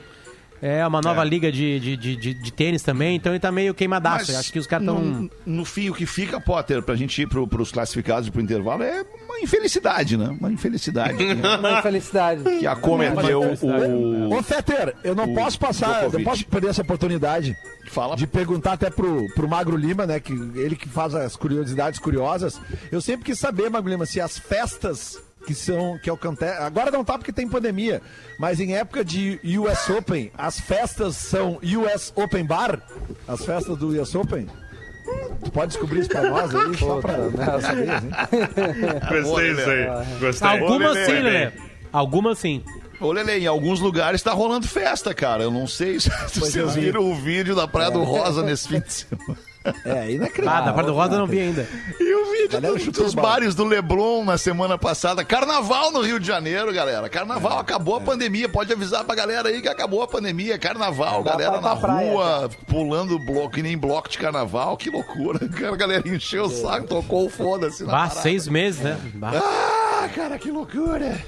É, 0.66 0.86
uma 0.86 1.02
nova 1.02 1.20
É. 1.20 1.24
liga 1.26 1.52
de, 1.52 1.78
de, 1.78 1.94
de, 1.96 2.16
de- 2.16 2.34
de 2.34 2.52
tênis 2.52 2.82
também, 2.82 3.16
então 3.16 3.32
ele 3.32 3.38
tá 3.38 3.52
meio 3.52 3.74
queimadaço. 3.74 4.28
Mas 4.32 4.36
Acho 4.40 4.52
que 4.52 4.58
os 4.58 4.66
caras 4.66 4.86
estão. 4.88 4.98
No, 5.04 5.30
no 5.44 5.64
fim, 5.66 5.90
o 5.90 5.94
que 5.94 6.06
fica, 6.06 6.40
Potter, 6.40 6.82
pra 6.82 6.96
gente 6.96 7.20
ir 7.20 7.28
pro, 7.28 7.46
pros 7.46 7.70
classificados 7.70 8.28
e 8.28 8.30
pro 8.30 8.40
intervalo 8.40 8.82
é 8.82 9.04
uma 9.28 9.40
infelicidade, 9.40 10.16
né? 10.16 10.34
Uma 10.40 10.50
infelicidade 10.50 11.18
Uma 11.58 11.78
infelicidade. 11.80 12.42
que 12.58 12.66
acometeu 12.66 13.42
o. 13.60 14.34
Ô, 14.38 14.42
Fetter, 14.42 14.94
eu 15.04 15.14
não 15.14 15.24
o 15.24 15.34
posso 15.34 15.58
passar, 15.58 16.04
eu 16.04 16.08
Djokovic. 16.10 16.24
posso 16.24 16.46
perder 16.46 16.68
essa 16.68 16.80
oportunidade 16.82 17.54
Fala. 17.90 18.16
de 18.16 18.26
perguntar 18.26 18.72
até 18.72 18.88
pro, 18.88 19.26
pro 19.34 19.46
Magro 19.46 19.76
Lima, 19.76 20.06
né, 20.06 20.18
que 20.18 20.32
ele 20.56 20.76
que 20.76 20.88
faz 20.88 21.14
as 21.14 21.36
curiosidades 21.36 21.98
curiosas. 22.00 22.58
Eu 22.90 23.02
sempre 23.02 23.26
quis 23.26 23.38
saber, 23.38 23.68
Magro 23.68 23.90
Lima, 23.90 24.06
se 24.06 24.18
as 24.18 24.38
festas 24.38 25.18
que 25.46 25.54
são 25.54 25.98
que 25.98 26.10
acontece, 26.10 26.62
agora 26.62 26.90
não 26.90 27.04
tá 27.04 27.18
porque 27.18 27.32
tem 27.32 27.48
pandemia, 27.48 28.00
mas 28.38 28.60
em 28.60 28.74
época 28.74 29.04
de 29.04 29.38
US 29.58 29.90
Open, 29.90 30.30
as 30.36 30.58
festas 30.58 31.16
são 31.16 31.58
US 31.62 32.12
Open 32.16 32.44
Bar? 32.44 32.80
As 33.28 33.44
festas 33.44 33.76
do 33.76 33.88
US 34.00 34.14
Open? 34.14 34.48
Tu 35.44 35.50
pode 35.50 35.72
descobrir 35.72 36.00
isso 36.00 36.08
pra 36.08 36.22
nós 36.22 36.54
aí, 36.54 36.76
só 36.78 37.00
pra 37.00 37.14
Puta, 37.14 37.60
saber, 37.60 37.90
assim. 37.90 38.08
Gostei 39.22 39.54
disso 39.54 39.70
aí. 39.70 40.18
Gostei. 40.18 40.48
Algumas 40.48 40.98
sim, 40.98 41.12
Lelê. 41.12 41.30
Lelê. 41.30 41.52
Algumas 41.92 42.38
sim. 42.38 42.64
Ô, 43.00 43.12
Lele, 43.12 43.32
em 43.32 43.46
alguns 43.46 43.80
lugares 43.80 44.22
tá 44.22 44.32
rolando 44.32 44.66
festa, 44.66 45.12
cara. 45.12 45.42
Eu 45.42 45.50
não 45.50 45.66
sei 45.66 46.00
se 46.00 46.10
vocês 46.34 46.74
viram 46.74 47.10
o 47.10 47.14
vídeo 47.14 47.54
da 47.54 47.68
Praia 47.68 47.90
do 47.90 48.02
Rosa 48.02 48.42
nesse 48.42 48.68
fim 48.68 48.80
de 48.80 48.92
semana. 48.92 49.38
É, 49.84 50.00
Ah, 50.00 50.10
inacreditável. 50.10 50.64
da 50.66 50.72
parte 50.74 50.86
do 50.86 50.92
Rosa 50.92 51.14
eu 51.14 51.18
não 51.20 51.26
vi 51.26 51.38
ainda. 51.40 51.66
E 51.98 52.14
o 52.14 52.30
vídeo 52.32 52.48
Galera 52.50 52.74
do- 52.74 52.80
chutou 52.80 53.04
dos 53.04 53.14
bares 53.14 53.54
do 53.54 53.64
Leblon 53.64 54.22
na 54.24 54.36
semana 54.36 54.76
passada. 54.76 55.24
Carnaval 55.24 55.90
no 55.90 56.02
Rio 56.02 56.20
de 56.20 56.26
Janeiro, 56.26 56.72
galera. 56.72 57.08
Carnaval, 57.08 57.58
acabou 57.58 57.96
a 57.96 58.00
pandemia. 58.00 58.48
Pode 58.48 58.72
avisar 58.72 59.04
pra 59.04 59.14
galera 59.14 59.48
aí 59.48 59.62
que 59.62 59.68
acabou 59.68 60.02
a 60.02 60.06
pandemia. 60.06 60.58
Carnaval, 60.58 61.22
Dá 61.22 61.30
galera 61.32 61.52
na 61.60 61.76
pra 61.76 61.76
praia, 61.76 62.10
rua, 62.12 62.50
pulando 62.66 63.18
bloco, 63.18 63.50
que 63.52 63.62
nem 63.62 63.76
bloco 63.78 64.08
de 64.08 64.18
carnaval. 64.18 64.76
Que 64.76 64.90
loucura. 64.90 65.40
A 65.72 65.76
galera 65.76 66.06
encheu 66.06 66.44
o 66.44 66.50
saco, 66.50 66.86
tocou 66.86 67.26
o 67.26 67.30
foda-se 67.30 67.84
na 67.84 67.90
Bah, 67.92 67.98
parada. 68.08 68.20
seis 68.20 68.46
meses, 68.46 68.80
né? 68.82 68.98
Bah. 69.14 69.32
Ah, 69.34 70.08
cara, 70.14 70.38
que 70.38 70.50
loucura. 70.50 71.18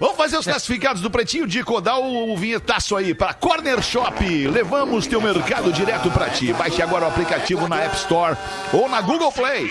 Vamos 0.00 0.16
fazer 0.16 0.38
os 0.38 0.46
classificados 0.46 1.02
do 1.02 1.10
Pretinho 1.10 1.46
Dico. 1.46 1.78
Dá 1.78 1.98
o, 1.98 2.32
o 2.32 2.36
vinhetaço 2.36 2.96
aí 2.96 3.12
para 3.12 3.34
Corner 3.34 3.82
Shop. 3.82 4.48
Levamos 4.48 5.06
teu 5.06 5.20
mercado 5.20 5.70
direto 5.70 6.10
para 6.10 6.30
ti. 6.30 6.54
Baixe 6.54 6.80
agora 6.80 7.04
o 7.04 7.08
aplicativo 7.08 7.68
na 7.68 7.82
App 7.82 7.94
Store 7.96 8.34
ou 8.72 8.88
na 8.88 9.02
Google 9.02 9.30
Play. 9.30 9.70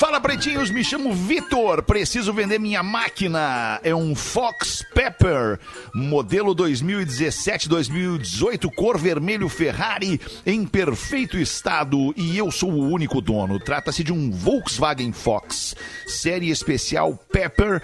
Fala 0.00 0.18
pretinhos, 0.18 0.70
me 0.70 0.82
chamo 0.82 1.12
Vitor, 1.12 1.82
preciso 1.82 2.32
vender 2.32 2.58
minha 2.58 2.82
máquina. 2.82 3.78
É 3.84 3.94
um 3.94 4.14
Fox 4.14 4.82
Pepper, 4.94 5.58
modelo 5.92 6.56
2017-2018, 6.56 8.72
cor 8.74 8.96
vermelho 8.96 9.46
Ferrari, 9.46 10.18
em 10.46 10.64
perfeito 10.64 11.36
estado 11.36 12.14
e 12.16 12.38
eu 12.38 12.50
sou 12.50 12.72
o 12.72 12.88
único 12.88 13.20
dono. 13.20 13.60
Trata-se 13.60 14.02
de 14.02 14.10
um 14.10 14.30
Volkswagen 14.30 15.12
Fox, 15.12 15.76
série 16.06 16.48
especial 16.48 17.22
Pepper, 17.30 17.82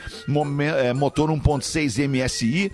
eh, 0.79 0.95
motor 0.95 1.29
1.6 1.29 1.99
MSI. 2.09 2.73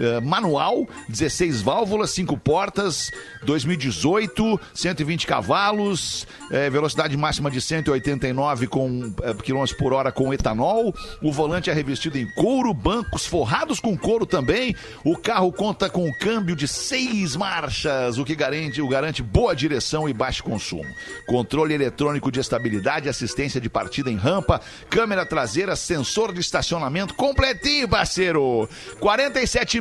Eh, 0.00 0.20
manual, 0.20 0.86
16 1.08 1.62
válvulas, 1.62 2.10
5 2.10 2.36
portas, 2.38 3.10
2018, 3.44 4.60
120 4.74 5.26
cavalos, 5.26 6.26
eh, 6.50 6.70
velocidade 6.70 7.16
máxima 7.16 7.50
de 7.50 7.60
189 7.60 8.66
com 8.66 9.12
eh, 9.22 9.34
quilômetros 9.42 9.76
por 9.76 9.92
hora 9.92 10.10
com 10.10 10.32
etanol. 10.32 10.94
O 11.20 11.32
volante 11.32 11.70
é 11.70 11.72
revestido 11.72 12.18
em 12.18 12.26
couro, 12.34 12.72
bancos 12.72 13.26
forrados 13.26 13.80
com 13.80 13.96
couro 13.96 14.26
também. 14.26 14.74
O 15.04 15.16
carro 15.16 15.52
conta 15.52 15.88
com 15.88 16.06
um 16.06 16.12
câmbio 16.12 16.56
de 16.56 16.66
seis 16.66 17.36
marchas, 17.36 18.18
o 18.18 18.24
que 18.24 18.34
garante, 18.34 18.80
o 18.80 18.88
garante 18.88 19.22
boa 19.22 19.54
direção 19.54 20.08
e 20.08 20.12
baixo 20.12 20.42
consumo. 20.42 20.88
Controle 21.26 21.74
eletrônico 21.74 22.30
de 22.30 22.40
estabilidade, 22.40 23.08
assistência 23.08 23.60
de 23.60 23.68
partida 23.68 24.10
em 24.10 24.16
rampa, 24.16 24.60
câmera 24.88 25.26
traseira, 25.26 25.76
sensor 25.76 26.32
de 26.32 26.40
estacionamento 26.40 27.14
completinho, 27.14 27.88
parceiro. 27.88 28.68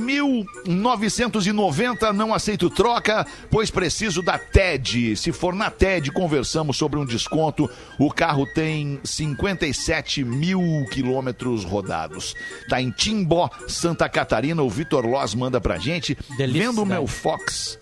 47.990, 0.02 2.12
não 2.14 2.34
aceito 2.34 2.70
troca, 2.70 3.26
pois 3.50 3.70
preciso 3.72 4.22
da 4.22 4.38
TED. 4.38 5.16
Se 5.16 5.32
for 5.32 5.54
na 5.54 5.70
TED, 5.70 6.12
conversamos 6.12 6.78
sobre 6.78 7.00
um 7.00 7.06
desconto. 7.06 7.70
O 8.00 8.12
carro 8.12 8.46
tem 8.54 9.00
57 9.04 10.24
mil 10.24 10.62
quilômetros 10.92 11.64
rodados. 11.64 12.36
Tá 12.70 12.82
em 12.82 12.92
Timbó, 12.92 13.50
Santa 13.68 14.10
Catarina. 14.10 14.62
O 14.62 14.70
Vitor 14.70 15.06
Loz 15.06 15.34
manda 15.36 15.60
pra 15.62 15.78
gente. 15.78 16.18
Delícia 16.38 16.70
Vendo 16.70 16.84
o 16.84 16.86
meu. 16.86 17.08
Fox. 17.08 17.80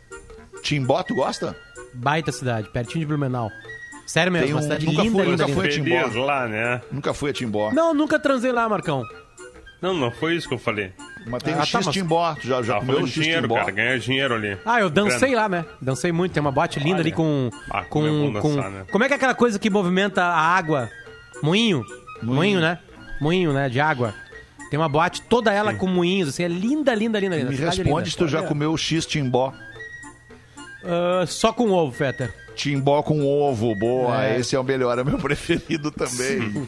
Timbó, 0.61 1.01
tu 1.03 1.15
gosta? 1.15 1.55
Baita 1.93 2.32
cidade, 2.32 2.70
pertinho 2.70 2.99
de 3.01 3.05
Blumenau. 3.07 3.49
Sério 4.05 4.32
mesmo, 4.32 4.45
Tem 4.47 4.53
uma 4.55 4.59
um- 4.59 4.63
cidade 4.63 4.86
nunca 4.86 5.01
linda, 5.03 5.15
fui, 5.15 5.26
linda, 5.26 5.43
nunca 5.47 5.55
fui 5.55 5.67
a 5.67 5.72
Timbó. 5.72 6.26
Lá, 6.26 6.47
né? 6.47 6.82
Nunca 6.91 7.13
fui 7.13 7.30
a 7.30 7.34
Timbó. 7.34 7.72
Não, 7.72 7.93
nunca 7.93 8.20
transei 8.20 8.51
lá, 8.51 8.67
Marcão. 8.67 9.03
Não, 9.82 9.93
não 9.93 10.11
foi 10.11 10.36
isso 10.36 10.47
que 10.47 10.53
eu 10.53 10.57
falei. 10.59 10.91
Mas 11.30 11.43
tem 11.43 11.53
Ah, 11.53 11.57
o 11.57 11.59
tá, 11.59 11.65
X 11.65 11.86
mas- 11.86 11.93
Timbó. 11.93 12.34
Tu 12.36 12.47
já, 12.47 12.61
já 12.61 12.73
Tava 12.75 12.86
comeu 12.86 13.03
o 13.03 13.07
X 13.07 13.13
dinheiro, 13.13 13.41
Timbó? 13.43 13.55
cara. 13.55 13.71
Ganhar 13.71 13.99
dinheiro 13.99 14.34
ali. 14.36 14.57
Ah, 14.65 14.80
eu 14.82 14.89
dancei 14.89 15.30
Grana. 15.30 15.36
lá, 15.43 15.49
né? 15.49 15.65
Dancei 15.82 16.11
muito. 16.11 16.34
Tem 16.34 16.41
uma 16.41 16.51
boate 16.51 16.80
linda 16.80 16.95
Olha. 16.95 17.01
ali 17.01 17.11
com. 17.11 17.49
Ah, 17.69 17.84
como 17.84 18.07
é 18.07 18.09
com, 18.09 18.41
com 18.41 18.55
dançar, 18.55 18.71
né? 18.71 18.86
Como 18.91 19.03
é 19.03 19.07
que 19.07 19.13
é 19.13 19.17
aquela 19.17 19.36
coisa 19.36 19.59
que 19.59 19.69
movimenta 19.69 20.23
a 20.23 20.38
água? 20.39 20.89
Moinho? 21.43 21.86
Moinho, 22.21 22.59
né? 22.59 22.80
Moinho, 23.21 23.53
né? 23.53 23.69
De 23.69 23.80
água. 23.80 24.13
Tem 24.69 24.77
uma 24.80 24.89
boate 24.89 25.21
toda 25.23 25.51
ela 25.53 25.73
com 25.73 25.88
moinhos, 25.88 26.30
assim. 26.30 26.43
É 26.43 26.47
linda, 26.47 26.93
linda, 26.93 27.19
linda. 27.19 27.36
linda. 27.38 27.49
Me 27.49 27.55
é 27.55 27.59
responde 27.59 27.89
linda. 27.89 28.05
se 28.09 28.17
tu 28.17 28.27
já 28.27 28.43
comeu 28.43 28.71
o 28.73 28.77
X 28.77 29.05
Timbó. 29.05 29.53
Ah, 30.84 31.25
só 31.27 31.51
com 31.51 31.69
ovo, 31.71 31.91
Fetter. 31.91 32.34
Timbó 32.60 33.01
com 33.01 33.26
ovo, 33.26 33.74
boa. 33.74 34.26
É. 34.26 34.38
Esse 34.38 34.53
é 34.53 34.60
o 34.60 34.64
melhor, 34.66 34.99
é 34.99 35.03
meu 35.03 35.16
preferido 35.18 35.89
também. 35.91 36.68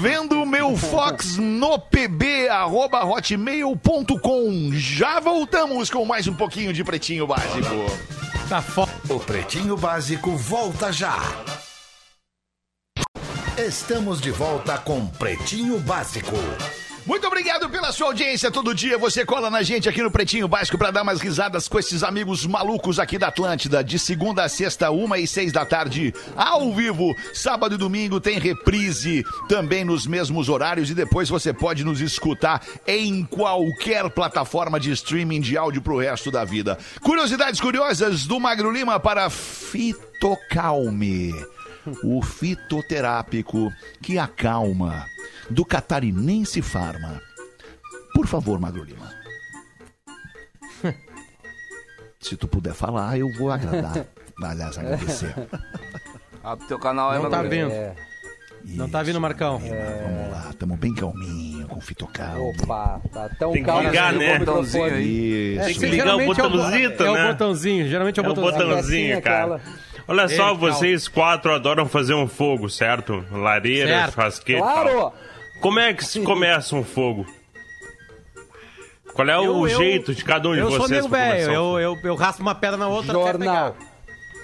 Vendo 0.00 0.40
o 0.40 0.46
meu 0.46 0.76
Fox 0.76 1.36
no 1.36 1.80
pb, 1.80 2.48
arroba 2.48 3.04
hotmail.com. 3.04 4.70
Já 4.72 5.18
voltamos 5.18 5.90
com 5.90 6.04
mais 6.04 6.28
um 6.28 6.34
pouquinho 6.34 6.72
de 6.72 6.84
Pretinho 6.84 7.26
Básico. 7.26 7.74
Tá. 8.48 8.62
O 9.12 9.18
Pretinho 9.18 9.76
Básico 9.76 10.36
volta 10.36 10.92
já. 10.92 11.18
Estamos 13.58 14.20
de 14.20 14.30
volta 14.30 14.78
com 14.78 15.08
Pretinho 15.08 15.80
Básico. 15.80 16.36
Muito 17.06 17.24
obrigado 17.28 17.70
pela 17.70 17.92
sua 17.92 18.08
audiência. 18.08 18.50
Todo 18.50 18.74
dia 18.74 18.98
você 18.98 19.24
cola 19.24 19.48
na 19.48 19.62
gente 19.62 19.88
aqui 19.88 20.02
no 20.02 20.10
Pretinho 20.10 20.48
Básico 20.48 20.76
para 20.76 20.90
dar 20.90 21.02
umas 21.02 21.20
risadas 21.20 21.68
com 21.68 21.78
esses 21.78 22.02
amigos 22.02 22.44
malucos 22.44 22.98
aqui 22.98 23.16
da 23.16 23.28
Atlântida. 23.28 23.84
De 23.84 23.96
segunda 23.96 24.42
a 24.42 24.48
sexta, 24.48 24.90
uma 24.90 25.16
e 25.16 25.24
seis 25.24 25.52
da 25.52 25.64
tarde, 25.64 26.12
ao 26.36 26.74
vivo. 26.74 27.14
Sábado 27.32 27.76
e 27.76 27.78
domingo 27.78 28.20
tem 28.20 28.40
reprise 28.40 29.24
também 29.48 29.84
nos 29.84 30.04
mesmos 30.04 30.48
horários. 30.48 30.90
E 30.90 30.94
depois 30.94 31.28
você 31.28 31.52
pode 31.52 31.84
nos 31.84 32.00
escutar 32.00 32.60
em 32.84 33.22
qualquer 33.24 34.10
plataforma 34.10 34.80
de 34.80 34.90
streaming 34.90 35.40
de 35.40 35.56
áudio 35.56 35.80
pro 35.80 35.98
resto 35.98 36.32
da 36.32 36.44
vida. 36.44 36.76
Curiosidades 37.00 37.60
curiosas 37.60 38.26
do 38.26 38.40
Magro 38.40 38.72
Lima 38.72 38.98
para 38.98 39.30
Fitocalme. 39.30 40.12
O 42.02 42.20
fitoterápico 42.20 43.72
que 44.02 44.18
acalma 44.18 45.06
do 45.50 45.64
Catarinense 45.64 46.60
Farma. 46.62 47.20
Por 48.14 48.26
favor, 48.26 48.58
Magro 48.58 48.82
Lima. 48.84 49.10
Se 52.20 52.36
tu 52.36 52.48
puder 52.48 52.74
falar, 52.74 53.18
eu 53.18 53.30
vou 53.32 53.50
agradar. 53.50 54.06
Aliás, 54.42 54.76
agradecer. 54.78 55.34
Abre 56.42 56.64
o 56.64 56.68
teu 56.68 56.78
canal 56.78 57.10
aí, 57.10 57.22
Não 57.22 57.30
tá 57.30 57.42
vendo. 57.42 57.72
É. 57.72 57.94
Não 58.64 58.88
tá 58.88 59.00
vindo, 59.02 59.20
Marcão. 59.20 59.58
Vamos 59.58 60.30
lá, 60.32 60.52
tamo 60.58 60.76
bem 60.76 60.92
calminho 60.92 61.68
com 61.68 61.80
fitocalme. 61.80 62.52
Opa, 62.62 63.00
tá 63.12 63.28
tão 63.38 63.52
Tem 63.52 63.62
que 63.62 63.66
calmo 63.66 63.88
ligar, 63.88 64.10
assim, 64.10 64.18
né? 64.18 64.34
o. 64.34 64.38
Botãozinho 64.40 64.84
aí. 64.84 65.56
Isso. 65.56 65.64
Tem 65.66 65.74
que 65.74 65.86
ligar 65.86 66.02
o 66.04 66.06
Geralmente 66.18 66.40
é 66.40 66.42
botãozito, 66.48 67.02
é 67.04 67.10
o 67.10 67.14
né? 67.14 67.26
botãozinho, 67.32 67.88
geralmente 67.88 68.18
é 68.18 68.22
o 68.22 68.26
É 68.26 68.28
o 68.28 68.34
botãozinho. 68.34 68.66
botãozinho, 68.66 69.06
pecinha 69.06 69.22
cara. 69.22 69.54
aquela. 69.56 69.60
Olha 70.08 70.28
só, 70.28 70.54
vocês 70.54 71.06
quatro 71.08 71.52
adoram 71.52 71.86
fazer 71.86 72.14
um 72.14 72.26
fogo, 72.28 72.68
certo? 72.68 73.24
Lareira, 73.30 73.88
Certo. 73.88 74.14
churrasqueira 74.14 74.60
e 74.60 74.62
tal. 74.64 75.14
Como 75.60 75.78
é 75.80 75.92
que 75.94 76.04
se 76.04 76.20
começa 76.22 76.74
um 76.76 76.84
fogo? 76.84 77.26
Qual 79.14 79.28
é 79.28 79.38
o 79.38 79.44
Eu- 79.44 79.68
eu- 79.68 79.76
jeito 79.76 80.14
de 80.14 80.22
cada 80.24 80.48
um 80.48 80.52
de 80.52 80.58
Eu 80.60 80.70
sou 80.70 80.80
vocês 80.80 80.90
nego 81.02 81.08
pra 81.08 81.18
velho, 81.18 81.48
um 81.50 81.78
eu, 81.78 81.94
eu, 81.94 81.98
eu 82.04 82.14
raspo 82.14 82.42
uma 82.42 82.54
pedra 82.54 82.76
na 82.76 82.88
outra 82.88 83.12
Jornal. 83.12 83.72
pegar. 83.72 83.86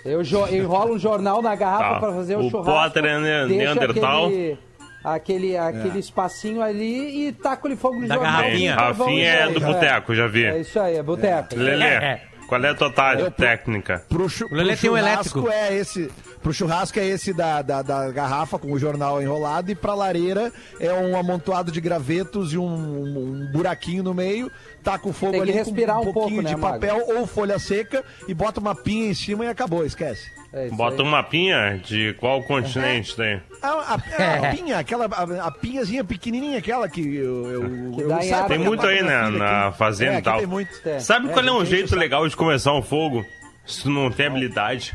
Eu 0.05 0.23
jo- 0.25 0.47
enrolo 0.49 0.95
um 0.95 0.99
jornal 0.99 1.41
na 1.43 1.55
garrafa 1.55 1.95
Tá. 1.95 2.01
pra 2.01 2.13
fazer 2.13 2.37
o, 2.37 2.41
O 2.47 2.51
churrasco. 2.51 2.73
Potter 2.73 3.05
é 3.05 3.47
Neandertal. 3.47 4.27
Aquele, 4.27 4.59
aquele, 5.05 5.57
aquele 5.57 5.99
espacinho 5.99 6.63
ali 6.63 7.29
e 7.29 7.33
taco-lhe 7.33 7.77
fogo 7.77 8.01
no 8.01 8.09
Da 8.09 8.15
jornal. 8.15 8.33
garrafinha. 8.43 8.75
Rafinha 8.75 9.17
e 9.23 9.27
é 9.27 9.49
do 9.51 9.61
boteco, 9.61 10.15
já 10.15 10.27
vi. 10.27 10.45
É 10.47 10.61
isso 10.61 10.81
aí, 10.81 10.97
é 10.97 11.03
boteco. 11.03 11.55
Lelê, 11.55 11.85
É. 11.85 12.23
qual 12.49 12.65
é 12.65 12.69
a 12.71 12.75
tua 12.75 12.91
tática 12.91 13.31
técnica? 13.31 14.05
Pro 14.09 14.29
chu- 14.29 14.47
O 14.51 14.55
Lelê 14.55 14.73
pro 14.73 14.81
tem 14.81 14.91
um 14.91 14.97
churrasco 14.97 15.39
elétrico. 15.41 15.51
É 15.51 15.77
esse, 15.77 16.11
Pro 16.43 16.53
churrasco 16.53 16.99
é 16.99 17.07
esse 17.07 17.33
da, 17.33 17.63
da, 17.63 17.83
da 17.83 18.11
garrafa 18.11 18.59
com 18.59 18.73
o 18.73 18.79
jornal 18.79 19.23
enrolado 19.23 19.71
e 19.71 19.75
pra 19.77 19.95
lareira 19.95 20.53
é 20.81 20.93
um 20.93 21.17
amontoado 21.17 21.71
de 21.71 21.81
gravetos 21.81 22.53
e 22.53 22.59
um, 22.59 22.65
um 22.67 23.49
buraquinho 23.53 24.03
no 24.03 24.13
meio. 24.13 24.51
Taca 24.83 25.09
o 25.09 25.13
fogo 25.13 25.33
Tem 25.33 25.43
que 25.43 25.49
ali 25.51 25.59
respirar 25.59 25.99
com 26.01 26.07
um 26.07 26.11
um 26.11 26.13
pouquinho 26.13 26.43
pouco, 26.43 26.49
de 26.49 26.55
né, 26.57 26.61
Mago? 26.61 26.81
papel 26.81 27.05
ou 27.17 27.27
folha 27.29 27.59
seca 27.61 28.05
e 28.27 28.35
bota 28.35 28.59
uma 28.59 28.75
pinha 28.75 29.09
em 29.11 29.15
cima 29.15 29.45
e 29.45 29.49
acabou, 29.49 29.87
esquece. 29.87 30.31
É 30.53 30.69
Bota 30.69 31.01
aí. 31.01 31.09
um 31.09 31.11
mapinha 31.11 31.81
de 31.83 32.13
qual 32.21 32.43
continente 32.43 33.17
tem. 33.17 33.41
A, 33.63 33.69
a- 33.69 33.95
a 33.95 34.55
pinha, 34.55 34.79
aquela 34.79 35.07
a, 35.07 35.47
a 35.47 35.51
pinhazinha 35.51 36.05
pequenininha, 36.05 36.59
aquela 36.59 36.89
que 36.91 37.01
eu, 37.17 37.51
eu, 37.51 37.93
Que 37.93 38.01
eu 38.03 38.09
pra 38.09 38.43
Tem 38.49 38.59
muito 38.59 38.85
levar 38.85 38.89
aí, 38.99 39.31
né, 39.33 39.39
na 39.39 39.69
aqui. 39.69 39.79
fazenda 39.79 40.11
é, 40.11 40.15
e 40.15 40.19
aqui 40.19 40.25
tal. 40.25 40.39
Tem 40.39 40.47
muito. 40.47 40.71
É. 40.85 40.99
Sabe 40.99 41.29
qual 41.29 41.43
é 41.47 41.53
um 41.53 41.65
jeito 41.65 41.97
legal 41.97 42.29
de 42.29 42.37
começar 42.37 42.75
um 42.75 42.83
fogo? 42.83 43.25
Se 43.65 43.85
tu 43.85 43.91
não 43.91 44.11
tem 44.11 44.27
habilidade. 44.27 44.95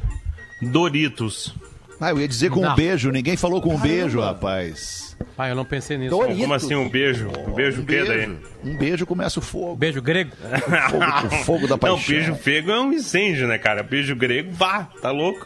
Doritos. 0.62 1.54
Ah, 2.00 2.12
eu 2.12 2.20
ia 2.22 2.28
dizer 2.28 2.52
com 2.52 2.62
Não. 2.62 2.74
um 2.74 2.76
beijo. 2.76 3.10
Ninguém 3.12 3.36
falou 3.36 3.60
com 3.62 3.74
um 3.74 3.80
beijo, 3.80 4.20
rapaz. 4.20 5.18
Pai, 5.36 5.50
eu 5.52 5.56
não 5.56 5.66
pensei 5.66 5.98
nisso. 5.98 6.12
Doritos. 6.16 6.42
Como 6.42 6.54
assim 6.54 6.76
um 6.76 6.88
beijo? 6.88 7.28
Um 7.48 7.54
beijo 7.54 7.82
Um 7.82 7.84
o 7.84 7.88
quê 7.88 7.98
daí? 8.04 8.08
beijo. 8.28 8.38
Um 8.64 8.78
beijo 8.78 9.06
começa 9.08 9.40
o 9.40 9.42
fogo. 9.42 9.76
Beijo 9.76 10.00
grego. 10.02 10.32
Fogo, 10.92 11.28
o 11.28 11.44
fogo 11.44 11.62
da 11.68 11.70
Não, 11.74 11.80
paixão. 11.80 12.16
beijo 12.16 12.36
fego 12.36 12.70
é 12.72 12.80
um 12.80 12.94
incêndio, 12.94 13.48
né, 13.48 13.58
cara? 13.58 13.82
Beijo 13.82 14.16
grego, 14.16 14.52
vá, 14.52 14.84
tá 15.02 15.10
louco? 15.12 15.46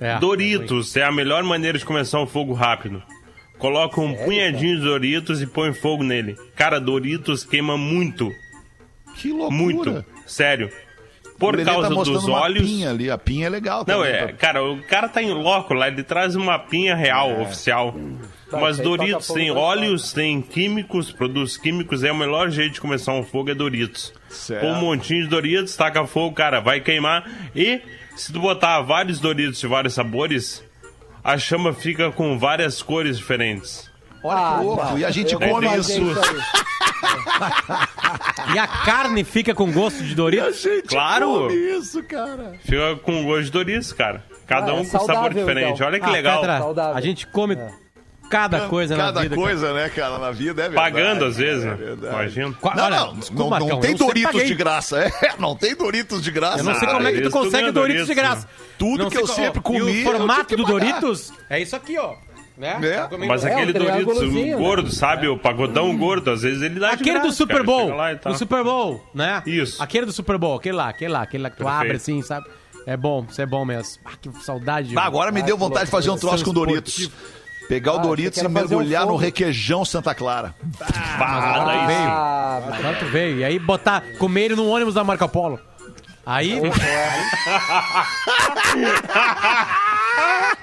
É. 0.00 0.18
Doritos 0.18 0.96
é 0.96 1.04
a 1.04 1.12
melhor 1.12 1.42
maneira 1.44 1.78
de 1.78 1.84
começar 1.84 2.20
um 2.20 2.26
fogo 2.26 2.52
rápido. 2.54 3.02
Coloca 3.58 4.00
um 4.00 4.14
punhadinho 4.14 4.76
de 4.78 4.82
Doritos 4.84 5.40
e 5.42 5.46
põe 5.46 5.72
fogo 5.74 6.02
nele. 6.02 6.36
Cara, 6.56 6.80
Doritos 6.80 7.44
queima 7.44 7.76
muito. 7.76 8.32
Que 9.14 9.28
loucura. 9.30 9.50
Muito. 9.54 10.04
Sério. 10.26 10.70
Por 11.42 11.54
O 11.54 11.56
Lelê 11.58 11.70
causa 11.70 11.88
tá 11.88 11.94
dos 12.02 12.24
uma 12.24 12.40
olhos. 12.40 12.62
pinha 12.62 12.90
ali. 12.90 13.10
A 13.10 13.18
pinha 13.18 13.46
é 13.46 13.50
legal. 13.50 13.78
Não, 13.86 13.98
também, 13.98 14.12
é, 14.12 14.18
pra- 14.26 14.32
cara, 14.34 14.64
o 14.64 14.80
cara 14.84 15.08
tá 15.08 15.20
em 15.22 15.32
loco 15.32 15.74
lá, 15.74 15.88
ele 15.88 16.02
traz 16.04 16.36
uma 16.36 16.58
pinha 16.58 16.94
real, 16.94 17.40
oficial. 17.40 17.92
Mas 17.94 18.02
isso 18.02 18.60
aí 18.60 18.60
toca 18.60 18.82
Doritos 18.82 19.26
tem 19.28 19.50
óleos, 19.50 20.12
tem 20.12 20.40
químicos, 20.40 21.10
produtos 21.10 21.56
químicos, 21.56 22.04
é 22.04 22.12
o 22.12 22.16
melhor 22.16 22.50
jeito 22.50 22.74
de 22.74 22.80
começar 22.80 23.12
um 23.12 23.24
fogo 23.24 23.50
é 23.50 23.54
Doritos. 23.54 24.12
Certo. 24.28 24.64
Um 24.66 24.74
montinho 24.76 25.22
de 25.22 25.28
Doritos, 25.28 25.74
taca 25.74 26.06
fogo, 26.06 26.34
cara, 26.34 26.60
vai 26.60 26.80
queimar. 26.80 27.28
E 27.56 27.80
se 28.14 28.32
tu 28.32 28.38
botar 28.40 28.80
vários 28.82 29.18
Doritos 29.18 29.58
de 29.58 29.66
vários 29.66 29.94
sabores, 29.94 30.62
a 31.24 31.36
chama 31.38 31.72
fica 31.72 32.12
com 32.12 32.38
várias 32.38 32.82
cores 32.82 33.18
diferentes. 33.18 33.90
Ah, 34.24 34.60
Louco, 34.62 34.84
não. 34.84 34.98
e 34.98 35.04
a 35.04 35.10
gente 35.10 35.34
vou 35.34 35.48
come 35.48 35.66
fazer 35.68 36.00
isso. 36.00 36.20
E 38.54 38.58
a 38.58 38.66
carne 38.66 39.24
fica 39.24 39.54
com 39.54 39.70
gosto 39.72 40.02
de 40.02 40.14
Doritos? 40.14 40.60
gente 40.62 40.88
Claro. 40.88 41.26
come 41.48 41.54
isso, 41.54 42.02
cara. 42.02 42.54
Fica 42.64 42.96
com 42.96 43.24
gosto 43.24 43.44
de 43.44 43.50
Doritos, 43.50 43.92
cara. 43.92 44.24
Cada 44.46 44.72
Ah, 44.72 44.74
um 44.74 44.78
é 44.80 44.84
com 44.84 44.90
sabor 44.90 45.06
saudável, 45.06 45.38
diferente. 45.38 45.74
então. 45.74 45.86
Olha 45.86 46.00
que 46.00 46.06
Ah, 46.06 46.10
legal. 46.10 46.40
Petra, 46.40 46.58
Saudável. 46.58 46.96
a 46.96 47.00
gente 47.00 47.26
come 47.28 47.56
cada 48.28 48.60
coisa 48.68 48.96
na 48.96 49.04
Cada 49.04 49.20
vida. 49.22 49.34
coisa, 49.36 49.72
né, 49.72 49.88
cara, 49.88 50.18
na 50.18 50.30
vida 50.30 50.62
é 50.62 50.68
verdade. 50.68 50.92
Pagando 50.92 51.24
às 51.26 51.36
vezes, 51.36 51.64
é 51.64 51.68
né? 51.68 51.74
verdade. 51.74 52.14
Imagina. 52.14 52.52
Qua- 52.60 52.74
Não, 52.74 52.84
Olha, 52.84 52.96
não, 53.00 53.14
desculpa, 53.14 53.42
não, 53.42 53.50
Marcão, 53.50 53.68
não 53.68 53.80
tem 53.80 53.90
eu 53.92 53.98
Doritos 53.98 54.32
paguei. 54.32 54.46
de 54.46 54.54
graça. 54.54 54.98
É, 55.00 55.10
não 55.38 55.56
tem 55.56 55.74
Doritos 55.74 56.22
de 56.22 56.30
graça. 56.30 56.58
Eu 56.58 56.64
não 56.64 56.74
sei 56.74 56.88
Ah, 56.88 56.92
como 56.92 57.06
é 57.08 57.12
que 57.12 57.18
tu 57.18 57.22
tudo 57.24 57.32
consegue 57.32 57.56
ganham 57.62 57.72
Doritos 57.72 58.06
de 58.08 58.14
Doritos, 58.14 58.30
graça. 58.34 58.48
Tudo 58.78 59.02
Não 59.04 59.10
que 59.10 59.16
sei 59.16 59.22
eu 59.22 59.26
sempre 59.28 59.60
E 59.60 59.62
comi, 59.62 59.78
eu 59.78 59.84
o 59.86 59.88
tive 59.90 60.02
formato 60.04 60.44
que 60.46 60.56
do 60.56 60.64
pagar. 60.64 60.78
Doritos 60.78 61.32
é 61.48 61.60
isso 61.60 61.76
aqui, 61.76 61.96
ó. 61.98 62.14
Né? 62.56 62.78
É. 62.82 63.06
Tá 63.06 63.18
Mas 63.18 63.44
É, 63.44 63.52
aquele 63.52 63.70
um 63.70 63.84
Doritos 63.84 64.32
né? 64.34 64.54
gordo, 64.56 64.90
sabe? 64.92 65.26
O 65.26 65.36
pagodão 65.38 65.96
gordo, 65.96 66.30
às 66.30 66.42
vezes 66.42 66.62
ele 66.62 66.78
dá 66.78 66.90
Aquele 66.90 67.18
do 67.18 67.22
graça, 67.22 67.36
Super 67.36 67.52
cara. 67.54 67.64
Bowl. 67.64 67.90
E 68.10 68.16
tal. 68.16 68.32
Do 68.32 68.38
Super 68.38 68.62
Bowl, 68.64 69.04
né? 69.14 69.42
Isso. 69.46 69.82
Aquele 69.82 70.06
do 70.06 70.12
Super 70.12 70.36
Bowl, 70.38 70.56
aquele 70.56 70.76
lá, 70.76 70.88
aquele 70.90 71.12
lá, 71.12 71.22
aquele 71.22 71.42
lá 71.42 71.50
que 71.50 71.56
tu 71.56 71.64
Perfeito. 71.64 71.80
abre 71.82 71.96
assim, 71.96 72.22
sabe? 72.22 72.46
É 72.86 72.96
bom, 72.96 73.24
isso 73.30 73.40
é 73.40 73.46
bom 73.46 73.64
mesmo. 73.64 74.00
Ah, 74.04 74.10
que 74.20 74.30
saudade. 74.44 74.88
de- 74.88 74.98
Ah, 74.98 75.04
agora 75.04 75.32
me 75.32 75.42
deu 75.42 75.56
vontade 75.56 75.86
de 75.86 75.90
fazer 75.90 76.10
um 76.10 76.16
troço 76.18 76.44
com 76.44 76.52
Doritos. 76.52 77.10
Pegar 77.68 77.94
o 77.94 77.98
Ah, 77.98 78.02
Doritos 78.02 78.38
eu 78.38 78.44
e 78.44 78.48
um 78.48 78.50
mergulhar 78.50 79.06
no 79.06 79.16
requeijão 79.16 79.84
Santa 79.84 80.14
Clara. 80.14 80.54
Bah, 80.78 81.86
sim. 81.88 81.94
Ah, 81.96 82.60
Agora 82.74 82.96
tu 82.98 83.06
veio. 83.06 83.38
E 83.38 83.44
aí 83.44 83.58
botar, 83.58 84.02
comer 84.18 84.42
ele 84.46 84.56
no 84.56 84.68
ônibus 84.68 84.94
da 84.94 85.04
Marco 85.04 85.26
Polo. 85.28 85.58
Aí. 86.26 86.60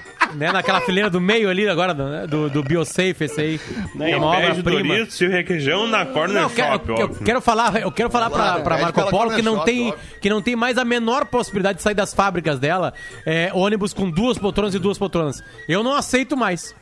né, 0.34 0.52
naquela 0.52 0.80
fileira 0.80 1.08
do 1.10 1.20
meio 1.20 1.48
ali 1.50 1.68
agora, 1.68 1.92
do, 1.94 2.08
né, 2.08 2.26
do, 2.26 2.48
do 2.50 2.62
Biosafe, 2.62 3.16
esse 3.24 3.40
aí. 3.40 3.60
Né, 3.94 4.12
é 4.12 4.16
uma 4.16 4.26
obra-prima. 4.28 4.82
Doritos 4.94 5.20
e 5.20 5.26
requeijão 5.28 5.86
na 5.86 6.04
Corner 6.06 6.34
Não, 6.34 6.42
eu 6.42 6.50
quero, 6.50 6.72
Shop, 6.72 6.88
eu, 6.88 6.96
eu 6.96 7.04
óbvio. 7.04 7.24
quero 7.24 7.40
falar, 7.40 7.80
eu 7.80 7.92
quero 7.92 8.10
falar 8.10 8.30
pra, 8.30 8.38
Claro, 8.44 8.62
pra 8.62 8.76
pede 8.76 8.82
Marco 8.96 9.10
Polo 9.10 9.30
que 9.34 9.42
não, 9.42 9.54
Shop, 9.56 9.66
tem, 9.66 9.88
óbvio. 9.90 10.04
que 10.20 10.30
não 10.30 10.42
tem 10.42 10.56
mais 10.56 10.78
a 10.78 10.84
menor 10.84 11.26
possibilidade 11.26 11.78
de 11.78 11.82
sair 11.82 11.94
das 11.94 12.12
fábricas 12.14 12.58
dela 12.58 12.92
é, 13.26 13.50
ônibus 13.54 13.92
com 13.92 14.10
duas 14.10 14.38
poltronas 14.38 14.74
e 14.74 14.78
duas 14.78 14.98
poltronas. 14.98 15.42
Eu 15.68 15.82
não 15.82 15.94
aceito 15.94 16.36
mais. 16.36 16.74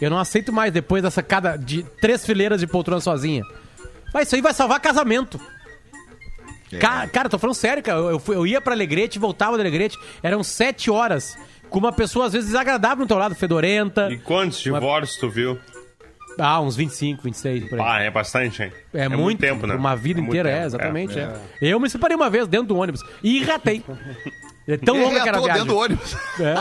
Eu 0.00 0.08
não 0.10 0.18
aceito 0.18 0.52
mais 0.52 0.72
depois 0.72 1.02
dessa 1.02 1.22
cada 1.22 1.56
de 1.56 1.82
três 2.00 2.24
fileiras 2.24 2.60
de 2.60 2.66
poltrona 2.66 3.00
sozinha. 3.00 3.44
Mas 4.14 4.26
isso 4.26 4.34
aí 4.34 4.40
vai 4.40 4.54
salvar 4.54 4.80
casamento. 4.80 5.38
É. 6.72 6.78
Ca- 6.78 7.06
Cara, 7.08 7.28
tô 7.28 7.38
falando 7.38 7.54
sério, 7.54 7.82
cara. 7.82 7.98
Eu, 7.98 8.10
eu 8.12 8.18
fui- 8.18 8.36
eu 8.36 8.46
ia 8.46 8.60
pra 8.60 8.72
Alegrete, 8.74 9.18
voltava 9.18 9.56
da 9.56 9.62
Alegrete, 9.62 9.98
eram 10.22 10.42
sete 10.42 10.90
horas. 10.90 11.36
Com 11.70 11.78
uma 11.78 11.92
pessoa, 11.92 12.26
às 12.26 12.32
vezes, 12.32 12.48
desagradável 12.48 12.98
no 13.02 13.06
teu 13.06 13.16
lado, 13.16 13.34
fedorenta. 13.34 14.10
E 14.10 14.18
quantos 14.18 14.58
divórcios 14.60 15.18
tu 15.18 15.30
viu? 15.30 15.58
Ah, 16.38 16.60
uns 16.60 16.74
25, 16.76 17.22
26, 17.22 17.68
por 17.68 17.80
aí. 17.80 17.86
Ah, 17.86 18.00
é 18.02 18.10
bastante, 18.10 18.62
hein? 18.62 18.72
É, 18.94 19.08
muito, 19.08 19.40
tempo, 19.40 19.66
né? 19.66 19.74
Uma 19.74 19.94
vida 19.94 20.20
É 20.20 20.22
muito 20.22 20.30
inteira, 20.30 20.48
é, 20.50 20.54
tempo, 20.54 20.66
exatamente. 20.66 21.18
é. 21.18 21.32
Eu 21.60 21.78
me 21.78 21.88
separei 21.90 22.16
uma 22.16 22.30
vez 22.30 22.46
dentro 22.48 22.68
do 22.68 22.76
ônibus 22.76 23.02
e 23.22 23.42
ratei. 23.44 23.84
É 24.66 24.76
tão 24.76 24.94
Ele 24.96 25.04
longa 25.04 25.20
que 25.22 25.28
era 25.28 25.38
a 25.38 25.40
viagem. 25.40 25.62
dentro 25.62 25.74
do 25.74 25.80
ônibus. 25.80 26.16
É. 26.38 26.54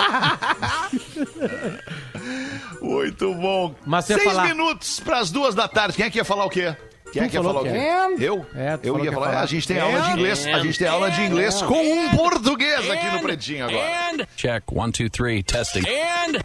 Muito 2.82 3.34
bom. 3.36 3.76
Mas 3.86 4.06
Seis 4.06 4.24
falar- 4.24 4.48
minutos 4.48 5.00
para 5.00 5.20
as 5.20 5.32
duas 5.32 5.54
da 5.56 5.68
tarde. 5.68 5.96
Quem 5.96 6.06
é 6.06 6.10
que 6.10 6.18
ia 6.18 6.26
falar 6.26 6.46
o 6.46 6.50
quê? 6.50 6.76
Quem 7.12 7.24
é 7.24 7.30
que 7.30 7.36
ia 7.36 7.44
falou 7.44 7.64
falar 7.64 7.70
o 7.70 7.74
que 7.74 7.80
quê? 7.80 8.24
é. 8.24 8.30
Eu? 8.30 8.46
É, 8.56 8.78
tu 8.78 8.86
eu 8.88 8.94
falou 8.94 9.00
ia 9.06 9.10
ia 9.10 9.14
falar. 9.14 9.28
falar. 9.28 9.42
A 9.42 9.46
gente 9.46 9.68
tem 9.68 9.80
aula 9.80 10.02
de 10.02 10.12
inglês. 10.12 10.48
A 10.48 10.60
gente 10.60 10.80
tem 10.80 10.88
aula 10.88 11.12
de 11.12 11.22
inglês 11.22 11.62
com 11.62 11.82
um 11.82 12.10
português 12.16 12.90
aqui 12.90 13.12
no 13.12 13.22
Pretinho 13.22 13.66
agora. 13.68 14.28
Check 14.36 14.64
one, 14.72 14.92
two, 14.92 15.10
three, 15.10 15.44
testing. 15.44 15.84
And, 15.88 16.38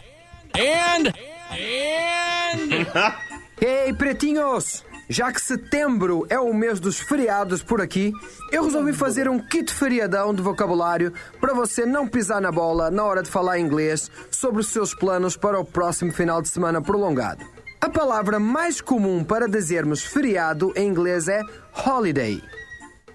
and, 0.57 1.13
and. 1.51 3.15
Ei, 3.61 3.93
pretinhos! 3.93 4.83
Já 5.07 5.31
que 5.31 5.39
setembro 5.39 6.25
é 6.29 6.39
o 6.39 6.51
mês 6.51 6.79
dos 6.79 6.99
feriados 6.99 7.61
por 7.61 7.79
aqui, 7.79 8.11
eu 8.51 8.63
resolvi 8.63 8.91
fazer 8.91 9.29
um 9.29 9.37
kit 9.39 9.71
feriadão 9.71 10.33
de 10.33 10.41
vocabulário 10.41 11.13
para 11.39 11.53
você 11.53 11.85
não 11.85 12.07
pisar 12.07 12.41
na 12.41 12.51
bola 12.51 12.89
na 12.89 13.03
hora 13.03 13.21
de 13.21 13.29
falar 13.29 13.59
inglês 13.59 14.09
sobre 14.31 14.61
os 14.61 14.69
seus 14.69 14.95
planos 14.95 15.37
para 15.37 15.59
o 15.59 15.63
próximo 15.63 16.11
final 16.11 16.41
de 16.41 16.49
semana 16.49 16.81
prolongado. 16.81 17.45
A 17.85 17.89
palavra 17.89 18.39
mais 18.39 18.81
comum 18.81 19.23
para 19.23 19.47
dizermos 19.47 20.03
feriado 20.03 20.73
em 20.75 20.87
inglês 20.87 21.27
é 21.27 21.39
holiday. 21.85 22.41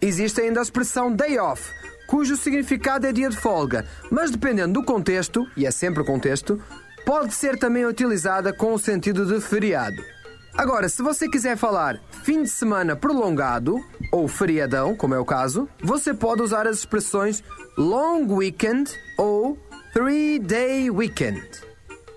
Existe 0.00 0.42
ainda 0.42 0.60
a 0.60 0.62
expressão 0.62 1.12
day 1.12 1.40
off, 1.40 1.68
cujo 2.06 2.36
significado 2.36 3.04
é 3.04 3.12
dia 3.12 3.28
de 3.28 3.36
folga, 3.36 3.84
mas 4.12 4.30
dependendo 4.30 4.74
do 4.74 4.86
contexto, 4.86 5.44
e 5.56 5.66
é 5.66 5.72
sempre 5.72 6.02
o 6.04 6.06
contexto, 6.06 6.62
pode 7.04 7.34
ser 7.34 7.58
também 7.58 7.84
utilizada 7.84 8.52
com 8.52 8.72
o 8.72 8.78
sentido 8.78 9.26
de 9.26 9.40
feriado. 9.40 10.00
Agora, 10.56 10.88
se 10.88 11.02
você 11.02 11.28
quiser 11.28 11.56
falar 11.56 12.00
fim 12.22 12.44
de 12.44 12.48
semana 12.48 12.94
prolongado 12.94 13.76
ou 14.12 14.28
feriadão, 14.28 14.94
como 14.94 15.16
é 15.16 15.18
o 15.18 15.24
caso, 15.24 15.68
você 15.82 16.14
pode 16.14 16.42
usar 16.42 16.68
as 16.68 16.78
expressões 16.78 17.42
long 17.76 18.24
weekend 18.32 18.88
ou 19.18 19.58
three 19.92 20.38
day 20.38 20.88
weekend. 20.92 21.69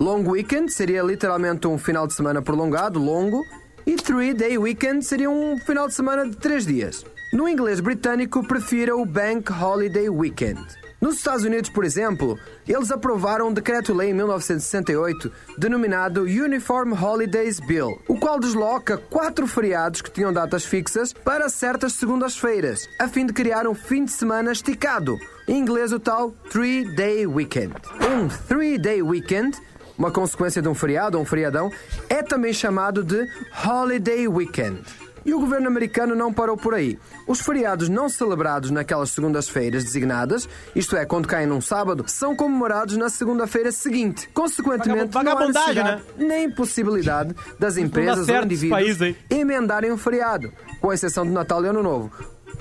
Long 0.03 0.25
weekend 0.27 0.69
seria 0.69 1.01
literalmente 1.01 1.65
um 1.65 1.77
final 1.77 2.05
de 2.05 2.13
semana 2.13 2.41
prolongado, 2.41 2.99
longo, 2.99 3.41
e 3.87 3.95
three 3.95 4.33
day 4.33 4.57
weekend 4.57 5.01
seria 5.05 5.29
um 5.29 5.57
final 5.57 5.87
de 5.87 5.93
semana 5.93 6.27
de 6.27 6.35
três 6.35 6.65
dias. 6.65 7.05
No 7.31 7.47
inglês 7.47 7.79
britânico, 7.79 8.45
prefira 8.45 8.97
o 8.97 9.05
Bank 9.05 9.49
Holiday 9.49 10.09
Weekend. 10.09 10.59
Nos 10.99 11.15
Estados 11.15 11.45
Unidos, 11.45 11.69
por 11.69 11.85
exemplo, 11.85 12.37
eles 12.67 12.91
aprovaram 12.91 13.47
um 13.47 13.53
decreto-lei 13.53 14.09
em 14.09 14.13
1968 14.13 15.31
denominado 15.57 16.23
Uniform 16.23 16.91
Holidays 17.01 17.61
Bill, 17.61 17.97
o 18.05 18.17
qual 18.17 18.41
desloca 18.41 18.97
quatro 18.97 19.47
feriados 19.47 20.01
que 20.01 20.11
tinham 20.11 20.33
datas 20.33 20.65
fixas 20.65 21.13
para 21.13 21.47
certas 21.47 21.93
segundas-feiras, 21.93 22.89
a 22.99 23.07
fim 23.07 23.25
de 23.25 23.31
criar 23.31 23.67
um 23.67 23.73
fim 23.73 24.03
de 24.03 24.11
semana 24.11 24.51
esticado. 24.51 25.17
Em 25.47 25.57
inglês, 25.57 25.93
o 25.93 25.99
tal 25.99 26.31
Three 26.49 26.93
Day 26.93 27.25
Weekend. 27.25 27.73
Um 28.01 28.27
Three 28.47 28.77
Day 28.77 29.01
Weekend 29.01 29.57
uma 29.97 30.11
consequência 30.11 30.61
de 30.61 30.67
um 30.67 30.73
feriado 30.73 31.17
ou 31.17 31.23
um 31.23 31.25
feriadão, 31.25 31.71
é 32.09 32.21
também 32.21 32.53
chamado 32.53 33.03
de 33.03 33.27
Holiday 33.65 34.27
Weekend. 34.27 34.81
E 35.25 35.33
o 35.33 35.39
governo 35.39 35.67
americano 35.67 36.15
não 36.15 36.33
parou 36.33 36.57
por 36.57 36.73
aí. 36.73 36.99
Os 37.25 37.39
feriados 37.39 37.87
não 37.87 38.09
celebrados 38.09 38.71
naquelas 38.71 39.09
segundas-feiras 39.11 39.83
designadas, 39.83 40.49
isto 40.75 40.97
é, 40.97 41.05
quando 41.05 41.27
caem 41.27 41.47
num 41.47 41.61
sábado, 41.61 42.03
são 42.07 42.35
comemorados 42.35 42.97
na 42.97 43.09
segunda-feira 43.09 43.71
seguinte. 43.71 44.27
Consequentemente, 44.33 45.15
não 45.23 45.31
há 45.31 45.47
necessidade 45.47 46.03
nem 46.17 46.51
possibilidade 46.51 47.33
das 47.57 47.77
empresas 47.77 48.27
ou 48.27 48.35
país 48.35 48.45
indivíduos 48.45 49.01
aí. 49.01 49.17
emendarem 49.29 49.91
um 49.91 49.97
feriado, 49.97 50.51
com 50.81 50.91
exceção 50.91 51.25
de 51.25 51.31
Natal 51.31 51.63
e 51.63 51.69
Ano 51.69 51.81
Novo, 51.81 52.11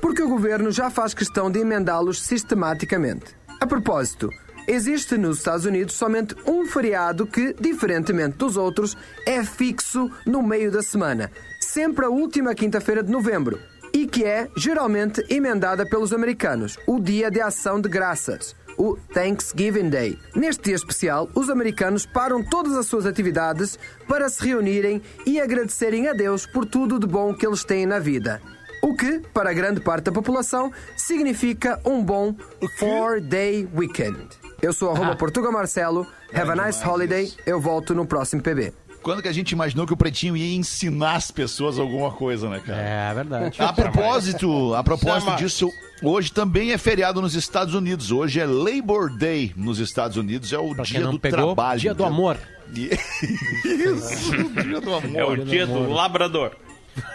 porque 0.00 0.22
o 0.22 0.28
governo 0.28 0.70
já 0.70 0.88
faz 0.88 1.14
questão 1.14 1.50
de 1.50 1.58
emendá-los 1.58 2.22
sistematicamente. 2.22 3.36
A 3.60 3.66
propósito, 3.66 4.28
Existe 4.66 5.18
nos 5.18 5.38
Estados 5.38 5.64
Unidos 5.64 5.94
somente 5.94 6.36
um 6.46 6.64
feriado 6.64 7.26
que, 7.26 7.54
diferentemente 7.58 8.36
dos 8.36 8.56
outros, 8.56 8.96
é 9.26 9.42
fixo 9.42 10.10
no 10.24 10.42
meio 10.42 10.70
da 10.70 10.82
semana, 10.82 11.30
sempre 11.60 12.04
a 12.04 12.08
última 12.08 12.54
quinta-feira 12.54 13.02
de 13.02 13.10
novembro, 13.10 13.58
e 13.92 14.06
que 14.06 14.24
é 14.24 14.48
geralmente 14.56 15.24
emendada 15.28 15.84
pelos 15.84 16.12
americanos, 16.12 16.78
o 16.86 17.00
Dia 17.00 17.30
de 17.30 17.40
Ação 17.40 17.80
de 17.80 17.88
Graças. 17.88 18.54
O 18.78 18.96
Thanksgiving 19.12 19.90
Day. 19.90 20.18
Neste 20.34 20.62
dia 20.62 20.74
especial, 20.74 21.28
os 21.34 21.50
americanos 21.50 22.06
param 22.06 22.42
todas 22.42 22.72
as 22.72 22.86
suas 22.86 23.04
atividades 23.04 23.78
para 24.08 24.30
se 24.30 24.46
reunirem 24.46 25.02
e 25.26 25.38
agradecerem 25.38 26.08
a 26.08 26.14
Deus 26.14 26.46
por 26.46 26.64
tudo 26.64 26.98
de 26.98 27.06
bom 27.06 27.34
que 27.34 27.46
eles 27.46 27.64
têm 27.64 27.84
na 27.84 27.98
vida. 27.98 28.40
O 28.82 28.96
que, 28.96 29.20
para 29.34 29.52
grande 29.52 29.80
parte 29.82 30.04
da 30.04 30.12
população, 30.12 30.72
significa 30.96 31.78
um 31.84 32.02
bom 32.02 32.34
four-day 32.78 33.68
weekend. 33.74 34.41
Eu 34.62 34.72
sou 34.72 34.90
arroba 34.90 35.16
Portuga 35.16 35.50
Marcelo. 35.50 36.06
Have 36.32 36.50
a 36.52 36.66
nice 36.66 36.86
holiday. 36.86 37.32
Eu 37.44 37.60
volto 37.60 37.94
no 37.94 38.06
próximo 38.06 38.40
PB. 38.40 38.72
Quando 39.02 39.20
que 39.20 39.26
a 39.26 39.32
gente 39.32 39.50
imaginou 39.50 39.84
que 39.84 39.92
o 39.92 39.96
Pretinho 39.96 40.36
ia 40.36 40.54
ensinar 40.54 41.16
as 41.16 41.32
pessoas 41.32 41.76
alguma 41.80 42.12
coisa, 42.12 42.48
né, 42.48 42.62
cara? 42.64 42.78
É 42.80 43.12
verdade. 43.14 43.60
A 43.60 43.72
propósito, 43.72 44.72
a 44.76 44.84
propósito 44.84 45.24
Chama. 45.24 45.36
disso, 45.36 45.68
hoje 46.00 46.32
também 46.32 46.70
é 46.70 46.78
feriado 46.78 47.20
nos 47.20 47.34
Estados 47.34 47.74
Unidos. 47.74 48.12
Hoje 48.12 48.38
é 48.38 48.46
Labor 48.46 49.10
Day 49.18 49.52
nos 49.56 49.80
Estados 49.80 50.16
Unidos, 50.16 50.52
é 50.52 50.58
o 50.58 50.72
Pra 50.72 50.84
dia 50.84 51.04
do 51.08 51.18
pegou, 51.18 51.38
trabalho. 51.46 51.80
dia 51.80 51.92
do 51.94 52.04
amor. 52.04 52.38
Isso, 52.72 54.32
dia 54.64 54.80
do 54.80 54.94
amor. 54.94 55.16
É 55.18 55.24
o 55.24 55.44
dia 55.44 55.66
do 55.66 55.90
labrador. 55.92 56.52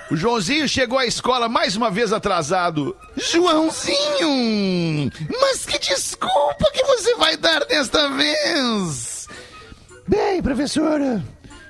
O 0.09 0.15
Joãozinho 0.15 0.67
chegou 0.67 0.97
à 0.97 1.05
escola 1.05 1.49
mais 1.49 1.75
uma 1.75 1.91
vez 1.91 2.13
atrasado. 2.13 2.95
Joãozinho, 3.17 5.11
mas 5.41 5.65
que 5.65 5.77
desculpa 5.79 6.71
que 6.71 6.83
você 6.83 7.15
vai 7.15 7.35
dar 7.35 7.65
desta 7.65 8.09
vez? 8.09 9.27
Bem, 10.07 10.41
professora, 10.41 11.21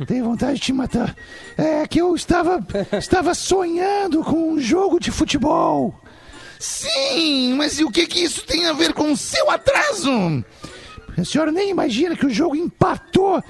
tenho 0.06 0.26
vontade 0.26 0.56
de 0.56 0.62
te 0.62 0.74
matar. 0.74 1.16
É 1.58 1.88
que 1.88 2.00
eu 2.00 2.16
estava, 2.16 2.64
estava 2.98 3.34
sonhando 3.34 4.24
com 4.24 4.54
um 4.54 4.60
jogo 4.60 5.00
de 5.00 5.10
futebol. 5.10 6.00
Sim, 6.60 7.56
mas 7.56 7.80
e 7.80 7.84
o 7.84 7.92
que 7.92 8.06
que 8.06 8.24
isso 8.24 8.46
tem 8.46 8.68
a 8.68 8.74
ver 8.74 8.94
com 8.94 9.12
o 9.12 9.18
seu 9.18 9.50
atraso? 9.50 10.44
A 11.18 11.26
senhora 11.26 11.52
nem 11.52 11.72
imagina 11.72 12.16
que 12.16 12.26
o 12.26 12.34
jogo 12.34 12.56
empatou, 12.56 13.44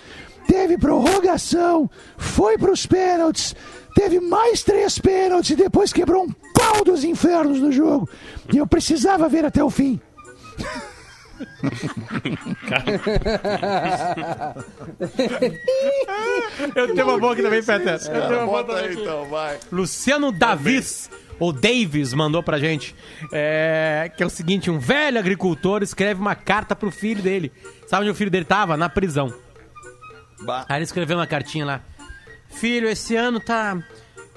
teve 0.47 0.77
prorrogação, 0.77 1.89
foi 2.17 2.57
para 2.57 2.71
os 2.71 2.85
pênaltis, 2.85 3.53
teve 3.97 4.19
mais 4.19 4.61
três 4.61 4.99
pênaltis 4.99 5.49
e 5.49 5.55
depois 5.55 5.91
quebrou 5.91 6.25
um 6.25 6.31
pau 6.53 6.83
dos 6.83 7.03
infernos 7.03 7.59
no 7.59 7.71
jogo. 7.71 8.07
E 8.53 8.57
eu 8.57 8.67
precisava 8.67 9.27
ver 9.27 9.43
até 9.43 9.63
o 9.63 9.71
fim. 9.71 9.99
Eu 16.75 16.93
tenho 16.93 17.07
uma 17.07 17.17
boa 17.19 17.33
aqui 17.33 17.41
também, 17.41 17.63
Peter. 17.63 17.93
Eu 17.93 18.27
tenho 18.27 18.39
uma 18.39 18.45
boa 18.45 18.63
também 18.63 19.01
então, 19.01 19.25
vai. 19.25 19.59
Luciano 19.71 20.31
Davis, 20.31 21.09
ou 21.39 21.51
Davis, 21.51 22.13
mandou 22.13 22.43
pra 22.43 22.59
gente. 22.59 22.95
é, 23.31 24.11
que 24.15 24.21
é 24.21 24.25
o 24.25 24.29
seguinte: 24.29 24.69
um 24.69 24.77
velho 24.77 25.17
agricultor 25.17 25.81
escreve 25.81 26.21
uma 26.21 26.35
carta 26.35 26.75
pro 26.75 26.91
filho 26.91 27.23
dele. 27.23 27.51
Sabe 27.87 28.03
onde 28.03 28.11
o 28.11 28.15
filho 28.15 28.31
dele 28.31 28.45
tava? 28.45 28.77
Na 28.77 28.89
prisão. 28.89 29.33
Bah. 30.41 30.65
Aí 30.69 30.77
ele 30.77 30.83
escreveu 30.83 31.17
uma 31.17 31.27
cartinha 31.27 31.65
lá. 31.65 31.81
Filho, 32.49 32.87
esse 32.89 33.15
ano 33.15 33.39
tá. 33.39 33.77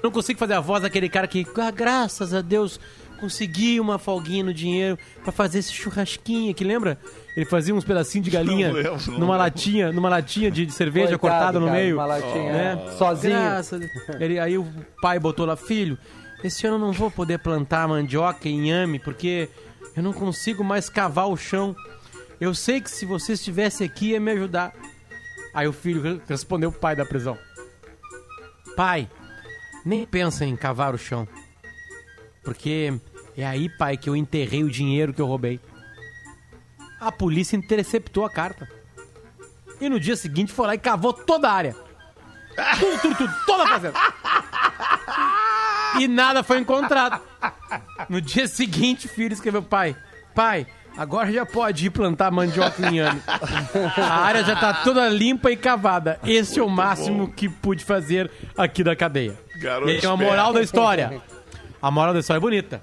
Não 0.03 0.11
consigo 0.11 0.39
fazer 0.39 0.53
a 0.53 0.59
voz 0.59 0.81
daquele 0.83 1.07
cara 1.09 1.27
que, 1.27 1.45
ah, 1.57 1.71
graças 1.71 2.33
a 2.33 2.41
Deus, 2.41 2.79
consegui 3.19 3.79
uma 3.79 3.99
folguinha 3.99 4.43
no 4.43 4.53
dinheiro 4.53 4.97
pra 5.23 5.31
fazer 5.31 5.59
esse 5.59 5.71
churrasquinho 5.71 6.53
que 6.55 6.63
lembra? 6.63 6.97
Ele 7.37 7.45
fazia 7.45 7.73
uns 7.73 7.83
pedacinhos 7.85 8.25
de 8.25 8.31
galinha 8.31 8.69
Não 8.69 8.75
lembro, 8.75 8.91
numa 9.07 9.19
lembro. 9.19 9.37
latinha, 9.37 9.91
numa 9.91 10.09
latinha 10.09 10.49
de 10.49 10.69
cerveja 10.71 11.17
Coitado, 11.19 11.19
cortada 11.19 11.59
no 11.59 11.67
cara, 11.67 11.77
meio. 11.79 11.95
uma 11.97 12.05
latinha, 12.05 12.51
né? 12.51 12.83
é. 12.87 12.91
Sozinho. 12.97 13.33
Graças 13.35 13.81
Ele, 14.19 14.39
aí 14.39 14.57
o 14.57 14.67
pai 15.01 15.19
botou 15.19 15.45
lá, 15.45 15.55
filho, 15.55 15.97
esse 16.43 16.65
ano 16.65 16.75
eu 16.77 16.79
não 16.79 16.91
vou 16.91 17.11
poder 17.11 17.37
plantar 17.37 17.87
mandioca 17.87 18.49
e 18.49 18.51
inhame 18.51 18.97
porque 18.97 19.47
eu 19.95 20.01
não 20.01 20.13
consigo 20.13 20.63
mais 20.63 20.89
cavar 20.89 21.27
o 21.29 21.37
chão. 21.37 21.75
Eu 22.39 22.55
sei 22.55 22.81
que 22.81 22.89
se 22.89 23.05
você 23.05 23.33
estivesse 23.33 23.83
aqui 23.83 24.09
ia 24.09 24.19
me 24.19 24.31
ajudar. 24.31 24.73
Aí 25.53 25.67
o 25.67 25.73
filho 25.73 26.01
re- 26.01 26.21
respondeu 26.27 26.71
pro 26.71 26.79
pai 26.81 26.95
da 26.95 27.05
prisão: 27.05 27.37
Pai, 28.75 29.09
nem 29.85 30.05
pensa 30.05 30.45
em 30.45 30.55
cavar 30.55 30.93
o 30.93 30.97
chão. 30.97 31.27
Porque 32.43 32.93
é 33.37 33.45
aí, 33.45 33.69
pai, 33.69 33.97
que 33.97 34.09
eu 34.09 34.15
enterrei 34.15 34.63
o 34.63 34.69
dinheiro 34.69 35.13
que 35.13 35.21
eu 35.21 35.27
roubei. 35.27 35.59
A 36.99 37.11
polícia 37.11 37.55
interceptou 37.55 38.25
a 38.25 38.29
carta. 38.29 38.69
E 39.79 39.89
no 39.89 39.99
dia 39.99 40.15
seguinte 40.15 40.53
foi 40.53 40.67
lá 40.67 40.75
e 40.75 40.79
cavou 40.79 41.13
toda 41.13 41.49
a 41.49 41.53
área. 41.53 41.75
Tudo, 42.79 43.01
tudo, 43.01 43.15
tudo, 43.15 43.33
toda 43.45 43.63
a 43.63 43.67
fazenda. 43.67 43.99
E 45.99 46.07
nada 46.07 46.43
foi 46.43 46.59
encontrado. 46.59 47.21
No 48.07 48.21
dia 48.21 48.47
seguinte, 48.47 49.07
o 49.07 49.09
filho 49.09 49.33
escreveu: 49.33 49.63
Pai, 49.63 49.95
pai, 50.35 50.67
agora 50.97 51.31
já 51.31 51.45
pode 51.45 51.85
ir 51.85 51.89
plantar 51.89 52.31
mandioca 52.31 52.81
em 52.85 52.95
inhame. 52.95 53.21
A 53.97 54.21
área 54.23 54.43
já 54.43 54.55
tá 54.55 54.73
toda 54.83 55.07
limpa 55.09 55.51
e 55.51 55.57
cavada. 55.57 56.19
Esse 56.25 56.59
é 56.59 56.63
o 56.63 56.69
máximo 56.69 57.31
que 57.31 57.49
pude 57.49 57.83
fazer 57.83 58.29
aqui 58.57 58.83
da 58.83 58.95
cadeia. 58.95 59.37
Garoto 59.61 59.91
e 59.91 59.97
aí, 59.97 60.05
a 60.05 60.15
moral 60.15 60.53
da 60.53 60.61
história. 60.61 61.21
A 61.81 61.91
moral 61.91 62.13
da 62.13 62.19
história 62.19 62.37
é 62.37 62.41
bonita. 62.41 62.81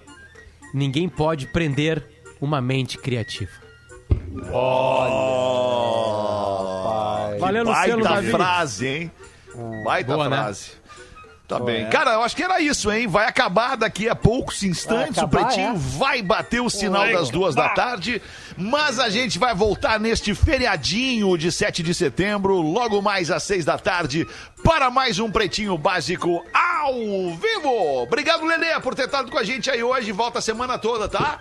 Ninguém 0.73 1.09
pode 1.09 1.47
prender 1.47 2.05
uma 2.41 2.61
mente 2.61 2.99
criativa. 2.99 3.53
Valeu, 7.39 7.65
Luciano 7.65 8.03
Baita 8.03 8.15
Davi. 8.15 8.31
frase, 8.31 8.87
hein? 8.87 9.13
Baita 9.85 10.13
Boa, 10.15 10.29
né? 10.29 10.53
Tá 11.49 11.59
bem. 11.59 11.89
Cara, 11.89 12.13
eu 12.13 12.23
acho 12.23 12.37
que 12.37 12.43
era 12.43 12.61
isso, 12.61 12.93
hein? 12.93 13.07
Vai 13.07 13.27
acabar 13.27 13.75
daqui 13.75 14.07
a 14.07 14.15
poucos 14.15 14.63
instantes. 14.63 15.17
Vai 15.17 15.25
o 15.25 15.27
acabar, 15.27 15.45
Pretinho 15.47 15.71
é? 15.71 15.79
vai 15.79 16.21
bater 16.21 16.61
o 16.61 16.69
sinal 16.69 17.05
Vai 17.05 17.15
das 17.15 17.31
duas 17.31 17.55
da 17.55 17.65
acabar. 17.65 17.89
tarde. 17.93 18.21
Mas 18.55 18.99
a 19.01 19.09
gente 19.09 19.39
vai 19.39 19.55
voltar 19.55 19.99
neste 19.99 20.35
feriadinho 20.35 21.39
de 21.39 21.51
7 21.51 21.83
de 21.83 21.95
setembro, 21.95 22.61
logo 22.61 23.01
mais 23.01 23.31
às 23.31 23.45
6 23.45 23.65
da 23.65 23.79
tarde, 23.79 24.27
para 24.63 24.91
mais 24.91 25.19
um 25.19 25.31
Pretinho 25.31 25.79
Básico 25.79 26.45
ao 26.53 26.93
vivo. 27.37 28.03
Obrigado, 28.03 28.45
Lelê, 28.45 28.79
por 28.81 28.95
ter 28.95 29.07
estado 29.07 29.31
com 29.31 29.39
a 29.39 29.43
gente 29.45 29.71
aí 29.71 29.83
hoje. 29.83 30.13
Volta 30.13 30.41
a 30.41 30.43
semana 30.43 30.77
toda, 30.79 31.09
tá? 31.09 31.41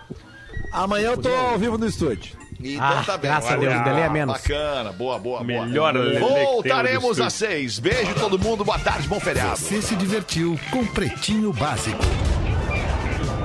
Amanhã 0.72 1.10
eu 1.10 1.18
tô 1.18 1.28
ao 1.28 1.58
vivo 1.58 1.76
no 1.76 1.86
estúdio. 1.86 2.34
Então 2.60 2.86
Ah, 2.86 3.02
tá 3.04 3.16
bem. 3.16 3.30
graças 3.30 3.52
a 3.52 3.56
Deus, 3.56 3.74
o 3.74 3.88
é 3.88 4.08
menos. 4.08 4.34
Bacana, 4.34 4.92
boa, 4.92 5.18
boa, 5.18 5.44
boa. 5.44 5.66
Melhor 5.66 5.94
Voltaremos 6.18 7.20
às 7.20 7.32
6. 7.34 7.78
Beijo 7.78 8.14
todo 8.14 8.38
mundo, 8.38 8.64
boa 8.64 8.78
tarde, 8.78 9.06
bom 9.08 9.20
feriado. 9.20 9.56
Você 9.56 9.80
se 9.80 9.94
divertiu 9.94 10.58
com 10.70 10.84
Pretinho 10.86 11.52
Básico. 11.52 12.02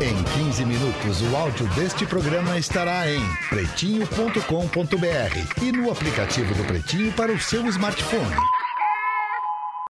Em 0.02 0.24
15 0.44 0.66
minutos, 0.66 1.22
o 1.22 1.36
áudio 1.36 1.66
deste 1.76 2.06
programa 2.06 2.58
estará 2.58 3.10
em 3.10 3.22
pretinho.com.br 3.50 5.62
e 5.62 5.72
no 5.72 5.92
aplicativo 5.92 6.54
do 6.56 6.64
Pretinho 6.66 7.12
para 7.14 7.32
o 7.32 7.40
seu 7.40 7.66
smartphone. 7.68 8.36